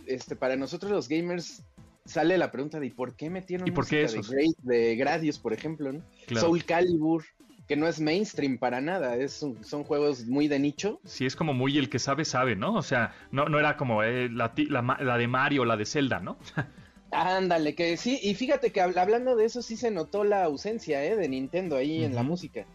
este, 0.06 0.36
para 0.36 0.56
nosotros 0.56 0.90
los 0.90 1.08
gamers 1.08 1.62
sale 2.04 2.36
la 2.36 2.50
pregunta 2.50 2.80
de 2.80 2.90
¿por 2.90 3.14
qué 3.14 3.30
metieron 3.30 3.66
¿Y 3.66 3.70
por 3.70 3.86
qué 3.86 4.06
de, 4.06 4.54
de, 4.62 4.96
Gradius, 4.96 5.38
por 5.38 5.52
ejemplo? 5.52 5.92
¿no? 5.92 6.02
Soul 6.38 6.64
Calibur 6.64 7.24
que 7.66 7.76
no 7.76 7.86
es 7.86 8.00
mainstream 8.00 8.58
para 8.58 8.80
nada, 8.80 9.16
es 9.16 9.32
son 9.62 9.84
juegos 9.84 10.26
muy 10.26 10.48
de 10.48 10.58
nicho. 10.58 11.00
Sí, 11.04 11.24
es 11.24 11.36
como 11.36 11.54
muy 11.54 11.78
el 11.78 11.88
que 11.88 11.98
sabe, 11.98 12.24
sabe, 12.24 12.56
¿no? 12.56 12.74
O 12.74 12.82
sea, 12.82 13.14
no, 13.30 13.46
no 13.46 13.58
era 13.58 13.76
como 13.76 14.02
eh, 14.02 14.28
la, 14.28 14.52
la, 14.68 15.18
de 15.18 15.28
Mario, 15.28 15.64
la 15.64 15.76
de 15.76 15.86
Zelda, 15.86 16.20
¿no? 16.20 16.36
Ándale, 17.10 17.76
que 17.76 17.96
sí, 17.96 18.18
y 18.22 18.34
fíjate 18.34 18.72
que 18.72 18.80
hablando 18.80 19.36
de 19.36 19.44
eso 19.44 19.62
sí 19.62 19.76
se 19.76 19.92
notó 19.92 20.24
la 20.24 20.44
ausencia 20.44 21.04
¿eh? 21.04 21.14
de 21.14 21.28
Nintendo 21.28 21.76
ahí 21.76 22.02
en 22.02 22.14
la 22.14 22.24
música. 22.24 22.66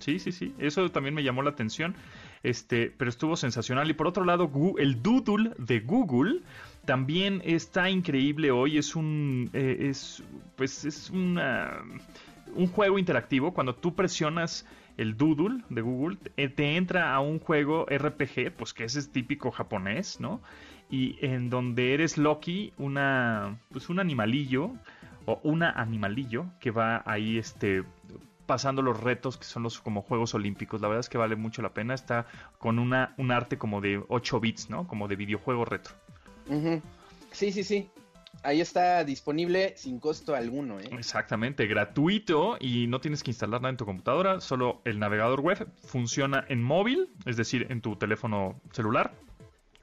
Sí, 0.00 0.18
sí, 0.18 0.32
sí, 0.32 0.52
eso 0.58 0.90
también 0.90 1.14
me 1.14 1.22
llamó 1.22 1.42
la 1.42 1.50
atención, 1.50 1.94
este, 2.42 2.90
pero 2.90 3.08
estuvo 3.08 3.36
sensacional. 3.36 3.88
Y 3.88 3.94
por 3.94 4.08
otro 4.08 4.24
lado, 4.24 4.50
el 4.78 5.00
Doodle 5.02 5.52
de 5.58 5.80
Google 5.80 6.40
también 6.84 7.42
está 7.44 7.88
increíble 7.90 8.50
hoy, 8.50 8.76
es 8.76 8.96
un, 8.96 9.50
eh, 9.52 9.76
es, 9.88 10.24
pues 10.56 10.84
es 10.84 11.08
una 11.10 11.80
un 12.54 12.66
juego 12.68 12.98
interactivo, 12.98 13.52
cuando 13.52 13.74
tú 13.74 13.94
presionas 13.94 14.66
el 14.96 15.16
doodle 15.16 15.62
de 15.70 15.80
Google, 15.80 16.18
eh, 16.36 16.48
te 16.48 16.76
entra 16.76 17.14
a 17.14 17.20
un 17.20 17.38
juego 17.38 17.86
RPG, 17.86 18.52
pues 18.56 18.74
que 18.74 18.84
ese 18.84 18.98
es 18.98 19.10
típico 19.10 19.50
japonés, 19.50 20.20
¿no? 20.20 20.40
Y 20.90 21.16
en 21.24 21.50
donde 21.50 21.94
eres 21.94 22.18
Loki, 22.18 22.72
una, 22.76 23.58
pues 23.70 23.88
un 23.88 24.00
animalillo, 24.00 24.72
o 25.26 25.40
una 25.44 25.70
animalillo, 25.70 26.46
que 26.58 26.70
va 26.70 27.02
ahí, 27.06 27.38
este, 27.38 27.84
pasando 28.46 28.82
los 28.82 28.98
retos 28.98 29.36
que 29.36 29.44
son 29.44 29.62
los 29.62 29.80
como 29.80 30.02
Juegos 30.02 30.34
Olímpicos. 30.34 30.80
La 30.80 30.88
verdad 30.88 31.00
es 31.00 31.08
que 31.08 31.18
vale 31.18 31.36
mucho 31.36 31.62
la 31.62 31.72
pena. 31.72 31.94
Está 31.94 32.26
con 32.58 32.80
una, 32.80 33.14
un 33.16 33.30
arte 33.30 33.58
como 33.58 33.80
de 33.80 34.02
8 34.08 34.40
bits, 34.40 34.70
¿no? 34.70 34.88
Como 34.88 35.06
de 35.06 35.14
videojuego 35.14 35.64
retro. 35.64 35.94
Sí, 37.30 37.52
sí, 37.52 37.62
sí. 37.62 37.88
Ahí 38.42 38.60
está 38.60 39.04
disponible 39.04 39.74
sin 39.76 40.00
costo 40.00 40.34
alguno. 40.34 40.80
¿eh? 40.80 40.88
Exactamente, 40.92 41.66
gratuito 41.66 42.56
y 42.58 42.86
no 42.86 43.00
tienes 43.00 43.22
que 43.22 43.30
instalar 43.30 43.60
nada 43.60 43.70
en 43.70 43.76
tu 43.76 43.84
computadora, 43.84 44.40
solo 44.40 44.80
el 44.84 44.98
navegador 44.98 45.40
web 45.40 45.68
funciona 45.84 46.44
en 46.48 46.62
móvil, 46.62 47.10
es 47.26 47.36
decir, 47.36 47.66
en 47.70 47.80
tu 47.80 47.96
teléfono 47.96 48.60
celular 48.72 49.12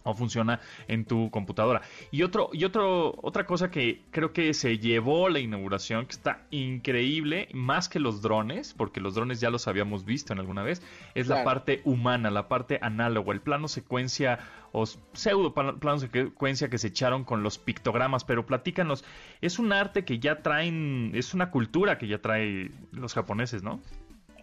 o 0.08 0.14
funciona 0.14 0.60
en 0.88 1.06
tu 1.06 1.30
computadora. 1.30 1.82
Y 2.12 2.24
otro 2.24 2.50
y 2.54 2.64
otro 2.64 3.14
otra 3.22 3.46
cosa 3.46 3.70
que 3.70 4.04
creo 4.12 4.34
que 4.34 4.54
se 4.54 4.80
llevó 4.80 5.30
la 5.30 5.40
inauguración 5.40 6.06
que 6.06 6.14
está 6.14 6.46
increíble, 6.52 7.50
más 7.54 7.90
que 7.90 8.00
los 8.00 8.22
drones, 8.22 8.74
porque 8.74 9.02
los 9.02 9.16
drones 9.16 9.40
ya 9.40 9.50
los 9.50 9.68
habíamos 9.68 10.06
visto 10.06 10.34
en 10.34 10.40
alguna 10.40 10.64
vez, 10.64 10.82
es 11.16 11.28
la 11.28 11.44
parte 11.44 11.82
humana, 11.84 12.32
la 12.32 12.48
parte 12.48 12.80
análoga, 12.82 13.34
el 13.34 13.42
plano 13.42 13.68
secuencia 13.68 14.40
o 14.72 14.86
pseudo 14.86 15.54
plano 15.54 16.00
secuencia 16.00 16.70
que 16.70 16.78
se 16.78 16.88
echaron 16.88 17.24
con 17.24 17.44
los 17.44 17.58
pictogramas, 17.58 18.24
pero 18.24 18.46
platícanos, 18.46 19.04
es 19.42 19.60
un 19.60 19.74
arte 19.74 20.06
que 20.06 20.20
ya 20.20 20.42
traen, 20.42 21.12
es 21.16 21.34
una 21.34 21.52
cultura 21.52 21.98
que 21.98 22.08
ya 22.08 22.22
trae 22.22 22.72
los 22.92 23.14
japoneses, 23.14 23.64
¿no? 23.64 23.82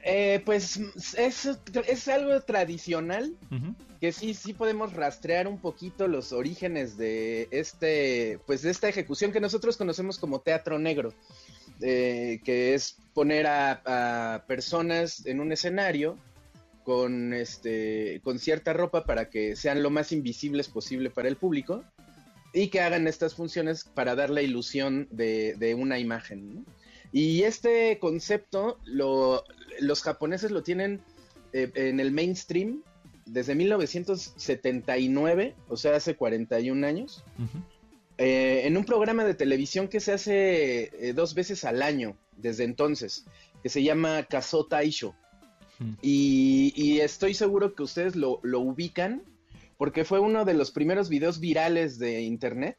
Eh, 0.07 0.43
pues 0.45 0.79
es, 1.17 1.49
es, 1.89 2.09
algo 2.09 2.39
tradicional 2.43 3.35
que 4.03 4.13
sí, 4.13 4.35
sí 4.35 4.53
podemos 4.53 4.93
rastrear 4.93 5.49
un 5.49 5.59
poquito 5.59 6.09
los 6.09 6.35
orígenes 6.35 6.99
de 6.99 7.49
este, 7.51 8.39
pues 8.45 8.61
de 8.61 8.71
esta 8.71 8.87
ejecución 8.87 9.33
que 9.33 9.41
nosotros 9.41 9.79
conocemos 9.79 10.19
como 10.19 10.41
teatro 10.41 10.79
negro, 10.79 11.15
eh, 11.81 12.43
que 12.45 12.75
es 12.75 12.99
poner 13.15 13.47
a, 13.47 14.45
personas 14.47 15.25
en 15.25 15.41
un 15.41 15.53
escenario 15.53 16.19
con 16.83 17.33
este, 17.33 18.21
con 18.23 18.39
cierta 18.39 18.75
ropa 18.75 19.07
para 19.07 19.31
que 19.31 19.57
sean 19.57 19.83
lo 19.83 19.89
más 19.89 20.13
invisibles 20.13 20.69
posible 20.69 21.09
para 21.09 21.29
el 21.29 21.37
público 21.37 21.83
y 22.53 22.69
que 22.69 22.83
hagan 22.83 23.09
estas 23.09 23.35
funciones 23.35 23.85
para 23.85 24.15
dar 24.15 24.29
la 24.29 24.43
ilusión 24.43 25.09
de, 25.11 25.55
de 25.55 25.75
una 25.75 25.99
imagen. 25.99 26.67
Y 27.11 27.45
este 27.45 27.99
concepto 28.01 28.81
lo, 28.85 29.45
los 29.81 30.03
japoneses 30.03 30.51
lo 30.51 30.63
tienen 30.63 31.03
eh, 31.53 31.71
en 31.75 32.01
el 32.01 32.11
mainstream 32.11 32.83
desde 33.27 33.55
1979, 33.55 35.55
o 35.69 35.77
sea, 35.77 35.97
hace 35.97 36.17
41 36.17 36.87
años, 36.87 37.25
eh, 38.19 38.63
en 38.65 38.77
un 38.77 38.85
programa 38.85 39.25
de 39.25 39.35
televisión 39.35 39.89
que 39.89 40.01
se 40.01 40.13
hace 40.13 41.09
eh, 41.09 41.13
dos 41.15 41.35
veces 41.35 41.65
al 41.65 41.83
año 41.83 42.17
desde 42.37 42.65
entonces, 42.65 43.25
que 43.63 43.69
se 43.69 43.83
llama 43.83 44.25
Kazo 44.25 44.67
Taisho. 44.67 45.15
y, 46.03 47.01
estoy 47.01 47.35
seguro 47.35 47.75
que 47.75 47.83
ustedes 47.83 48.17
lo, 48.17 48.41
lo, 48.43 48.61
ubican 48.61 49.23
porque 49.77 50.05
fue 50.05 50.21
uno 50.21 50.45
de 50.45 50.55
los 50.55 50.71
primeros 50.71 51.09
videos 51.09 51.41
virales 51.41 51.99
de 51.99 52.23
internet. 52.23 52.79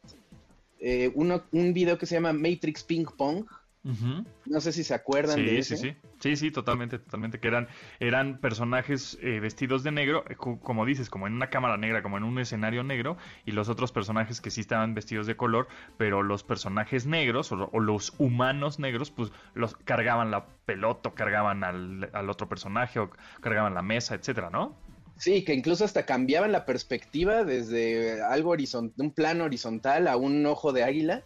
uno, 1.15 1.43
un 1.51 1.73
video 1.73 1.97
que 1.97 2.05
se 2.05 2.15
llama 2.15 2.33
Matrix 2.33 2.83
Ping 2.83 3.05
Pong, 3.17 3.45
no 3.85 4.61
sé 4.61 4.71
si 4.71 4.83
se 4.83 4.95
acuerdan 4.95 5.37
de 5.37 5.59
eso. 5.59 5.77
Sí, 5.77 5.89
sí, 5.89 5.95
sí, 6.19 6.35
sí, 6.35 6.51
totalmente, 6.51 6.97
totalmente, 6.97 7.39
que 7.39 7.47
eran, 7.47 7.67
eran 7.99 8.39
personajes 8.39 9.17
eh, 9.21 9.39
vestidos 9.39 9.83
de 9.83 9.91
negro, 9.91 10.23
eh, 10.27 10.35
como 10.35 10.85
dices, 10.85 11.11
como 11.11 11.27
en 11.27 11.33
una 11.33 11.51
cámara 11.51 11.77
negra, 11.77 12.01
como 12.01 12.17
en 12.17 12.23
un 12.23 12.39
escenario 12.39 12.83
negro, 12.83 13.15
y 13.45 13.51
los 13.51 13.69
otros 13.69 13.91
personajes 13.91 14.41
que 14.41 14.49
sí 14.49 14.61
estaban 14.61 14.95
vestidos 14.95 15.27
de 15.27 15.35
color, 15.35 15.67
pero 15.97 16.23
los 16.23 16.43
personajes 16.43 17.05
negros 17.05 17.51
o, 17.51 17.79
los 17.79 18.13
humanos 18.17 18.79
negros, 18.79 19.11
pues 19.11 19.31
los 19.53 19.75
cargaban 19.75 20.31
la 20.31 20.47
pelota, 20.65 21.11
cargaban 21.11 21.63
al, 21.63 22.09
al 22.11 22.29
otro 22.31 22.49
personaje, 22.49 22.99
o 22.99 23.11
cargaban 23.39 23.75
la 23.75 23.83
mesa, 23.83 24.15
etcétera, 24.15 24.49
¿no? 24.49 24.75
Sí, 25.17 25.43
que 25.43 25.53
incluso 25.53 25.85
hasta 25.85 26.05
cambiaban 26.05 26.51
la 26.51 26.65
perspectiva 26.65 27.43
desde 27.43 28.21
algo 28.21 28.49
horizontal, 28.51 28.93
un 29.05 29.11
plano 29.11 29.45
horizontal 29.45 30.07
a 30.07 30.17
un 30.17 30.45
ojo 30.45 30.73
de 30.73 30.83
águila, 30.83 31.23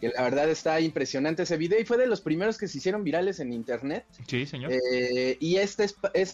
que 0.00 0.08
la 0.08 0.22
verdad 0.22 0.48
está 0.50 0.80
impresionante 0.80 1.44
ese 1.44 1.56
video 1.56 1.80
y 1.80 1.84
fue 1.84 1.96
de 1.96 2.06
los 2.06 2.20
primeros 2.20 2.58
que 2.58 2.66
se 2.66 2.78
hicieron 2.78 3.04
virales 3.04 3.38
en 3.38 3.52
internet. 3.52 4.04
Sí, 4.26 4.46
señor. 4.46 4.72
Eh, 4.72 5.36
y 5.38 5.56
este, 5.56 5.86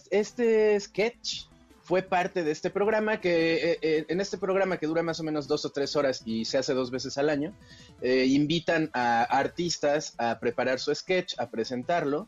este 0.09 0.79
sketch 0.79 1.45
fue 1.83 2.01
parte 2.01 2.43
de 2.43 2.51
este 2.51 2.69
programa 2.69 3.21
que 3.21 3.71
eh, 3.73 3.79
eh, 3.81 4.05
en 4.09 4.19
este 4.19 4.37
programa 4.37 4.77
que 4.77 4.87
dura 4.87 5.03
más 5.03 5.19
o 5.19 5.23
menos 5.23 5.47
dos 5.47 5.65
o 5.65 5.69
tres 5.69 5.95
horas 5.95 6.23
y 6.25 6.45
se 6.45 6.57
hace 6.57 6.73
dos 6.73 6.89
veces 6.89 7.17
al 7.17 7.29
año, 7.29 7.53
invitan 8.01 8.89
a 8.93 9.23
artistas 9.23 10.15
a 10.17 10.39
preparar 10.39 10.79
su 10.79 10.93
sketch, 10.93 11.35
a 11.37 11.49
presentarlo 11.49 12.27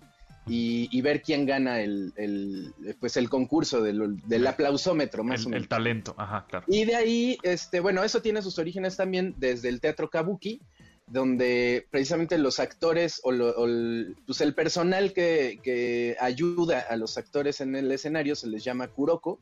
y, 0.49 1.01
ver 1.01 1.21
quién 1.21 1.45
gana 1.45 1.81
el, 1.81 2.73
pues 2.99 3.17
el 3.17 3.29
concurso 3.29 3.81
del, 3.81 4.17
del 4.25 4.47
aplausómetro, 4.47 5.23
más 5.23 5.45
o 5.45 5.49
menos. 5.49 5.63
El 5.63 5.69
talento, 5.69 6.15
ajá, 6.17 6.45
claro. 6.49 6.65
Y 6.67 6.85
de 6.85 6.95
ahí, 6.95 7.37
este, 7.43 7.79
bueno, 7.79 8.03
eso 8.03 8.21
tiene 8.21 8.41
sus 8.41 8.57
orígenes 8.57 8.97
también 8.97 9.35
desde 9.37 9.69
el 9.69 9.79
teatro 9.79 10.09
kabuki, 10.09 10.61
donde 11.07 11.87
precisamente 11.91 12.37
los 12.37 12.59
actores 12.59 13.21
o, 13.23 13.31
el, 13.31 14.15
pues 14.25 14.41
el 14.41 14.53
personal 14.53 15.13
que, 15.13 15.59
que, 15.63 16.15
ayuda 16.19 16.85
a 16.89 16.95
los 16.97 17.17
actores 17.17 17.61
en 17.61 17.75
el 17.75 17.91
escenario 17.91 18.35
se 18.35 18.47
les 18.47 18.63
llama 18.63 18.87
kuroko, 18.87 19.39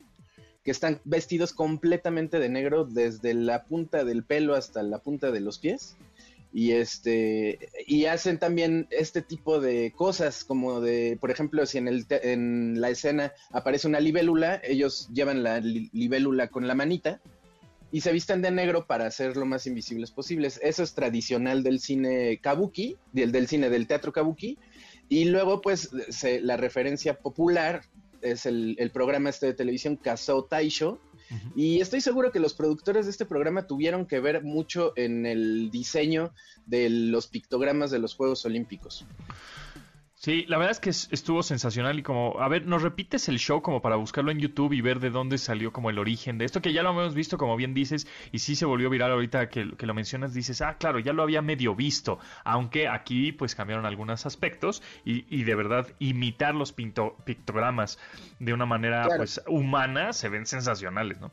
que 0.64 0.72
están 0.72 1.00
vestidos 1.06 1.54
completamente 1.54 2.40
de 2.40 2.50
negro 2.50 2.84
desde 2.84 3.34
la 3.34 3.64
punta 3.64 4.04
del 4.04 4.24
pelo 4.24 4.56
hasta 4.56 4.84
la 4.84 5.00
punta 5.00 5.32
de 5.32 5.40
los 5.40 5.60
pies 5.60 5.96
y 6.58 6.72
este 6.72 7.70
y 7.86 8.06
hacen 8.06 8.40
también 8.40 8.88
este 8.90 9.22
tipo 9.22 9.60
de 9.60 9.94
cosas 9.96 10.44
como 10.44 10.82
de 10.82 11.16
por 11.22 11.30
ejemplo 11.30 11.68
si 11.68 11.78
en 11.78 11.88
el 11.88 12.08
en 12.10 12.82
la 12.82 12.90
escena 12.90 13.32
aparece 13.52 13.88
una 13.88 14.00
libélula 14.00 14.60
ellos 14.64 15.08
llevan 15.14 15.44
la 15.44 15.60
libélula 15.60 16.48
con 16.48 16.66
la 16.66 16.74
manita 16.74 17.22
y 17.92 18.02
se 18.02 18.12
visten 18.12 18.42
de 18.42 18.50
negro 18.50 18.88
para 18.88 19.12
ser 19.12 19.38
lo 19.38 19.46
más 19.46 19.66
invisibles 19.66 20.12
posibles. 20.12 20.60
Eso 20.62 20.84
es 20.84 20.94
tradicional 20.94 21.64
del 21.64 21.80
cine 21.80 22.40
kabuki 22.42 22.98
del, 23.14 23.32
del 23.32 23.48
cine 23.48 23.70
del 23.70 23.88
teatro 23.88 24.12
kabuki. 24.12 24.58
Y 25.08 25.24
luego 25.26 25.62
pues 25.62 25.92
la 26.42 26.58
referencia 26.58 27.18
popular 27.18 27.84
es 28.22 28.46
el, 28.46 28.92
programa 28.94 29.30
este 29.30 29.46
de 29.46 29.54
televisión 29.54 29.96
Kazo 29.96 30.44
Taisho 30.44 31.00
y 31.56 31.82
estoy 31.82 32.02
seguro 32.02 32.32
que 32.32 32.40
los 32.40 32.54
productores 32.54 33.06
de 33.06 33.12
este 33.12 33.26
programa 33.26 33.68
tuvieron 33.68 34.06
que 34.06 34.20
ver 34.20 34.44
mucho 34.44 34.94
en 34.96 35.26
el 35.26 35.70
diseño 35.72 36.34
de 36.66 36.90
los 36.90 37.28
pictogramas 37.28 37.92
de 37.92 38.00
los 38.00 38.16
Juegos 38.16 38.46
Olímpicos. 38.46 39.06
Sí, 40.20 40.46
la 40.48 40.58
verdad 40.58 40.72
es 40.72 40.80
que 40.80 40.90
estuvo 40.90 41.44
sensacional 41.44 42.00
y 42.00 42.02
como, 42.02 42.40
a 42.40 42.48
ver, 42.48 42.66
nos 42.66 42.82
repites 42.82 43.30
el 43.30 43.38
show 43.38 43.62
como 43.62 43.84
para 43.84 43.98
buscarlo 43.98 44.32
en 44.32 44.40
YouTube 44.40 44.74
y 44.74 44.82
ver 44.82 45.00
de 45.00 45.12
dónde 45.12 45.38
salió 45.38 45.72
como 45.72 45.92
el 45.92 46.00
origen 46.00 46.40
de 46.40 46.46
esto, 46.46 46.60
que 46.60 46.74
ya 46.74 46.82
lo 46.82 46.90
hemos 46.90 47.14
visto, 47.14 47.38
como 47.38 47.56
bien 47.56 47.76
dices, 47.76 48.08
y 48.32 48.40
sí 48.40 48.56
se 48.56 48.66
volvió 48.66 48.90
viral 48.90 49.12
ahorita 49.12 49.48
que, 49.50 49.64
lo 49.64 49.94
mencionas, 49.94 50.34
dices, 50.34 50.62
ah, 50.62 50.78
claro, 50.80 50.98
ya 50.98 51.14
lo 51.14 51.22
había 51.22 51.44
medio 51.44 51.76
visto, 51.76 52.18
aunque 52.44 52.88
aquí 52.88 53.32
pues 53.32 53.54
cambiaron 53.54 53.86
algunos 53.86 54.26
aspectos 54.26 54.82
y, 55.06 55.24
y 55.30 55.44
de 55.44 55.54
verdad 55.54 55.88
imitar 56.00 56.56
los 56.56 56.74
pictogramas 56.74 58.00
de 58.40 58.54
una 58.54 58.66
manera 58.66 59.08
pues 59.18 59.40
humana 59.48 60.14
se 60.14 60.30
ven 60.30 60.48
sensacionales, 60.48 61.22
¿no? 61.22 61.30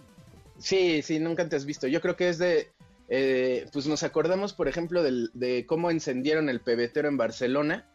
Sí, 0.58 1.00
sí, 1.00 1.18
nunca 1.18 1.48
te 1.48 1.56
has 1.56 1.64
visto. 1.64 1.86
Yo 1.86 2.02
creo 2.02 2.16
que 2.16 2.28
es 2.28 2.36
de, 2.36 2.70
eh, 3.08 3.66
pues 3.72 3.86
nos 3.86 4.02
acordamos, 4.02 4.54
por 4.54 4.66
ejemplo, 4.66 5.02
de 5.02 5.66
cómo 5.66 5.90
encendieron 5.90 6.48
el 6.48 6.60
pebetero 6.60 7.08
en 7.08 7.16
Barcelona. 7.16 7.86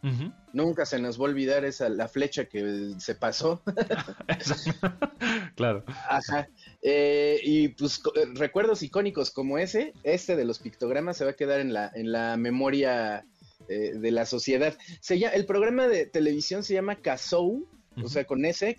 Nunca 0.54 0.86
se 0.86 1.00
nos 1.00 1.20
va 1.20 1.26
a 1.26 1.30
olvidar 1.30 1.66
esa 1.66 1.90
la 1.90 2.08
flecha 2.08 2.46
que 2.46 2.94
se 3.00 3.16
pasó. 3.16 3.64
claro. 5.56 5.84
Ajá. 5.88 6.48
Eh, 6.82 7.40
y 7.44 7.70
pues 7.70 8.02
eh, 8.16 8.26
recuerdos 8.36 8.84
icónicos 8.84 9.32
como 9.32 9.58
ese, 9.58 9.94
este 10.04 10.36
de 10.36 10.46
los 10.46 10.60
pictogramas 10.60 11.18
se 11.18 11.26
va 11.26 11.32
a 11.32 11.36
quedar 11.36 11.60
en 11.60 11.74
la, 11.74 11.92
en 11.94 12.12
la 12.12 12.38
memoria 12.38 13.26
de 13.68 14.12
la 14.12 14.26
sociedad. 14.26 14.76
Se 15.00 15.16
el 15.16 15.46
programa 15.46 15.88
de 15.88 16.08
televisión 16.08 16.64
se 16.64 16.74
llama 16.74 16.96
Kazou, 16.96 17.68
o 18.04 18.08
sea, 18.08 18.26
con 18.26 18.44
S, 18.44 18.76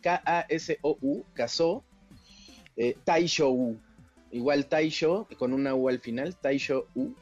K-A-S-O-U, 0.00 1.24
Kazou, 1.34 1.82
Taishou 3.04 3.78
Igual 4.32 4.66
Taisho, 4.66 5.28
con 5.38 5.52
una 5.52 5.74
U 5.74 5.88
al 5.88 6.00
final, 6.00 6.34
Taisho 6.36 6.88
U. 6.94 7.14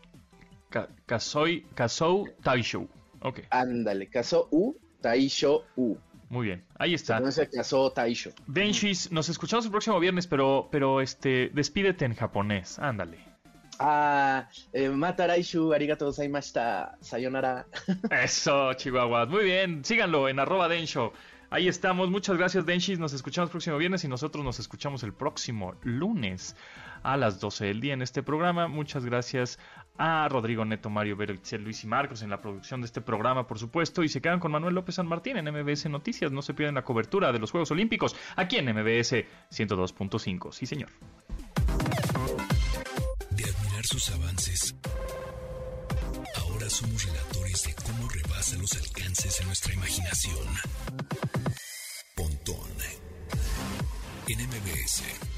Kazoi, 1.06 1.66
Kazou 1.74 2.28
Taisho. 2.42 2.86
Ok. 3.20 3.40
Ándale, 3.50 4.08
Kazou 4.08 4.46
U, 4.52 4.76
Taisho 5.00 5.64
U. 5.76 5.96
Muy 6.28 6.46
bien, 6.46 6.64
ahí 6.78 6.94
está. 6.94 7.16
Entonces 7.16 7.48
Kazou 7.52 7.90
Taisho. 7.90 8.30
Benchis, 8.46 9.10
nos 9.10 9.28
escuchamos 9.28 9.64
el 9.64 9.72
próximo 9.72 9.98
viernes, 9.98 10.28
pero, 10.28 10.68
pero 10.70 11.00
este, 11.00 11.50
despídete 11.52 12.04
en 12.04 12.14
japonés, 12.14 12.78
ándale. 12.78 13.18
Ah, 13.80 14.48
eh, 14.72 14.88
Mataraishu, 14.90 15.72
arigato 15.72 16.06
gozaimashita, 16.06 16.98
sayonara. 17.00 17.66
Eso, 18.22 18.74
chihuahuas. 18.74 19.28
Muy 19.28 19.44
bien, 19.44 19.84
síganlo 19.84 20.28
en 20.28 20.38
arroba 20.38 20.68
densho. 20.68 21.12
Ahí 21.48 21.66
estamos. 21.66 22.10
Muchas 22.10 22.36
gracias, 22.36 22.64
Denshis. 22.64 23.00
Nos 23.00 23.12
escuchamos 23.12 23.48
el 23.48 23.52
próximo 23.52 23.76
viernes 23.78 24.04
y 24.04 24.08
nosotros 24.08 24.44
nos 24.44 24.60
escuchamos 24.60 25.02
el 25.02 25.12
próximo 25.12 25.74
lunes 25.82 26.54
a 27.02 27.16
las 27.16 27.40
12 27.40 27.66
del 27.66 27.80
día 27.80 27.94
en 27.94 28.02
este 28.02 28.22
programa. 28.22 28.68
Muchas 28.68 29.04
gracias 29.04 29.58
a 29.98 30.28
Rodrigo 30.28 30.64
Neto, 30.64 30.88
Mario 30.90 31.16
Berexel, 31.16 31.62
Luis 31.62 31.84
y 31.84 31.86
Marcos 31.86 32.22
en 32.22 32.30
la 32.30 32.40
producción 32.40 32.80
de 32.80 32.86
este 32.86 33.00
programa, 33.00 33.46
por 33.46 33.58
supuesto. 33.58 34.02
Y 34.02 34.08
se 34.08 34.20
quedan 34.20 34.40
con 34.40 34.52
Manuel 34.52 34.74
López 34.74 34.94
San 34.94 35.06
Martín 35.06 35.36
en 35.36 35.44
MBS 35.44 35.88
Noticias. 35.90 36.32
No 36.32 36.42
se 36.42 36.54
pierdan 36.54 36.74
la 36.74 36.84
cobertura 36.84 37.32
de 37.32 37.38
los 37.38 37.50
Juegos 37.50 37.70
Olímpicos 37.70 38.16
aquí 38.36 38.56
en 38.56 38.66
MBS 38.66 39.24
102.5. 39.50 40.52
Sí, 40.52 40.66
señor. 40.66 40.88
De 43.30 43.44
admirar 43.44 43.84
sus 43.84 44.10
avances, 44.10 44.74
ahora 46.36 46.68
somos 46.70 47.04
relatores 47.04 47.62
de 47.64 47.74
cómo 47.74 48.08
rebasa 48.08 48.56
los 48.56 48.72
alcances 48.74 49.38
de 49.38 49.44
nuestra 49.44 49.74
imaginación. 49.74 50.46
Pontón 52.16 52.70
en 54.28 54.46
MBS 54.46 55.29